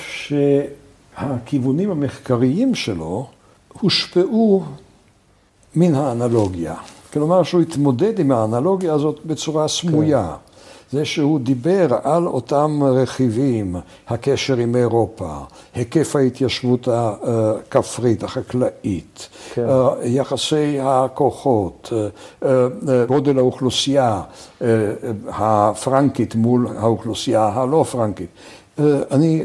שהכיוונים 1.18 1.92
המחקריים 1.92 2.76
שלו 2.76 3.28
הושפעו 3.74 4.64
מן 5.76 5.96
האנלוגיה. 5.96 6.76
כלומר 7.14 7.44
שהוא 7.44 7.62
התמודד 7.62 8.20
עם 8.20 8.32
האנלוגיה 8.32 8.94
הזאת 8.94 9.20
בצורה 9.26 9.68
סמויה. 9.68 10.28
כן. 10.28 10.49
זה 10.92 11.06
שהוא 11.06 11.40
דיבר 11.40 11.88
על 12.04 12.28
אותם 12.28 12.80
רכיבים, 12.84 13.76
הקשר 14.08 14.58
עם 14.58 14.76
אירופה, 14.76 15.38
היקף 15.76 16.16
ההתיישבות 16.16 16.88
הכפרית, 16.92 18.24
החקלאית, 18.24 19.30
כן. 19.54 19.66
יחסי 20.04 20.78
הכוחות, 20.82 21.94
גודל 23.08 23.38
האוכלוסייה 23.38 24.22
הפרנקית 25.28 26.36
מול 26.36 26.68
האוכלוסייה 26.78 27.48
הלא 27.48 27.86
פרנקית. 27.92 28.30
אני 29.12 29.44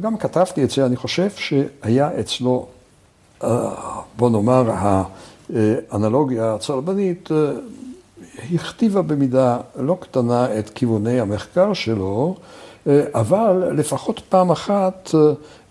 גם 0.00 0.16
כתבתי 0.16 0.64
את 0.64 0.70
זה, 0.70 0.86
אני 0.86 0.96
חושב 0.96 1.28
שהיה 1.30 2.10
אצלו, 2.20 2.66
בוא 4.16 4.30
נאמר, 4.30 4.70
האנלוגיה 5.90 6.54
הצלבנית 6.54 7.28
הכתיבה 8.54 9.02
במידה 9.02 9.58
לא 9.78 9.96
קטנה 10.00 10.58
את 10.58 10.70
כיווני 10.70 11.20
המחקר 11.20 11.72
שלו, 11.72 12.34
אבל 13.14 13.70
לפחות 13.72 14.20
פעם 14.28 14.50
אחת 14.50 15.10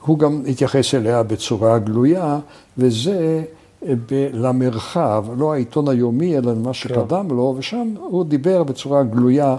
הוא 0.02 0.20
גם 0.20 0.44
התייחס 0.48 0.96
אליה 0.96 1.24
בצורה 1.24 1.80
גלויה, 1.80 2.40
וזה 2.78 3.44
למרחב, 4.12 5.26
לא 5.38 5.54
העיתון 5.54 5.90
היומי, 5.90 6.38
אלא 6.38 6.54
מה 6.54 6.74
שקדם 6.74 7.30
כן. 7.30 7.36
לו, 7.36 7.56
ושם 7.58 7.94
הוא 7.98 8.26
דיבר 8.26 8.64
בצורה 8.64 9.04
גלויה 9.04 9.58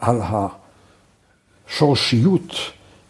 על 0.00 0.20
השורשיות 1.68 2.52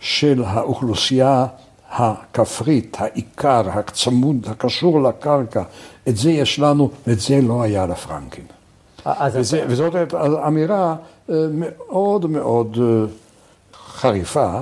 של 0.00 0.42
האוכלוסייה 0.46 1.46
הכפרית, 1.90 2.96
העיקר, 3.00 3.62
הצמוד, 3.66 4.46
הקשור 4.50 5.02
לקרקע, 5.02 5.62
את 6.08 6.16
זה 6.16 6.30
יש 6.30 6.58
לנו, 6.58 6.90
ואת 7.06 7.20
זה 7.20 7.40
לא 7.40 7.62
היה 7.62 7.86
לפרנקים. 7.86 8.44
וזה, 9.32 9.64
וזאת 9.68 10.14
אמירה 10.46 10.96
מאוד 11.28 12.26
מאוד 12.26 12.78
חריפה. 13.74 14.60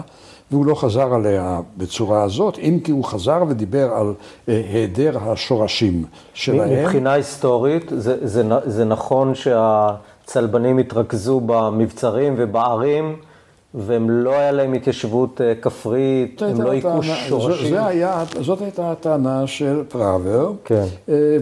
והוא 0.51 0.67
לא 0.67 0.75
חזר 0.75 1.15
עליה 1.15 1.61
בצורה 1.77 2.23
הזאת, 2.23 2.59
אם 2.59 2.79
כי 2.85 2.93
הוא 2.93 3.05
חזר 3.05 3.43
ודיבר 3.49 3.93
על 3.95 4.15
היעדר 4.47 5.31
השורשים 5.31 6.05
שלהם. 6.35 6.85
מבחינה 6.85 7.13
היסטורית, 7.13 7.93
זה, 7.97 8.27
זה, 8.27 8.43
זה 8.65 8.85
נכון 8.85 9.35
שהצלבנים 9.35 10.79
התרכזו 10.79 11.41
במבצרים 11.47 12.35
ובערים, 12.39 13.17
והם 13.77 14.11
לא 14.11 14.31
היה 14.31 14.53
להם 14.53 14.73
התיישבות 14.73 15.41
כפרית, 15.63 16.43
הם 16.43 16.61
לא 16.61 16.71
היכו 16.71 17.03
שורשים. 17.29 17.69
זה 17.69 17.87
היה, 17.87 18.25
זאת 18.41 18.61
הייתה 18.61 18.91
הטענה 18.91 19.47
של 19.47 19.83
פראוור, 19.89 20.57
כן. 20.65 20.85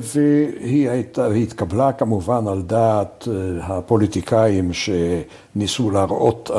והיא 0.00 0.90
הייתה, 0.90 1.22
והיא 1.22 1.42
התקבלה 1.42 1.92
כמובן 1.92 2.48
על 2.48 2.62
דעת 2.62 3.28
הפוליטיקאים 3.60 4.70
שניסו 4.72 5.90
להראות 5.90 6.50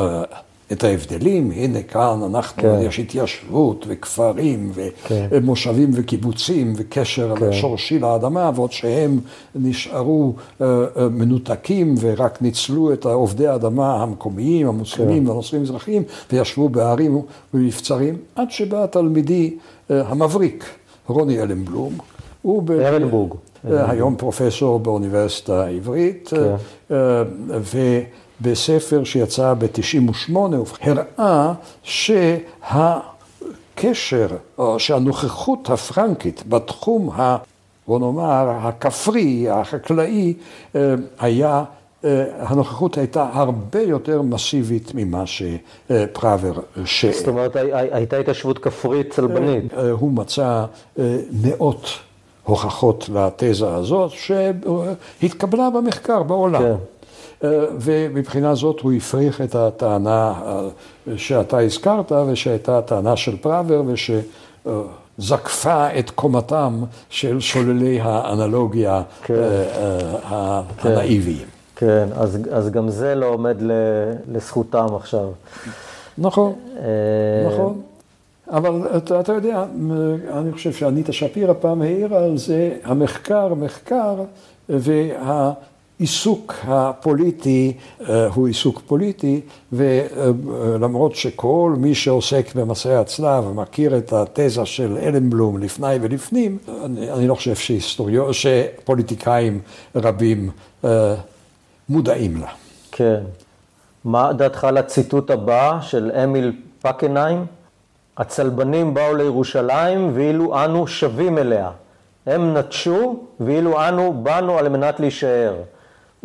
את 0.72 0.84
ההבדלים, 0.84 1.52
הנה 1.52 1.84
כאן 1.84 2.20
אנחנו, 2.30 2.64
כן. 2.64 2.80
יש 2.82 3.00
התיישבות 3.00 3.86
וכפרים 3.88 4.72
כן. 5.08 5.28
ומושבים 5.32 5.94
כן. 5.94 6.00
וקיבוצים 6.00 6.74
וקשר 6.78 7.36
כן. 7.36 7.54
שורשי 7.54 8.00
לאדמה, 8.00 8.52
ועוד 8.56 8.72
שהם 8.72 9.20
נשארו 9.56 10.34
uh, 10.36 10.62
uh, 10.62 11.00
מנותקים 11.12 11.96
ורק 12.00 12.42
ניצלו 12.42 12.94
את 12.94 13.06
עובדי 13.06 13.48
האדמה 13.48 14.04
המקומיים, 14.04 14.68
המוסלמים 14.68 15.24
כן. 15.24 15.30
והנוצרים 15.30 15.62
המזרחיים, 15.62 16.04
וישבו 16.32 16.70
בערים 16.70 17.22
ובמבצרים, 17.54 18.18
עד 18.36 18.52
שבא 18.52 18.86
תלמידי 18.86 19.58
uh, 19.58 19.94
המבריק, 19.94 20.66
רוני 21.08 21.42
אלנבלום, 21.42 21.94
הוא 22.42 22.64
ב... 22.64 22.72
ארנבורג. 22.72 23.34
היום 23.64 24.16
פרופסור 24.16 24.80
באוניברסיטה 24.80 25.64
העברית, 25.64 26.30
כן. 26.32 26.96
ו... 27.50 28.00
בספר 28.42 29.04
שיצא 29.04 29.54
ב-98, 29.54 30.34
הראה 30.82 31.54
שהקשר, 31.84 32.88
או 34.58 34.80
שהנוכחות 34.80 35.70
הפרנקית 35.70 36.44
בתחום, 36.50 37.10
ה, 37.10 37.38
בוא 37.88 38.00
נאמר, 38.00 38.50
הכפרי, 38.62 39.50
החקלאי, 39.50 40.34
אה, 40.76 40.94
היה, 41.20 41.64
אה, 42.06 42.26
הנוכחות 42.40 42.98
הייתה 42.98 43.30
הרבה 43.34 43.82
יותר 43.82 44.22
מסיבית 44.22 44.92
ממה 44.96 45.24
שפראוור 45.26 46.54
ש... 46.86 47.06
זאת 47.06 47.28
אומרת, 47.28 47.56
הייתה 47.72 48.18
התיישבות 48.18 48.60
כפרית 48.60 49.14
צלבנית. 49.14 49.74
אה, 49.74 49.92
הוא 49.92 50.12
מצא 50.12 50.66
מאות 51.32 51.86
הוכחות 52.44 53.10
לתזה 53.14 53.76
הזאת, 53.76 54.12
שהתקבלה 54.12 55.70
במחקר 55.70 56.24
בעולם. 56.24 56.62
כן. 56.62 56.76
אה, 57.44 57.66
ומבחינה 57.80 58.56
זאת 58.56 58.80
הוא 58.80 58.94
הפריך 58.94 59.42
את 59.42 59.56
הטענה 59.56 60.34
אה, 60.46 60.68
שאתה 61.18 61.60
הזכרת 61.60 62.12
ושהייתה 62.12 62.78
הטענה 62.78 63.18
של 63.18 63.38
פראוור 63.38 63.86
ושזקפה 65.18 65.88
את 66.00 66.10
קומתם 66.10 66.84
של 67.10 67.40
שוללי 67.40 68.00
האנלוגיה 68.02 69.02
כן. 69.24 69.34
אה, 69.34 70.62
כן. 70.82 70.92
הנאיביים. 70.92 71.48
כן, 71.76 72.08
אז, 72.16 72.38
אז 72.52 72.70
גם 72.70 72.90
זה 72.90 73.16
לא 73.16 73.26
עומד 73.26 73.58
לזכותם 74.32 74.88
עכשיו. 74.96 75.28
נכון, 76.18 76.54
נכון. 77.48 77.82
אבל 78.48 78.98
אתה, 78.98 79.20
אתה 79.20 79.34
יודע, 79.34 79.66
אני 80.32 80.52
חושב 80.52 80.72
שאניטה 80.72 81.14
שפירא 81.14 81.54
פעם 81.60 81.82
העירה 81.82 82.24
על 82.24 82.38
זה, 82.38 82.78
המחקר, 82.84 83.54
מחקר, 83.54 84.16
וה... 84.70 85.52
העיסוק 86.00 86.54
הפוליטי 86.68 87.74
אה, 88.10 88.28
הוא 88.28 88.48
עיסוק 88.48 88.82
פוליטי, 88.88 89.42
ולמרות 89.72 91.16
שכל 91.16 91.74
מי 91.78 91.96
שעוסק 91.96 92.56
במסעי 92.56 92.96
הצלב 92.96 93.52
מכיר 93.54 93.98
את 93.98 94.14
התזה 94.14 94.66
של 94.66 94.98
אלנבלום 94.98 95.58
לפני 95.58 95.96
ולפנים, 96.02 96.58
אני, 96.86 97.12
אני 97.12 97.28
לא 97.28 97.36
חושב 97.36 97.56
שהיסטוריו, 97.56 98.34
שפוליטיקאים 98.34 99.60
רבים 99.96 100.50
אה, 100.86 101.16
מודעים 101.90 102.38
לה. 102.38 102.48
כן. 102.92 103.24
מה 104.06 104.34
דעתך 104.34 104.64
על 104.64 104.78
הציטוט 104.78 105.30
הבא 105.30 105.80
של 105.82 106.12
אמיל 106.24 106.54
פקנהיים? 106.82 107.46
הצלבנים 108.18 108.94
באו 108.94 109.16
לירושלים 109.16 110.12
ואילו 110.14 110.64
אנו 110.66 110.88
שבים 110.88 111.38
אליה. 111.38 111.72
הם 112.26 112.58
נטשו 112.58 113.20
ואילו 113.40 113.88
אנו 113.88 114.14
באנו 114.24 114.58
על 114.58 114.70
מנת 114.70 115.00
להישאר. 115.00 115.56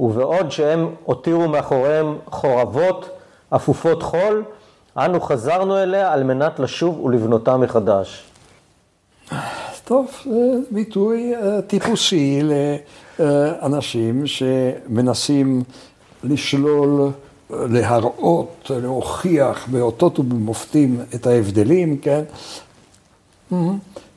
ובעוד 0.01 0.51
שהם 0.51 0.89
הותירו 1.05 1.49
מאחוריהם 1.49 2.19
חורבות 2.27 3.09
אפופות 3.57 4.03
חול, 4.03 4.45
אנו 4.97 5.21
חזרנו 5.21 5.79
אליה 5.79 6.13
על 6.13 6.23
מנת 6.23 6.59
לשוב 6.59 7.01
ולבנותה 7.01 7.57
מחדש. 7.57 8.25
טוב, 9.85 10.11
זה 10.25 10.59
ביטוי 10.71 11.35
אה, 11.35 11.63
טיפוסי 11.63 12.43
לאנשים 13.19 14.27
שמנסים 14.27 15.63
לשלול, 16.25 17.11
להראות, 17.51 18.71
להוכיח 18.83 19.69
באותות 19.69 20.19
ובמופתים 20.19 21.01
את 21.15 21.27
ההבדלים, 21.27 21.99
כן? 21.99 22.23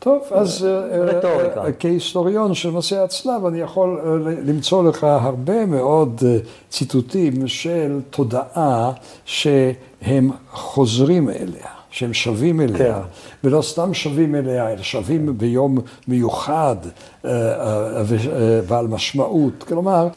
טוב, 0.03 0.21
אז 0.31 0.67
רטוריקה. 0.91 1.61
אה, 1.61 1.65
אה, 1.65 1.71
כהיסטוריון 1.79 2.53
של 2.53 2.71
מסעי 2.71 2.97
הצלב 2.97 3.45
אני 3.45 3.59
יכול 3.59 3.99
אה, 4.05 4.31
למצוא 4.45 4.83
לך 4.83 5.03
הרבה 5.03 5.65
מאוד 5.65 6.23
ציטוטים 6.69 7.47
של 7.47 7.99
תודעה 8.09 8.91
שהם 9.25 10.31
חוזרים 10.51 11.29
אליה. 11.29 11.67
שהם 11.89 12.13
שווים 12.13 12.61
אליה, 12.61 12.77
כן. 12.77 12.99
ולא 13.43 13.61
סתם 13.61 13.93
שבים 13.93 14.35
אליה, 14.35 14.69
אלא 14.69 14.81
שבים 14.81 15.37
ביום 15.37 15.77
מיוחד 16.07 16.75
בעל 18.67 18.87
משמעות. 18.87 19.63
כלומר, 19.63 20.07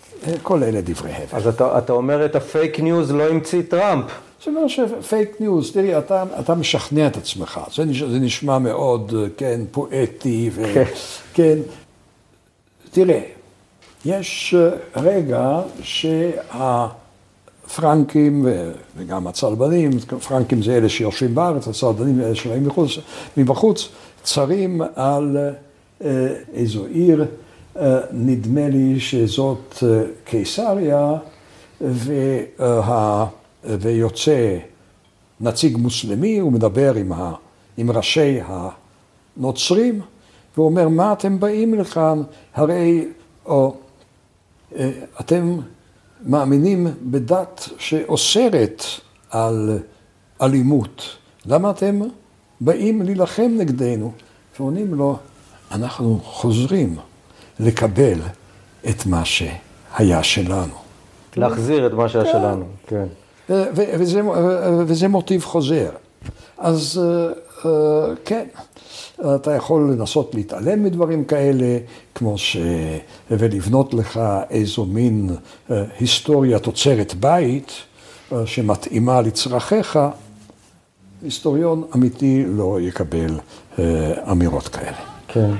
כל 0.42 0.62
אלה 0.62 0.80
דברי 0.80 1.12
הבל. 1.12 1.26
אז 1.32 1.46
אתה, 1.46 1.78
אתה 1.78 1.92
אומר 1.92 2.24
את 2.24 2.36
ה 2.36 2.45
fake 2.45 2.80
news 2.80 3.12
לא 3.12 3.22
המציא 3.22 3.62
טראמפ. 3.68 4.04
זאת 4.46 4.54
אומרת 4.54 4.70
ש 4.70 4.94
fake 4.94 5.40
news, 5.40 5.72
תראי, 5.72 5.98
אתה, 5.98 6.24
אתה 6.40 6.54
משכנע 6.54 7.06
את 7.06 7.16
עצמך, 7.16 7.60
זה 7.74 7.84
נשמע, 7.84 8.08
זה 8.08 8.18
נשמע 8.18 8.58
מאוד, 8.58 9.14
כן, 9.36 9.60
פואטי, 9.70 10.50
וכן, 10.54 10.84
כן. 11.34 11.58
תראה, 12.90 13.20
יש 14.04 14.54
רגע 14.96 15.60
שהפרנקים 17.66 18.46
וגם 18.96 19.26
הצלבנים, 19.26 19.90
פרנקים 20.28 20.62
זה 20.62 20.76
אלה 20.76 20.88
שיושבים 20.88 21.34
בארץ, 21.34 21.68
הצלבנים 21.68 22.14
זה 22.14 22.26
אלה 22.26 22.34
שבאים 22.34 22.64
מבחוץ, 22.64 22.90
מבחוץ, 23.36 23.88
צרים 24.22 24.80
על 24.94 25.36
אה, 26.04 26.34
איזו 26.54 26.86
עיר, 26.86 27.24
אה, 27.76 27.98
נדמה 28.12 28.68
לי 28.68 29.00
שזאת 29.00 29.82
אה, 29.82 30.02
קיסריה, 30.24 31.12
וה... 31.80 33.26
ויוצא 33.66 34.58
נציג 35.40 35.76
מוסלמי, 35.76 36.38
הוא 36.38 36.52
מדבר 36.52 36.94
עם, 36.94 37.12
ה, 37.12 37.32
עם 37.76 37.90
ראשי 37.90 38.38
הנוצרים, 38.46 40.00
והוא 40.56 40.66
אומר, 40.66 40.88
מה 40.88 41.12
אתם 41.12 41.40
באים 41.40 41.74
לכאן? 41.74 42.22
הרי 42.54 43.08
או, 43.46 43.74
אה, 44.76 44.90
אתם 45.20 45.56
מאמינים 46.26 46.86
בדת 47.02 47.68
שאוסרת 47.78 48.82
על 49.30 49.78
אלימות. 50.42 51.02
למה 51.46 51.70
אתם 51.70 52.00
באים 52.60 53.02
להילחם 53.02 53.50
נגדנו? 53.58 54.12
ועונים 54.58 54.94
לו, 54.94 55.18
אנחנו 55.70 56.20
חוזרים 56.24 56.96
לקבל 57.60 58.18
את 58.88 59.06
מה 59.06 59.24
שהיה 59.24 60.22
שלנו. 60.22 60.74
להחזיר 61.36 61.86
את 61.86 61.92
מה 61.92 62.08
שהיה 62.08 62.24
כן. 62.24 62.30
שלנו, 62.32 62.64
כן. 62.86 63.06
וזה, 63.50 64.20
וזה 64.86 65.08
מוטיב 65.08 65.44
חוזר. 65.44 65.90
אז 66.58 67.00
כן, 68.24 68.46
אתה 69.34 69.54
יכול 69.54 69.92
לנסות 69.92 70.34
להתעלם 70.34 70.84
מדברים 70.84 71.24
כאלה, 71.24 71.78
כמו 72.14 72.38
ש... 72.38 72.56
ולבנות 73.30 73.94
לך 73.94 74.20
איזו 74.50 74.84
מין 74.84 75.30
היסטוריה 75.98 76.58
תוצרת 76.58 77.14
בית 77.14 77.72
שמתאימה 78.44 79.20
לצרכיך. 79.20 79.98
היסטוריון 81.22 81.84
אמיתי 81.94 82.44
לא 82.46 82.78
יקבל 82.80 83.38
אמירות 84.30 84.68
כאלה. 84.68 84.96
כן. 85.28 85.50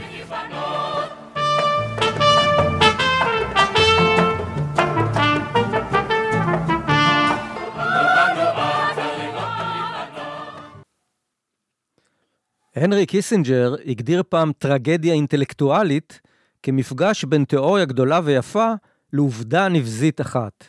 הנרי 12.76 13.06
קיסינג'ר 13.06 13.74
הגדיר 13.86 14.22
פעם 14.28 14.52
טרגדיה 14.58 15.14
אינטלקטואלית 15.14 16.20
כמפגש 16.62 17.24
בין 17.24 17.44
תיאוריה 17.44 17.84
גדולה 17.84 18.20
ויפה 18.24 18.72
לעובדה 19.12 19.68
נבזית 19.68 20.20
אחת. 20.20 20.64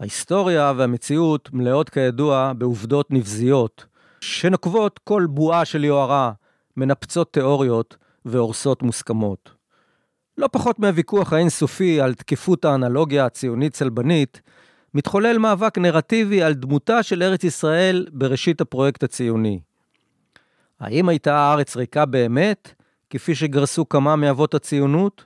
ההיסטוריה 0.00 0.72
והמציאות 0.76 1.50
מלאות 1.52 1.90
כידוע 1.90 2.52
בעובדות 2.58 3.10
נבזיות, 3.10 3.86
שנוקבות 4.20 5.00
כל 5.04 5.26
בועה 5.30 5.64
של 5.64 5.84
יוהרה, 5.84 6.32
מנפצות 6.76 7.32
תיאוריות 7.32 7.96
והורסות 8.24 8.82
מוסכמות. 8.82 9.50
לא 10.38 10.48
פחות 10.52 10.78
מהוויכוח 10.78 11.32
האינסופי 11.32 12.00
על 12.00 12.14
תקפות 12.14 12.64
האנלוגיה 12.64 13.26
הציונית 13.26 13.72
צלבנית, 13.72 14.40
מתחולל 14.94 15.38
מאבק 15.38 15.78
נרטיבי 15.78 16.42
על 16.42 16.54
דמותה 16.54 17.02
של 17.02 17.22
ארץ 17.22 17.44
ישראל 17.44 18.06
בראשית 18.12 18.60
הפרויקט 18.60 19.02
הציוני. 19.02 19.60
האם 20.80 21.08
הייתה 21.08 21.38
הארץ 21.38 21.76
ריקה 21.76 22.06
באמת, 22.06 22.74
כפי 23.10 23.34
שגרסו 23.34 23.88
כמה 23.88 24.16
מאבות 24.16 24.54
הציונות? 24.54 25.24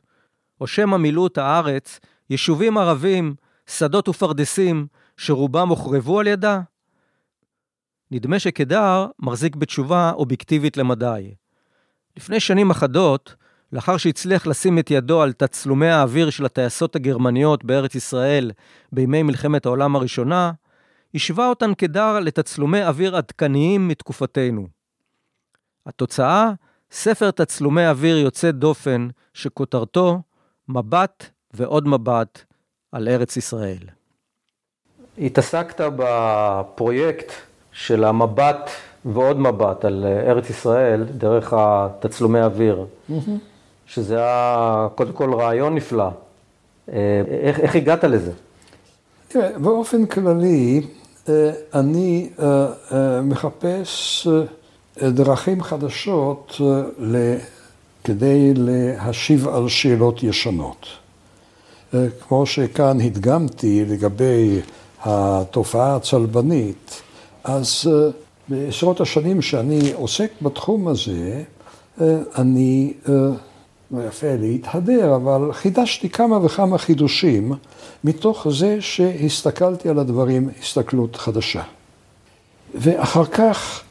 או 0.61 0.67
שמא 0.67 0.97
מילאו 0.97 1.27
את 1.27 1.39
הארץ 1.39 2.01
יישובים 2.31 2.79
ערבים, 2.79 3.35
שדות 3.67 4.09
ופרדסים, 4.09 4.87
שרובם 5.17 5.69
הוחרבו 5.69 6.21
על 6.21 6.27
ידה? 6.27 6.61
נדמה 8.11 8.39
שקדר 8.39 9.07
מחזיק 9.19 9.57
בתשובה 9.57 10.13
אובייקטיבית 10.15 10.77
למדי. 10.77 11.35
לפני 12.17 12.41
שנים 12.41 12.71
אחדות, 12.71 13.35
לאחר 13.73 13.97
שהצליח 13.97 14.47
לשים 14.47 14.79
את 14.79 14.91
ידו 14.91 15.23
על 15.23 15.33
תצלומי 15.33 15.89
האוויר 15.89 16.31
של 16.31 16.45
הטייסות 16.45 16.97
הגרמניות 16.97 17.65
בארץ 17.65 17.95
ישראל 17.95 18.51
בימי 18.93 19.23
מלחמת 19.23 19.67
העולם 19.67 19.97
הראשונה, 19.97 20.53
השווה 21.15 21.49
אותן 21.49 21.75
קדר 21.75 22.21
לתצלומי 22.21 22.85
אוויר 22.85 23.17
עדכניים 23.17 23.89
מתקופתנו. 23.89 24.82
התוצאה, 25.87 26.53
ספר 26.91 27.31
תצלומי 27.31 27.87
אוויר 27.87 28.17
יוצא 28.17 28.51
דופן, 28.51 29.09
שכותרתו 29.35 30.21
מבט 30.69 31.25
ועוד 31.55 31.89
מבט 31.89 32.39
על 32.93 33.09
ארץ 33.09 33.37
ישראל. 33.37 33.79
התעסקת 35.19 35.81
בפרויקט 35.97 37.33
של 37.73 38.05
המבט 38.05 38.71
ועוד 39.05 39.41
מבט 39.41 39.85
על 39.85 40.05
ארץ 40.27 40.51
ישראל 40.51 41.05
דרך 41.05 41.53
התצלומי 41.57 42.41
אוויר, 42.41 42.87
mm-hmm. 43.11 43.31
שזה 43.87 44.17
היה 44.17 44.89
קודם 44.95 45.13
כל 45.13 45.35
רעיון 45.35 45.75
נפלא. 45.75 46.09
אה, 46.93 47.23
איך, 47.43 47.61
איך 47.61 47.77
הגעת 47.77 48.05
לזה? 48.05 48.33
תראה, 49.29 49.59
באופן 49.59 50.07
כללי, 50.07 50.87
אה, 51.29 51.51
אני 51.75 52.31
אה, 52.43 53.21
מחפש 53.23 54.29
דרכים 54.99 55.63
חדשות 55.63 56.61
כדי 58.05 58.53
להשיב 58.57 59.49
על 59.49 59.69
שאלות 59.69 60.23
ישנות. 60.23 60.87
כמו 62.29 62.47
שכאן 62.47 63.01
הדגמתי 63.01 63.85
לגבי 63.85 64.61
התופעה 65.05 65.97
הצלבנית, 65.97 67.03
אז 67.45 67.91
בעשרות 68.49 69.01
השנים 69.01 69.43
שאני 69.43 69.93
עוסק 69.93 70.31
בתחום 70.43 70.89
הזה, 70.89 71.43
אני, 72.39 72.93
לא 73.91 74.03
יפה 74.09 74.37
להתהדר, 74.39 75.17
אבל 75.17 75.53
חידשתי 75.53 76.09
כמה 76.09 76.45
וכמה 76.45 76.79
חידושים 76.79 77.53
מתוך 78.05 78.47
זה 78.51 78.77
שהסתכלתי 78.81 79.89
על 79.89 79.99
הדברים 79.99 80.49
הסתכלות 80.61 81.17
חדשה. 81.17 81.63
ואחר 82.75 83.25
כך 83.25 83.83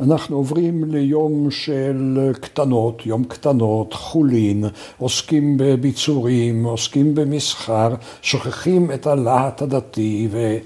אנחנו 0.00 0.36
עוברים 0.36 0.84
ליום 0.84 1.50
של 1.50 2.32
קטנות, 2.40 3.06
יום 3.06 3.24
קטנות, 3.24 3.92
חולין, 3.92 4.64
עוסקים 4.98 5.56
בביצורים, 5.56 6.64
עוסקים 6.64 7.14
במסחר, 7.14 7.94
שוכחים 8.22 8.92
את 8.92 9.06
הלהט 9.06 9.62
הדתי 9.62 10.28
ו... 10.30 10.56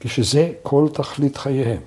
כשזה 0.00 0.52
כל 0.62 0.88
תכלית 0.92 1.36
חייהם. 1.36 1.80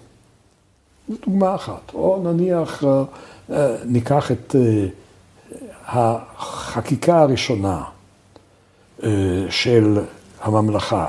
זו 1.10 1.16
דוגמה 1.26 1.56
אחת. 1.56 1.94
או 1.94 2.22
נניח, 2.24 2.84
אה, 2.84 3.04
אה, 3.52 3.76
ניקח 3.86 4.32
את 4.32 4.56
אה, 4.56 4.88
החקיקה 5.86 7.22
הראשונה 7.22 7.84
של 9.50 10.00
הממלכה, 10.42 11.08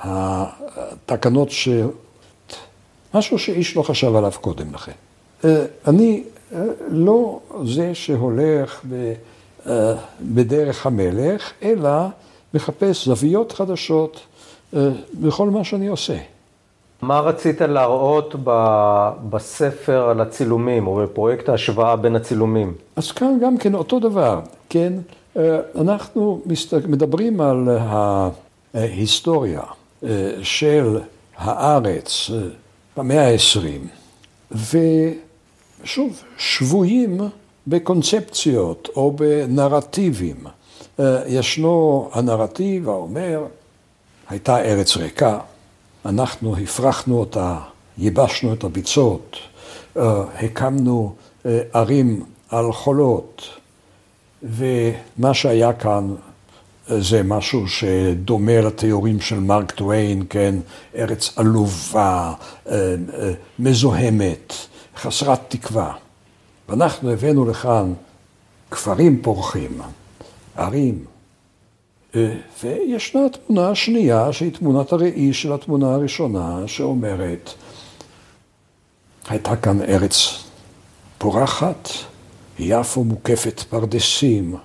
התקנות 0.00 1.50
ש... 1.50 1.68
משהו 3.14 3.38
שאיש 3.38 3.76
לא 3.76 3.82
חשב 3.82 4.16
עליו 4.16 4.32
קודם 4.40 4.66
לכן. 4.74 4.92
אני 5.86 6.24
לא 6.88 7.40
זה 7.64 7.94
שהולך 7.94 8.84
בדרך 10.20 10.86
המלך, 10.86 11.52
אלא 11.62 11.90
מחפש 12.54 13.08
זוויות 13.08 13.52
חדשות 13.52 14.20
בכל 15.14 15.50
מה 15.50 15.64
שאני 15.64 15.86
עושה. 15.86 16.16
מה 17.02 17.20
רצית 17.20 17.60
להראות 17.60 18.34
בספר 19.30 20.08
על 20.08 20.20
הצילומים, 20.20 20.86
או 20.86 20.96
בפרויקט 20.96 21.48
ההשוואה 21.48 21.96
בין 21.96 22.16
הצילומים? 22.16 22.74
אז 22.96 23.12
כאן 23.12 23.38
גם 23.42 23.58
כן 23.58 23.74
אותו 23.74 24.00
דבר, 24.00 24.40
כן? 24.68 24.92
אנחנו 25.80 26.40
מדברים 26.88 27.40
על 27.40 27.68
ההיסטוריה 28.74 29.62
של 30.42 30.98
הארץ 31.36 32.30
במאה 32.98 33.26
העשרים, 33.26 33.88
ושוב, 34.50 36.22
שבויים 36.38 37.20
בקונספציות 37.66 38.88
או 38.96 39.12
בנרטיבים. 39.12 40.36
ישנו 41.26 42.08
הנרטיב 42.12 42.88
האומר, 42.88 43.44
הייתה 44.28 44.58
ארץ 44.58 44.96
ריקה, 44.96 45.38
אנחנו 46.06 46.56
הפרחנו 46.56 47.20
אותה, 47.20 47.58
ייבשנו 47.98 48.52
את 48.52 48.64
הביצות, 48.64 49.36
אה, 49.96 50.22
הקמנו 50.42 51.14
אה, 51.46 51.60
ערים 51.72 52.24
על 52.50 52.72
חולות, 52.72 53.42
ומה 54.42 55.34
שהיה 55.34 55.72
כאן 55.72 56.10
אה, 56.10 56.27
זה 56.88 57.22
משהו 57.22 57.68
שדומה 57.68 58.60
לתיאורים 58.60 59.20
של 59.20 59.40
מרק 59.40 59.70
טוויין, 59.70 60.22
כן, 60.30 60.54
ארץ 60.96 61.32
עלובה, 61.36 62.32
מזוהמת, 63.58 64.52
חסרת 64.96 65.40
תקווה. 65.48 65.92
ואנחנו 66.68 67.10
הבאנו 67.10 67.50
לכאן 67.50 67.92
כפרים 68.70 69.22
פורחים, 69.22 69.80
ערים, 70.56 71.04
אה, 72.14 72.34
וישנה 72.62 73.28
תמונה 73.28 73.74
שנייה, 73.74 74.32
שהיא 74.32 74.52
תמונת 74.52 74.92
הראי 74.92 75.32
של 75.32 75.52
התמונה 75.52 75.94
הראשונה, 75.94 76.62
שאומרת, 76.66 77.50
הייתה 79.28 79.56
כאן 79.56 79.82
ארץ 79.82 80.44
פורחת, 81.18 81.88
יפו 82.58 83.04
מוקפת 83.04 83.60
פרדסים, 83.60 84.54
אה, 84.54 84.60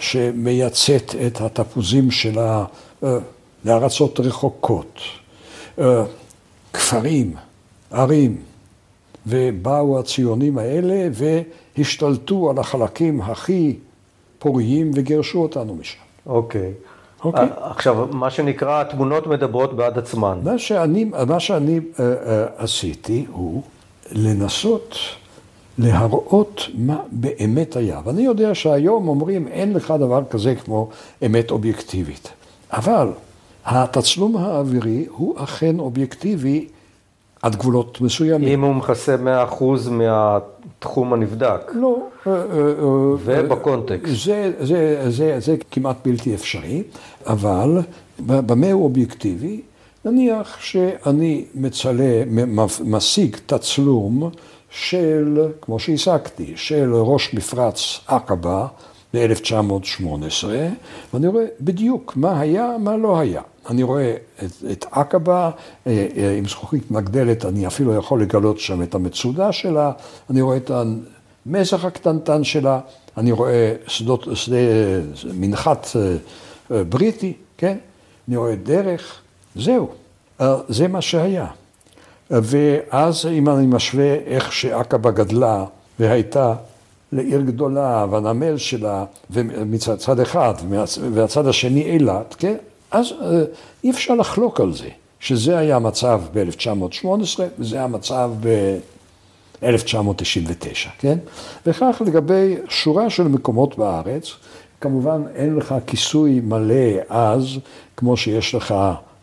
שמייצאת 0.00 1.14
את 1.26 1.40
התפוזים 1.40 2.10
שלה 2.10 2.64
אה, 3.04 3.18
לארצות 3.64 4.20
רחוקות, 4.20 5.00
כפרים, 6.72 7.34
ערים, 7.90 8.36
ובאו 9.26 9.98
הציונים 9.98 10.58
האלה 10.58 11.08
והשתלטו 11.76 12.50
על 12.50 12.58
החלקים 12.58 13.20
הכי 13.20 13.76
פוריים 14.38 14.90
וגירשו 14.94 15.42
אותנו 15.42 15.74
משם. 15.74 15.98
אוקיי. 16.26 16.72
אוקיי. 17.24 17.48
עכשיו, 17.60 18.06
מה 18.12 18.30
שנקרא, 18.30 18.80
התמונות 18.80 19.26
מדברות 19.26 19.76
בעד 19.76 19.98
עצמן. 19.98 20.38
מה 20.44 20.58
שאני, 20.58 21.04
מה 21.26 21.40
שאני 21.40 21.80
עשיתי 22.56 23.26
הוא 23.32 23.62
לנסות 24.12 24.96
להראות 25.78 26.62
מה 26.74 27.00
באמת 27.12 27.76
היה. 27.76 28.00
ואני 28.04 28.22
יודע 28.22 28.54
שהיום 28.54 29.08
אומרים, 29.08 29.48
אין 29.48 29.72
לך 29.72 29.94
דבר 29.98 30.22
כזה 30.30 30.54
כמו 30.54 30.88
אמת 31.26 31.50
אובייקטיבית. 31.50 32.28
אבל 32.72 33.08
התצלום 33.64 34.36
האווירי 34.36 35.06
הוא 35.10 35.34
אכן 35.38 35.78
אובייקטיבי 35.78 36.66
עד 37.42 37.56
גבולות 37.56 38.00
מסוימים. 38.00 38.48
אם 38.48 38.64
הוא 38.64 38.74
מכסה 38.74 39.16
100% 39.58 39.64
מהתחום 39.90 41.12
הנבדק. 41.12 41.72
לא. 41.74 41.96
אה, 42.26 42.32
אה, 42.32 42.38
אה, 42.40 42.74
ובקונטקסט. 43.24 44.24
זה, 44.24 44.52
זה, 44.60 45.10
זה, 45.10 45.40
זה 45.40 45.56
כמעט 45.70 45.96
בלתי 46.04 46.34
אפשרי, 46.34 46.82
אבל 47.26 47.78
במה 48.18 48.72
הוא 48.72 48.84
אובייקטיבי? 48.84 49.60
נניח 50.04 50.60
שאני 50.60 51.44
מצלם, 51.54 52.48
משיג 52.84 53.36
תצלום 53.46 54.30
של, 54.70 55.48
כמו 55.60 55.78
שהשגתי, 55.78 56.52
של 56.56 56.94
ראש 56.94 57.34
מפרץ 57.34 58.00
עקבה 58.06 58.66
ב-1918, 59.14 60.44
ואני 61.14 61.26
רואה 61.26 61.44
בדיוק 61.60 62.16
מה 62.16 62.40
היה, 62.40 62.76
מה 62.78 62.96
לא 62.96 63.18
היה. 63.18 63.42
אני 63.70 63.82
רואה 63.82 64.14
את, 64.44 64.50
את 64.72 64.86
עקבה 64.90 65.50
אה, 65.86 66.06
אה, 66.16 66.34
עם 66.38 66.48
זכוכית 66.48 66.90
מגדלת, 66.90 67.44
אני 67.44 67.66
אפילו 67.66 67.94
יכול 67.94 68.22
לגלות 68.22 68.60
שם 68.60 68.82
את 68.82 68.94
המצודה 68.94 69.52
שלה, 69.52 69.92
אני 70.30 70.40
רואה 70.40 70.56
את 70.56 70.70
המזח 71.46 71.84
הקטנטן 71.84 72.44
שלה, 72.44 72.80
אני 73.16 73.32
רואה 73.32 73.74
שדות, 73.86 74.28
שדה, 74.34 74.56
מנחת 75.34 75.86
אה, 76.70 76.84
בריטי, 76.84 77.32
כן? 77.58 77.78
אני 78.28 78.36
רואה 78.36 78.54
דרך, 78.54 79.20
זהו, 79.56 79.88
זה 80.68 80.88
מה 80.88 81.00
שהיה. 81.00 81.46
ואז 82.30 83.26
אם 83.26 83.48
אני 83.48 83.66
משווה 83.66 84.14
איך 84.14 84.52
שעקבה 84.52 85.10
גדלה 85.10 85.64
והייתה 85.98 86.54
לעיר 87.12 87.40
גדולה, 87.40 88.06
והנמל 88.10 88.56
שלה, 88.56 89.04
מצד 89.66 90.20
אחד, 90.20 90.54
והצד 91.12 91.46
השני 91.46 91.82
אילת, 91.82 92.34
כן? 92.38 92.56
אז 92.90 93.12
אה, 93.20 93.42
אי 93.84 93.90
אפשר 93.90 94.14
לחלוק 94.14 94.60
על 94.60 94.72
זה, 94.72 94.88
שזה 95.20 95.58
היה 95.58 95.76
המצב 95.76 96.20
ב-1918 96.32 97.40
וזה 97.58 97.82
המצב 97.82 98.30
ב-1999, 98.40 100.88
כן? 100.98 101.18
וכך 101.66 102.02
לגבי 102.06 102.56
שורה 102.68 103.10
של 103.10 103.28
מקומות 103.28 103.78
בארץ, 103.78 104.30
כמובן 104.80 105.22
אין 105.34 105.56
לך 105.56 105.74
כיסוי 105.86 106.40
מלא 106.40 107.00
אז, 107.08 107.46
כמו 107.96 108.16
שיש 108.16 108.54
לך 108.54 108.74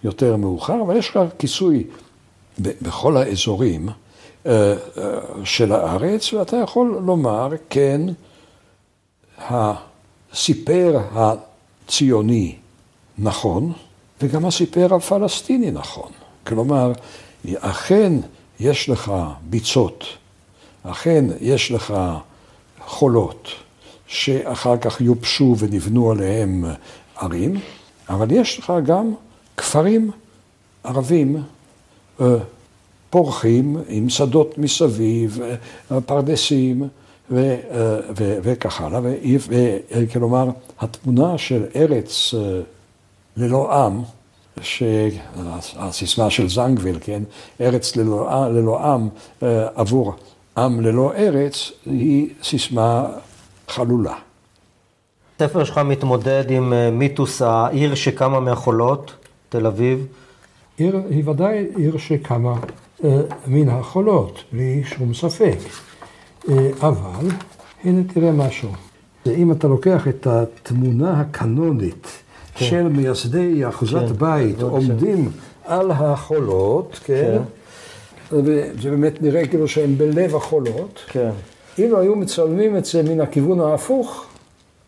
יותר 0.03 0.35
מאוחר, 0.35 0.81
אבל 0.81 0.97
יש 0.97 1.09
לך 1.09 1.19
כיסוי 1.39 1.83
בכל 2.59 3.17
האזורים 3.17 3.89
אה, 4.45 4.73
אה, 4.97 5.03
של 5.43 5.71
הארץ, 5.71 6.33
ואתה 6.33 6.57
יכול 6.57 7.01
לומר, 7.05 7.49
כן, 7.69 8.01
הסיפר 9.37 10.99
הציוני 11.13 12.55
נכון, 13.17 13.73
וגם 14.21 14.45
הסיפר 14.45 14.95
הפלסטיני 14.95 15.71
נכון. 15.71 16.11
כלומר, 16.47 16.91
אכן 17.59 18.13
יש 18.59 18.89
לך 18.89 19.13
ביצות, 19.49 20.03
אכן 20.83 21.25
יש 21.41 21.71
לך 21.71 21.93
חולות, 22.85 23.47
שאחר 24.07 24.77
כך 24.77 25.01
יובשו 25.01 25.55
ונבנו 25.59 26.11
עליהם 26.11 26.65
ערים, 27.17 27.59
אבל 28.09 28.31
יש 28.31 28.59
לך 28.59 28.73
גם 28.85 29.13
כפרים 29.57 30.11
ערבים 30.83 31.43
פורחים 33.15 33.77
עם 33.87 34.09
שדות 34.09 34.57
מסביב, 34.57 35.39
אה, 35.91 36.01
פרדסים 36.01 36.87
וכך 38.43 38.81
הלאה, 38.81 38.99
וכלומר 39.91 40.49
התמונה 40.79 41.37
של 41.37 41.65
ארץ 41.75 42.33
אה, 42.33 42.59
ללא 43.37 43.85
עם, 43.85 44.01
שהסיסמה 44.61 46.29
של 46.29 46.49
זנגוויל, 46.49 46.97
כן, 47.01 47.23
ארץ 47.61 47.95
ללא, 47.95 48.47
ללא 48.49 48.79
עם 48.85 49.09
עבור 49.75 50.13
עם 50.57 50.81
ללא 50.81 51.13
ארץ, 51.17 51.71
היא 51.85 52.29
סיסמה 52.43 53.07
חלולה. 53.67 54.15
הספר 55.35 55.63
שלך 55.63 55.77
מתמודד 55.77 56.43
עם 56.49 56.73
מיתוס 56.91 57.41
העיר 57.41 57.95
שקמה 57.95 58.39
מהחולות, 58.39 59.13
תל 59.49 59.67
אביב. 59.67 60.07
עיר, 60.77 61.01
היא 61.09 61.29
ודאי 61.29 61.65
עיר 61.75 61.97
שקמה 61.97 62.55
אה, 63.03 63.21
מן 63.47 63.69
החולות, 63.69 64.43
בלי 64.51 64.83
שום 64.83 65.13
ספק. 65.13 65.57
אה, 66.49 66.69
אבל, 66.81 67.27
הנה 67.83 68.01
תראה 68.13 68.31
משהו. 68.31 68.69
אם 69.27 69.51
אתה 69.51 69.67
לוקח 69.67 70.07
את 70.07 70.27
התמונה 70.27 71.21
הקנונית 71.21 72.07
כן. 72.55 72.65
של 72.65 72.87
מייסדי 72.87 73.67
אחוזת 73.67 74.07
כן. 74.07 74.13
בית 74.13 74.61
עומדים 74.61 75.31
על 75.65 75.91
החולות, 75.91 76.99
כן? 77.03 77.37
כן. 78.29 78.35
וזה 78.35 78.89
באמת 78.89 79.21
נראה 79.21 79.47
כאילו 79.47 79.67
שהם 79.67 79.97
בלב 79.97 80.35
החולות. 80.35 80.99
כן. 81.07 81.29
אילו 81.77 81.99
היו 81.99 82.15
מצלמים 82.15 82.77
את 82.77 82.85
זה 82.85 83.03
מן 83.03 83.21
הכיוון 83.21 83.59
ההפוך, 83.59 84.25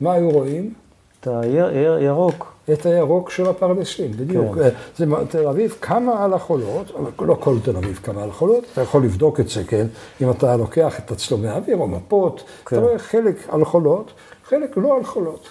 מה 0.02 0.14
היו 0.14 0.30
רואים? 0.30 0.74
את 1.20 1.28
הירוק. 1.28 2.57
את 2.74 2.86
הירוק 2.86 3.30
של 3.30 3.48
הפרדסים, 3.48 4.12
בדיוק. 4.12 4.56
כן. 4.56 4.70
זה, 4.98 5.06
תל 5.30 5.48
אביב 5.48 5.76
קמה 5.80 6.24
על 6.24 6.34
החולות, 6.34 6.92
לא 7.20 7.38
כל 7.40 7.56
תל 7.64 7.78
אביב 7.78 8.00
קמה 8.04 8.24
על 8.24 8.30
החולות, 8.30 8.64
אתה 8.74 8.82
יכול 8.82 9.04
לבדוק 9.04 9.40
את 9.40 9.50
זה, 9.50 9.64
כן? 9.64 9.88
אם 10.22 10.32
אתה 10.32 10.58
לוקח 10.58 11.00
את 11.00 11.08
תצלומי 11.08 11.48
האוויר 11.48 11.78
או 11.78 11.88
מפות, 11.88 12.44
כן. 12.66 12.76
אתה 12.76 12.86
רואה 12.86 13.00
חלק 13.00 13.36
על 13.50 13.66
חולות, 13.66 14.12
חלק 14.50 14.78
לא 14.78 14.98
על 14.98 15.04
חולות. 15.04 15.50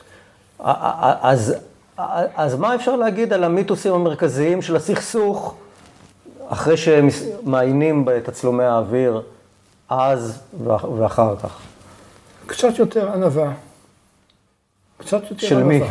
אז, 0.59 1.55
אז 2.37 2.55
מה 2.55 2.75
אפשר 2.75 2.97
להגיד 2.97 3.33
על 3.33 3.45
המיתוסים 3.45 3.93
המרכזיים 3.93 4.63
של 4.63 4.77
הסכסוך, 4.77 5.55
אחרי 6.49 6.77
שמעיינים 6.77 8.05
בתצלומי 8.05 8.65
האוויר, 8.65 9.23
אז 9.89 10.39
ואחר 10.99 11.37
כך? 11.37 11.59
קצת 12.47 12.79
יותר 12.79 13.13
ענווה. 13.13 13.53
קצת 14.99 15.23
יותר 15.31 15.47
של 15.47 15.63
מי? 15.63 15.81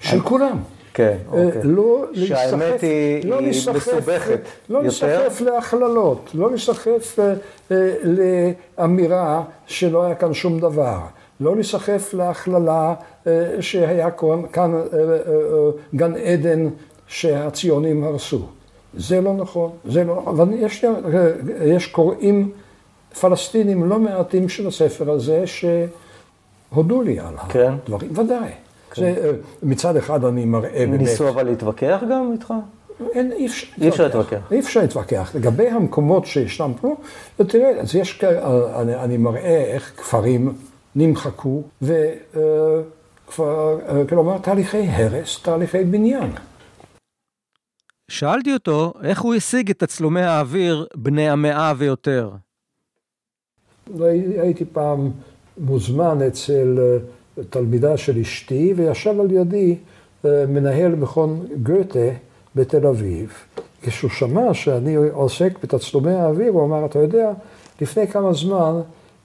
של 0.00 0.20
כולם. 0.20 0.58
כן, 0.94 1.16
אה, 1.32 1.44
אוקיי. 1.44 1.62
לא 1.64 2.04
שהאמת 2.14 2.80
היא, 2.80 3.30
לא 3.30 3.38
היא 3.38 3.48
מסובכת 3.48 4.40
לא 4.68 4.82
להיסחף 4.82 5.40
להכללות, 5.40 6.30
לא 6.34 6.50
להיסחף 6.50 7.18
אה, 7.18 7.34
אה, 7.70 7.94
לאמירה 8.78 9.42
שלא 9.66 10.04
היה 10.04 10.14
כאן 10.14 10.34
שום 10.34 10.60
דבר. 10.60 10.98
לא 11.40 11.54
להיסחף 11.54 12.14
להכללה 12.14 12.94
שהיה 13.60 14.10
כאן 14.52 14.72
גן 15.94 16.14
עדן 16.16 16.68
שהציונים 17.06 18.04
הרסו. 18.04 18.46
זה 18.94 19.20
לא 19.20 19.34
נכון, 19.34 19.70
זה 19.84 20.04
לא 20.04 20.16
נכון. 20.16 20.34
אבל 20.34 20.48
יש, 20.54 20.84
יש 21.64 21.86
קוראים 21.86 22.50
פלסטינים 23.20 23.88
לא 23.88 23.98
מעטים 23.98 24.48
של 24.48 24.68
הספר 24.68 25.10
הזה, 25.10 25.46
ש... 25.46 25.64
הודו 26.70 27.02
לי 27.02 27.20
על 27.20 27.34
כן. 27.48 27.72
הדברים, 27.72 28.10
ודאי. 28.18 28.50
כן. 28.90 29.02
זה, 29.02 29.14
אה, 29.24 29.30
מצד 29.62 29.96
אחד 29.96 30.24
אני 30.24 30.44
מראה 30.44 30.86
באמת... 30.86 31.00
ניסו 31.00 31.28
אבל 31.28 31.42
להתווכח 31.42 32.00
גם 32.10 32.32
איתך? 32.32 32.54
אין, 33.12 33.32
אי 33.32 33.46
אפשר 33.46 33.66
אי 33.80 33.88
אפשר 33.88 34.04
להתווכח. 34.04 34.52
אי 34.52 34.60
אפשר 34.60 34.80
להתווכח. 34.80 35.34
לגבי 35.34 35.68
המקומות 35.68 36.26
שישנם 36.26 36.72
פה, 36.80 36.96
ותראה, 37.40 37.80
אז 37.80 37.94
יש, 37.94 38.24
אני, 38.74 38.94
אני 38.94 39.16
מראה 39.16 39.64
איך 39.64 39.92
כפרים 39.96 40.52
נמחקו, 40.96 41.62
וכלומר, 41.82 42.02
אה, 44.32 44.38
תהליכי 44.42 44.88
הרס, 44.88 45.42
תהליכי 45.42 45.84
בניין. 45.84 46.30
שאלתי 48.10 48.54
אותו 48.54 48.92
איך 49.02 49.20
הוא 49.20 49.34
השיג 49.34 49.70
את 49.70 49.78
תצלומי 49.78 50.22
האוויר 50.22 50.86
בני 50.94 51.28
המאה 51.28 51.72
ויותר. 51.76 52.30
הייתי 54.38 54.64
פעם 54.64 55.10
מוזמן 55.58 56.22
אצל 56.22 56.78
אה, 56.78 56.98
תלמידה 57.50 57.96
של 57.96 58.18
אשתי, 58.18 58.72
וישב 58.76 59.20
על 59.20 59.32
ידי 59.32 59.76
אה, 60.24 60.44
מנהל 60.48 60.94
מכון 60.94 61.46
גוטה 61.62 62.08
בתל 62.54 62.86
אביב. 62.86 63.32
כשהוא 63.82 64.10
שמע 64.10 64.54
שאני 64.54 64.96
עוסק 64.96 65.52
בתצלומי 65.62 66.12
האוויר, 66.12 66.52
הוא 66.52 66.64
אמר, 66.64 66.84
אתה 66.84 66.98
יודע, 66.98 67.30
לפני 67.80 68.06
כמה 68.06 68.32
זמן 68.32 68.80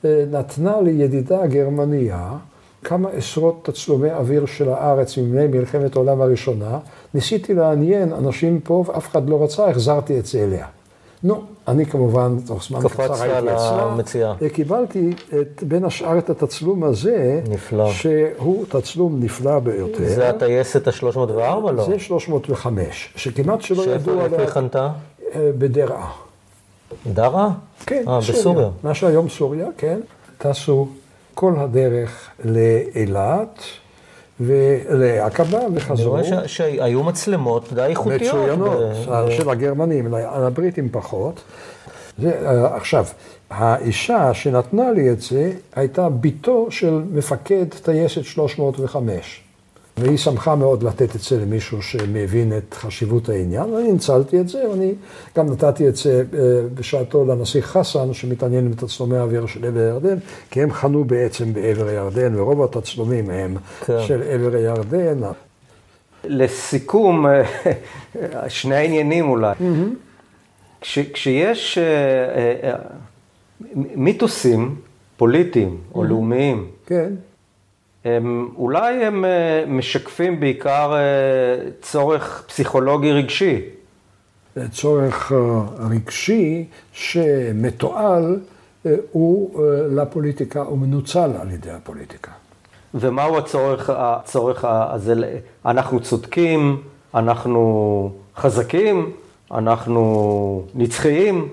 אה, 0.06 0.26
נתנה 0.32 0.82
לי 0.82 0.92
ידידה 0.92 1.48
גרמניה 1.48 2.38
כמה 2.84 3.10
עשרות 3.10 3.60
תצלומי 3.64 4.12
אוויר 4.12 4.46
של 4.46 4.70
הארץ 4.70 5.18
מימי 5.18 5.48
מלחמת 5.48 5.96
העולם 5.96 6.22
הראשונה. 6.22 6.80
ניסיתי 7.14 7.54
לעניין 7.54 8.14
אנשים 8.14 8.60
פה 8.60 8.84
ואף 8.88 9.08
אחד 9.08 9.30
לא 9.30 9.44
רצה, 9.44 9.70
החזרתי 9.70 10.20
את 10.20 10.26
זה 10.26 10.44
אליה. 10.44 10.68
נו, 11.24 11.44
אני 11.68 11.86
כמובן, 11.86 12.36
תוך 12.48 12.64
זמן 12.64 12.80
קצר 12.90 13.24
הייתי 13.24 13.48
אצלה, 14.00 14.36
וקיבלתי 14.42 15.10
את, 15.42 15.64
בין 15.64 15.86
השאר 15.86 16.18
את 16.18 16.30
התצלום 16.30 16.84
הזה, 16.84 17.42
נפלא. 17.50 17.92
שהוא 17.92 18.66
תצלום 18.70 19.20
נפלא 19.20 19.60
ביותר. 19.60 20.08
זה 20.08 20.30
הטייסת 20.30 20.88
ה-304, 20.88 21.72
לא? 21.72 21.86
זה 21.86 22.00
305, 22.00 23.14
שכמעט 23.16 23.62
שלא 23.62 23.82
ידעו 23.82 24.14
עליה. 24.14 24.26
איפה 24.26 24.38
היא 24.38 24.48
חנתה? 24.48 24.90
אה, 25.36 25.52
בדרעה. 25.58 26.12
דרעה? 27.14 27.50
כן, 27.86 28.04
אה, 28.08 28.20
בסוריה. 28.20 28.70
מה 28.84 28.94
שהיום 28.94 29.30
סוריה, 29.30 29.68
כן. 29.78 30.00
טסו 30.38 30.88
כל 31.34 31.54
הדרך 31.58 32.30
לאילת. 32.46 33.60
ולעקבה 34.46 35.60
וחזרו. 35.74 36.18
אני 36.18 36.30
רואה 36.32 36.48
שהיו 36.48 37.04
מצלמות 37.04 37.74
די 37.74 37.82
איכותיות. 37.82 38.22
מצוינות, 38.22 38.80
ב... 39.10 39.30
של 39.32 39.50
הגרמנים, 39.50 40.14
הבריטים 40.14 40.90
פחות. 40.92 41.42
זה, 42.18 42.32
אה, 42.46 42.76
עכשיו, 42.76 43.06
האישה 43.50 44.34
שנתנה 44.34 44.92
לי 44.92 45.12
את 45.12 45.22
זה 45.22 45.52
הייתה 45.76 46.10
בתו 46.10 46.68
של 46.70 47.02
מפקד 47.12 47.66
טייסת 47.84 48.24
305. 48.24 49.44
והיא 49.98 50.18
שמחה 50.18 50.56
מאוד 50.56 50.84
לתת 50.84 51.16
את 51.16 51.22
זה 51.22 51.40
למישהו 51.40 51.82
שמבין 51.82 52.58
את 52.58 52.74
חשיבות 52.74 53.30
העניין, 53.30 53.74
ואני 53.74 53.92
ניצלתי 53.92 54.40
את 54.40 54.50
זה, 54.50 54.70
ואני 54.70 54.94
גם 55.38 55.50
נתתי 55.50 55.88
את 55.88 55.96
זה 55.96 56.24
אה, 56.34 56.40
בשעתו 56.74 57.26
לנסיך 57.26 57.66
חסן, 57.66 58.14
שמתעניין 58.14 58.72
בתצלומי 58.72 59.18
האוויר 59.18 59.46
של 59.46 59.66
עבר 59.66 59.80
הירדן, 59.80 60.18
כי 60.52 60.62
הם 60.62 60.72
חנו 60.72 61.04
בעצם 61.04 61.54
בעבר 61.54 61.88
הירדן, 61.88 62.40
ורוב 62.40 62.64
התצלומים 62.64 63.30
הם 63.30 63.58
כן. 63.86 64.02
של 64.08 64.24
עבר 64.30 64.56
הירדן. 64.56 65.22
לסיכום, 66.24 67.26
אה, 67.28 67.44
שני 68.50 68.76
העניינים 68.76 69.30
אולי. 69.30 69.56
כש, 70.82 71.00
כשיש 71.00 71.78
אה, 71.78 72.76
מיתוסים 73.76 74.76
פוליטיים 75.18 75.78
או. 75.96 76.04
לאומיים, 76.04 76.68
כן. 76.86 77.14
הם, 78.06 78.50
אולי 78.56 79.06
הם 79.06 79.26
אה, 79.26 79.64
משקפים 79.68 80.40
בעיקר 80.40 80.94
אה, 80.94 81.70
צורך 81.82 82.44
פסיכולוגי 82.48 83.12
רגשי. 83.12 83.62
צורך 84.72 85.32
אה, 85.32 85.38
רגשי 85.90 86.66
שמתועל 86.94 88.40
הוא 89.12 89.64
לפוליטיקה, 89.92 90.62
הוא 90.62 90.78
מנוצל 90.78 91.32
על 91.42 91.52
ידי 91.52 91.72
הפוליטיקה. 91.72 92.32
ומהו 92.94 93.38
הצורך, 93.38 93.90
הצורך 93.90 94.66
הזה? 94.66 95.14
אנחנו 95.66 96.00
צודקים, 96.00 96.82
אנחנו 97.16 98.12
חזקים, 98.36 99.12
אנחנו 99.52 100.64
נצחיים. 100.76 101.50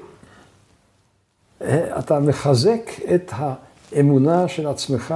אתה 1.99 2.21
מחזק 2.21 2.91
את 3.15 3.33
האמונה 3.37 4.49
של 4.49 4.67
עצמך 4.67 5.15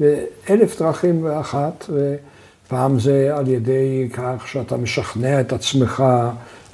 באלף 0.00 0.78
דרכים 0.78 1.24
ואחת, 1.24 1.90
ופעם 1.90 3.00
זה 3.00 3.36
על 3.36 3.48
ידי 3.48 4.08
כך 4.12 4.48
שאתה 4.48 4.76
משכנע 4.76 5.40
את 5.40 5.52
עצמך 5.52 6.04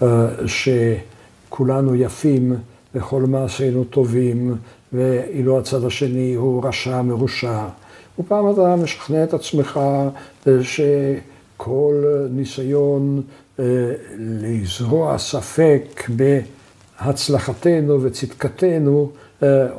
אה, 0.03 0.27
שכולנו 0.47 1.95
יפים 1.95 2.57
וכל 2.95 3.23
מעשינו 3.23 3.85
טובים, 3.85 4.57
ואילו 4.93 5.59
הצד 5.59 5.85
השני 5.85 6.35
הוא 6.35 6.65
רשע 6.67 7.03
מרושע. 7.03 7.67
ופעם 8.19 8.51
אתה 8.51 8.77
משכנע 8.77 9.25
את 9.25 9.35
עצמך 9.35 9.81
אה, 10.47 10.53
שכל 10.63 12.05
ניסיון 12.31 13.23
אה, 13.59 13.65
לזרוע 14.19 15.19
ספק 15.19 16.11
בהצלחתנו 17.01 18.03
וצדקתנו 18.03 19.11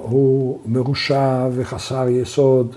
הוא 0.02 0.60
מרושע 0.66 1.48
וחסר 1.56 2.08
יסוד. 2.10 2.76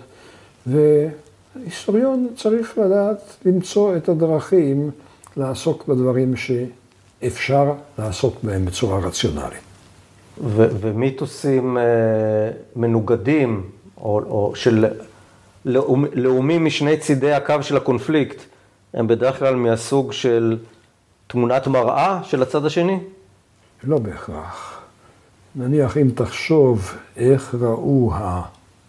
והיסטוריון 0.69 2.29
צריך 2.37 2.79
לדעת 2.79 3.37
למצוא 3.45 3.97
את 3.97 4.09
הדרכים 4.09 4.91
לעסוק 5.37 5.87
בדברים 5.89 6.35
שאפשר 6.37 7.73
לעסוק 7.99 8.37
בהם 8.43 8.65
בצורה 8.65 8.99
רציונלית. 8.99 9.61
ו- 10.45 10.69
ומיתוסים 10.81 11.79
אה, 11.79 11.83
מנוגדים, 12.77 13.71
או, 13.97 14.21
או 14.21 14.53
של 14.55 14.87
לאומ, 15.65 16.05
לאומים 16.13 16.65
משני 16.65 16.97
צידי 16.97 17.33
הקו 17.33 17.55
של 17.63 17.77
הקונפליקט, 17.77 18.43
הם 18.95 19.07
בדרך 19.07 19.39
כלל 19.39 19.55
מהסוג 19.57 20.13
של 20.13 20.59
תמונת 21.27 21.67
מראה 21.67 22.21
של 22.25 22.43
הצד 22.43 22.65
השני? 22.65 22.99
לא 23.85 23.99
בהכרח. 23.99 24.81
נניח 25.57 25.97
אם 25.97 26.11
תחשוב 26.15 26.95
איך 27.17 27.55
ראו 27.61 28.11
ה... 28.15 28.43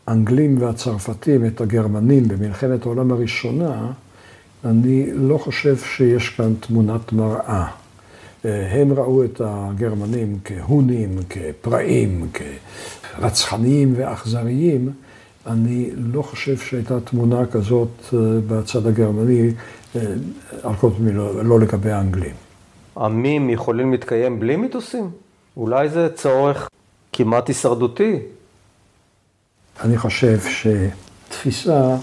האנגלים 0.09 0.61
והצרפתים 0.61 1.45
את 1.45 1.61
הגרמנים 1.61 2.27
במלחמת 2.27 2.85
העולם 2.85 3.11
הראשונה, 3.11 3.91
אני 4.65 5.09
לא 5.13 5.37
חושב 5.37 5.77
שיש 5.77 6.29
כאן 6.29 6.53
תמונת 6.59 7.13
מראה. 7.13 7.65
הם 8.43 8.93
ראו 8.93 9.23
את 9.23 9.41
הגרמנים 9.45 10.39
כהונים, 10.45 11.15
כפראים, 11.29 12.27
כרצחניים 12.33 13.93
ואכזריים. 13.97 14.89
אני 15.47 15.89
לא 15.95 16.21
חושב 16.21 16.57
שהייתה 16.57 16.99
תמונה 16.99 17.45
כזאת 17.45 17.87
אה, 18.13 18.19
בצד 18.47 18.87
הגרמני, 18.87 19.51
אה, 19.95 20.01
על 20.63 20.75
כל 20.75 20.89
פנים 20.97 21.17
לא, 21.17 21.45
לא 21.45 21.59
לגבי 21.59 21.91
האנגלים. 21.91 22.35
עמים 22.97 23.49
יכולים 23.49 23.91
להתקיים 23.91 24.39
בלי 24.39 24.55
מיתוסים? 24.55 25.09
אולי 25.57 25.89
זה 25.89 26.09
צורך 26.15 26.69
כמעט 27.13 27.47
הישרדותי 27.47 28.19
אני 29.81 29.97
חושב 29.97 30.39
שתפיסה 30.39 31.95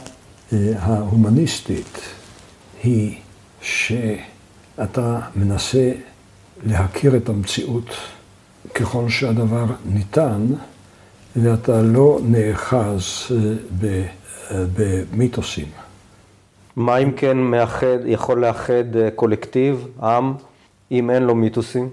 אה, 0.53 0.59
ההומניסטית 0.79 2.01
היא 2.83 3.17
שאתה 3.61 5.21
מנסה 5.37 5.93
להכיר 6.67 7.17
את 7.17 7.29
המציאות 7.29 7.97
ככל 8.75 9.09
שהדבר 9.09 9.65
ניתן, 9.87 10.47
ואתה 11.37 11.83
לא 11.83 12.19
נאחז 12.23 13.03
אה, 13.31 14.05
אה, 14.51 14.65
במיתוסים. 14.77 15.69
מה 16.77 16.97
אם 16.97 17.13
כן 17.13 17.37
מאחד, 17.37 17.99
יכול 18.07 18.41
לאחד 18.41 18.85
קולקטיב, 19.15 19.87
עם, 20.03 20.33
אם 20.91 21.11
אין 21.11 21.23
לו 21.23 21.35
מיתוסים? 21.35 21.89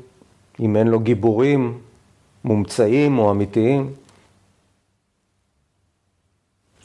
אם 0.59 0.75
אין 0.75 0.88
לו 0.88 0.99
גיבורים 0.99 1.77
מומצאים 2.43 3.17
או 3.17 3.31
אמיתיים? 3.31 3.93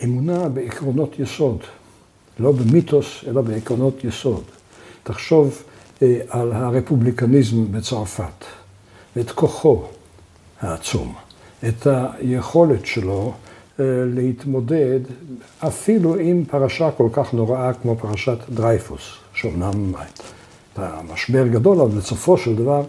אמונה 0.04 0.48
בעקרונות 0.48 1.18
יסוד, 1.18 1.58
לא 2.38 2.52
במיתוס, 2.52 3.24
אלא 3.26 3.40
בעקרונות 3.42 4.04
יסוד. 4.04 4.42
תחשוב 5.02 5.62
אה, 6.02 6.20
על 6.28 6.52
הרפובליקניזם 6.52 7.72
בצרפת, 7.72 8.44
את 9.20 9.30
כוחו 9.30 9.82
העצום, 10.60 11.14
את 11.68 11.86
היכולת 11.86 12.86
שלו 12.86 13.32
אה, 13.80 13.84
להתמודד 14.14 15.00
אפילו 15.58 16.16
עם 16.16 16.44
פרשה 16.44 16.90
כל 16.90 17.08
כך 17.12 17.34
נוראה 17.34 17.74
כמו 17.74 17.96
פרשת 17.96 18.38
דרייפוס, 18.50 19.02
שאומנם 19.34 19.92
המשבר 20.76 21.46
גדול, 21.46 21.80
אבל 21.80 21.98
בסופו 21.98 22.38
של 22.38 22.56
דבר 22.56 22.82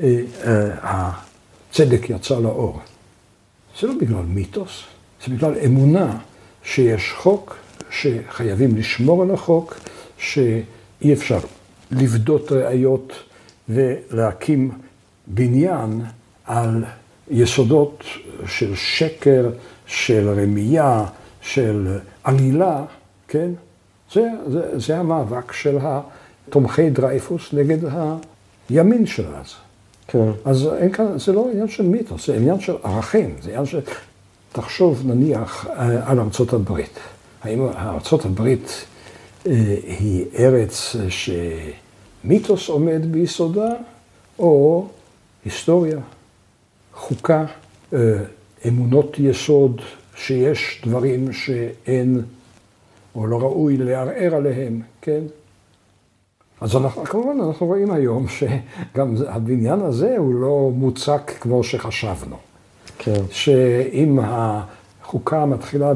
אה, 0.00 0.20
הצדק 0.82 2.10
יצא 2.10 2.40
לאור. 2.40 2.80
זה 3.80 3.86
לא 3.86 3.94
בגלל 4.00 4.22
מיתוס, 4.22 4.82
זה 5.26 5.34
בגלל 5.34 5.54
אמונה 5.66 6.18
שיש 6.64 7.12
חוק, 7.16 7.56
שחייבים 7.90 8.76
לשמור 8.76 9.22
על 9.22 9.30
החוק, 9.30 9.74
שאי 10.18 11.12
אפשר 11.12 11.38
לבדות 11.90 12.52
ראיות 12.52 13.12
ולהקים 13.68 14.70
בניין 15.26 16.00
על 16.44 16.84
יסודות 17.30 18.04
של 18.46 18.74
שקר, 18.74 19.50
של 19.86 20.28
רמייה, 20.28 21.04
של 21.42 21.98
עלילה, 22.24 22.84
כן? 23.28 23.50
זה, 24.12 24.28
זה, 24.48 24.78
זה 24.78 24.98
המאבק 24.98 25.52
של 25.52 25.78
תומכי 26.50 26.90
דרייפוס 26.90 27.52
נגד 27.52 27.78
הימין 28.70 29.06
של 29.06 29.34
אז. 29.34 29.54
כן. 30.08 30.30
אז 30.44 30.68
אין 30.78 30.92
כאן, 30.92 31.18
זה 31.18 31.32
לא 31.32 31.48
עניין 31.52 31.68
של 31.68 31.82
מיתוס, 31.82 32.26
זה 32.26 32.36
עניין 32.36 32.60
של 32.60 32.74
ערכים, 32.82 33.34
זה 33.42 33.50
עניין 33.50 33.66
של 33.66 33.80
תחשוב 34.52 35.02
נניח 35.06 35.66
אה, 35.66 36.10
על 36.10 36.20
ארצות 36.20 36.52
הברית. 36.52 36.98
האם 37.42 37.66
ארצות 37.66 38.24
הברית 38.24 38.84
אה, 39.46 39.52
היא 39.98 40.24
ארץ 40.38 40.96
שמיתוס 42.24 42.68
עומד 42.68 43.12
ביסודה, 43.12 43.68
או 44.38 44.86
היסטוריה, 45.44 45.98
חוקה, 46.94 47.44
אה, 47.92 47.98
אמונות 48.68 49.18
יסוד, 49.18 49.80
שיש 50.14 50.82
דברים 50.86 51.32
שאין 51.32 52.22
או 53.14 53.26
לא 53.26 53.40
ראוי 53.40 53.76
לערער 53.76 54.34
עליהם, 54.34 54.80
כן? 55.02 55.20
אז 56.60 56.76
אנחנו, 56.76 57.04
כמובן 57.04 57.40
אנחנו 57.40 57.66
רואים 57.66 57.90
היום 57.90 58.26
שגם 58.28 59.14
הבניין 59.28 59.80
הזה 59.80 60.14
הוא 60.18 60.34
לא 60.34 60.70
מוצק 60.74 61.32
כמו 61.40 61.64
שחשבנו. 61.64 62.49
כן. 63.02 63.22
שאם 63.30 64.18
החוקה 64.22 65.46
מתחילה 65.46 65.92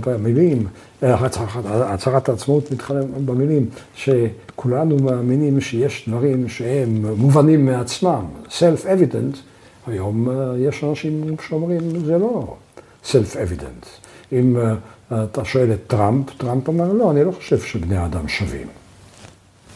במילים, 0.00 0.66
הצהרת 1.02 2.28
העצמאות 2.28 2.72
מתחילה 2.72 3.00
במילים, 3.24 3.68
שכולנו 3.94 4.96
מאמינים 4.96 5.60
שיש 5.60 6.08
דברים 6.08 6.48
שהם 6.48 7.06
מובנים 7.16 7.66
מעצמם, 7.66 8.24
self-evident, 8.48 9.36
היום 9.86 10.28
אה, 10.30 10.58
יש 10.58 10.84
אנשים 10.84 11.36
שאומרים, 11.48 12.04
זה 12.04 12.18
לא 12.18 12.54
self-evident. 13.04 13.86
אם 14.32 14.56
אה, 14.56 15.24
אתה 15.24 15.44
שואל 15.44 15.72
את 15.72 15.80
טראמפ, 15.86 16.30
טראמפ 16.38 16.68
אומר, 16.68 16.92
לא, 16.92 17.10
אני 17.10 17.24
לא 17.24 17.32
חושב 17.32 17.60
שבני 17.60 18.04
אדם 18.04 18.28
שווים. 18.28 18.66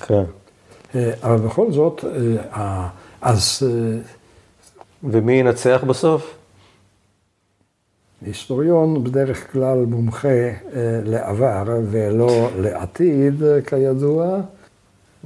כן. 0.07 0.23
אה, 0.95 1.13
אבל 1.23 1.37
בכל 1.37 1.73
זאת, 1.73 2.05
אז 3.23 3.63
ומי 5.05 5.33
ינצח 5.33 5.85
בסוף? 5.87 6.40
היסטוריון 8.27 9.05
בדרך 9.05 9.53
כלל 9.53 9.79
מומחה 9.79 10.29
אה, 10.29 10.53
לעבר 11.05 11.65
ולא 11.91 12.49
לעתיד, 12.59 13.43
כידוע. 13.67 14.41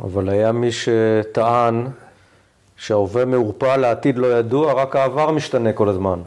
אבל 0.03 0.29
היה 0.29 0.53
מי 0.53 0.69
שטען 0.73 1.87
שההווה 2.77 3.25
מעורפל, 3.25 3.85
העתיד 3.85 4.19
לא 4.19 4.39
ידוע, 4.39 4.73
רק 4.73 4.97
העבר 4.97 5.31
משתנה 5.31 5.73
כל 5.73 5.89
הזמן. 5.89 6.19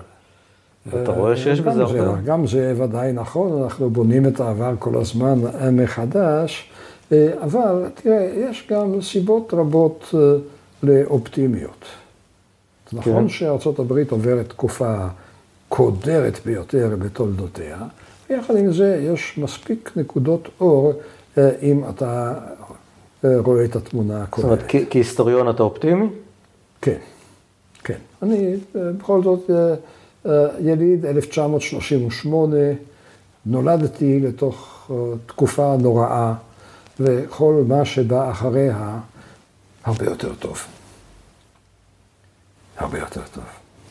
אתה 0.89 1.11
רואה 1.11 1.37
שיש 1.37 1.61
בזה 1.61 1.81
הרבה? 1.81 2.21
גם 2.25 2.47
זה 2.47 2.73
ודאי 2.77 3.13
נכון, 3.13 3.63
אנחנו 3.63 3.89
בונים 3.89 4.27
את 4.27 4.39
העבר 4.39 4.73
כל 4.79 4.97
הזמן 4.97 5.39
אה, 5.45 5.71
מחדש, 5.71 6.69
אה, 7.11 7.33
אבל 7.43 7.85
תראה, 7.93 8.29
יש 8.35 8.67
גם 8.71 9.01
סיבות 9.01 9.53
רבות 9.53 10.13
אה, 10.13 10.19
לאופטימיות. 10.83 11.85
זה 12.91 12.97
נכון 12.97 13.23
כן. 13.23 13.29
שארה"ב 13.29 13.93
עוברת 14.09 14.49
תקופה 14.49 15.07
קודרת 15.69 16.39
ביותר 16.45 16.95
בתולדותיה, 16.99 17.77
ויחד 18.29 18.57
עם 18.57 18.73
זה 18.73 19.07
יש 19.13 19.37
מספיק 19.37 19.91
נקודות 19.95 20.49
אור 20.59 20.93
אה, 21.37 21.49
אם 21.61 21.83
אתה 21.89 22.33
אה, 23.25 23.29
רואה 23.39 23.65
את 23.65 23.75
התמונה 23.75 24.13
זאת 24.19 24.27
הכוללת. 24.27 24.49
אומרת, 24.49 24.65
כ- 24.67 24.89
כהיסטוריון 24.89 25.49
אתה 25.49 25.63
אופטימי? 25.63 26.05
כן, 26.81 26.97
כן. 27.83 27.97
אני 28.23 28.53
אה, 28.75 28.91
בכל 28.97 29.23
זאת 29.23 29.49
יליד 30.59 31.05
1938, 31.05 32.55
נולדתי 33.45 34.19
לתוך 34.19 34.91
תקופה 35.25 35.75
נוראה, 35.79 36.33
וכל 36.99 37.63
מה 37.67 37.85
שבא 37.85 38.31
אחריה 38.31 38.99
הרבה 39.83 40.05
יותר 40.05 40.35
טוב. 40.35 40.57
הרבה 42.77 42.99
יותר 42.99 43.21
טוב. 43.33 43.43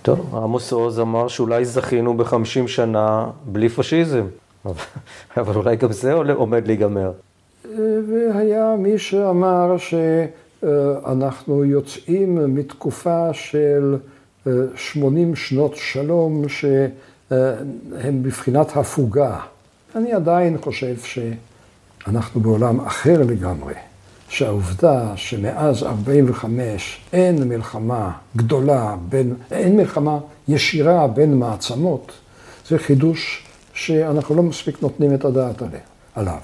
טוב, 0.07 0.36
עמוס 0.36 0.72
עוז 0.72 1.00
אמר 1.00 1.28
שאולי 1.28 1.64
זכינו 1.64 2.16
בחמישים 2.16 2.68
שנה 2.68 3.26
בלי 3.44 3.68
פשיזם. 3.68 4.26
אבל- 5.36 5.54
אולי 5.57 5.76
גם 5.76 5.92
זה 5.92 6.12
עומד 6.12 6.66
להיגמר. 6.66 7.12
אה, 7.64 7.70
והיה 8.09 8.74
מי 8.78 8.98
שאמר 8.98 9.76
שאנחנו 9.78 11.64
יוצאים 11.64 12.54
מתקופה 12.54 13.32
של 13.32 13.96
אה, 14.46 14.52
80 14.76 15.36
שנות 15.36 15.76
שלום 15.76 16.48
שהן 16.48 18.22
בבחינת 18.22 18.76
הפוגה. 18.76 19.38
אני 19.96 20.12
עדיין 20.12 20.59
חושב 20.61 20.94
שאנחנו 21.04 22.40
בעולם 22.40 22.80
אחר 22.80 23.22
לגמרי, 23.22 23.74
שהעובדה 24.29 25.12
שמאז 25.16 25.83
45 25.83 27.01
אין 27.12 27.49
מלחמה 27.49 28.12
גדולה 28.37 28.97
בין, 29.09 29.35
אין 29.51 29.77
מלחמה 29.77 30.18
ישירה 30.49 31.07
בין 31.07 31.35
מעצמות, 31.35 32.12
זה 32.68 32.79
חידוש 32.79 33.47
שאנחנו 33.74 34.35
לא 34.35 34.43
מספיק 34.43 34.83
נותנים 34.83 35.14
את 35.14 35.24
הדעת 35.24 35.62
עליו. 36.14 36.41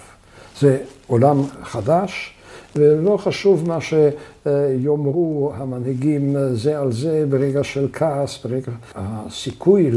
זה 0.61 0.79
עולם 1.07 1.43
חדש, 1.63 2.35
ולא 2.77 3.17
חשוב 3.17 3.69
מה 3.69 3.79
שיאמרו 3.81 5.53
המנהיגים 5.57 6.37
זה 6.53 6.79
על 6.79 6.93
זה 6.93 7.25
ברגע 7.29 7.65
של 7.65 7.89
כעס, 7.93 8.39
ברגע... 8.45 8.73
הסיכוי 8.95 9.91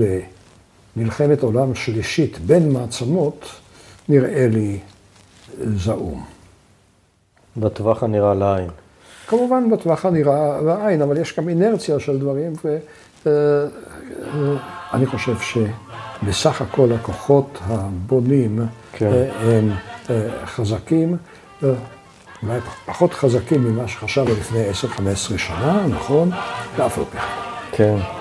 למלחמת 0.95 1.43
עולם 1.43 1.75
שלישית 1.75 2.39
בין 2.39 2.71
מעצמות 2.71 3.45
נראה 4.09 4.47
לי 4.47 4.79
זעום. 5.75 6.34
בטווח 7.57 8.03
הנראה 8.03 8.33
לעין. 8.33 8.69
כמובן 9.27 9.69
בטווח 9.71 10.05
הנראה 10.05 10.61
לעין, 10.61 11.01
אבל 11.01 11.17
יש 11.17 11.39
גם 11.39 11.49
אינרציה 11.49 11.99
של 11.99 12.19
דברים, 12.19 12.53
ואני 13.25 15.05
חושב 15.05 15.35
שבסך 15.39 16.61
הכל 16.61 16.91
הכוחות 16.91 17.59
הבונים 17.61 18.59
כן. 18.93 19.11
אה, 19.13 19.57
הם 19.57 19.71
אה, 20.09 20.45
חזקים, 20.45 21.17
אה, 21.63 21.69
אולי 22.43 22.59
פחות 22.85 23.13
חזקים 23.13 23.63
ממה 23.63 23.87
שחשבנו 23.87 24.31
לפני 24.31 24.69
10-15 24.71 25.37
שנה, 25.37 25.85
נכון? 25.87 26.31
ואף 26.77 26.99
כן. 27.11 27.19
כן. 27.71 28.14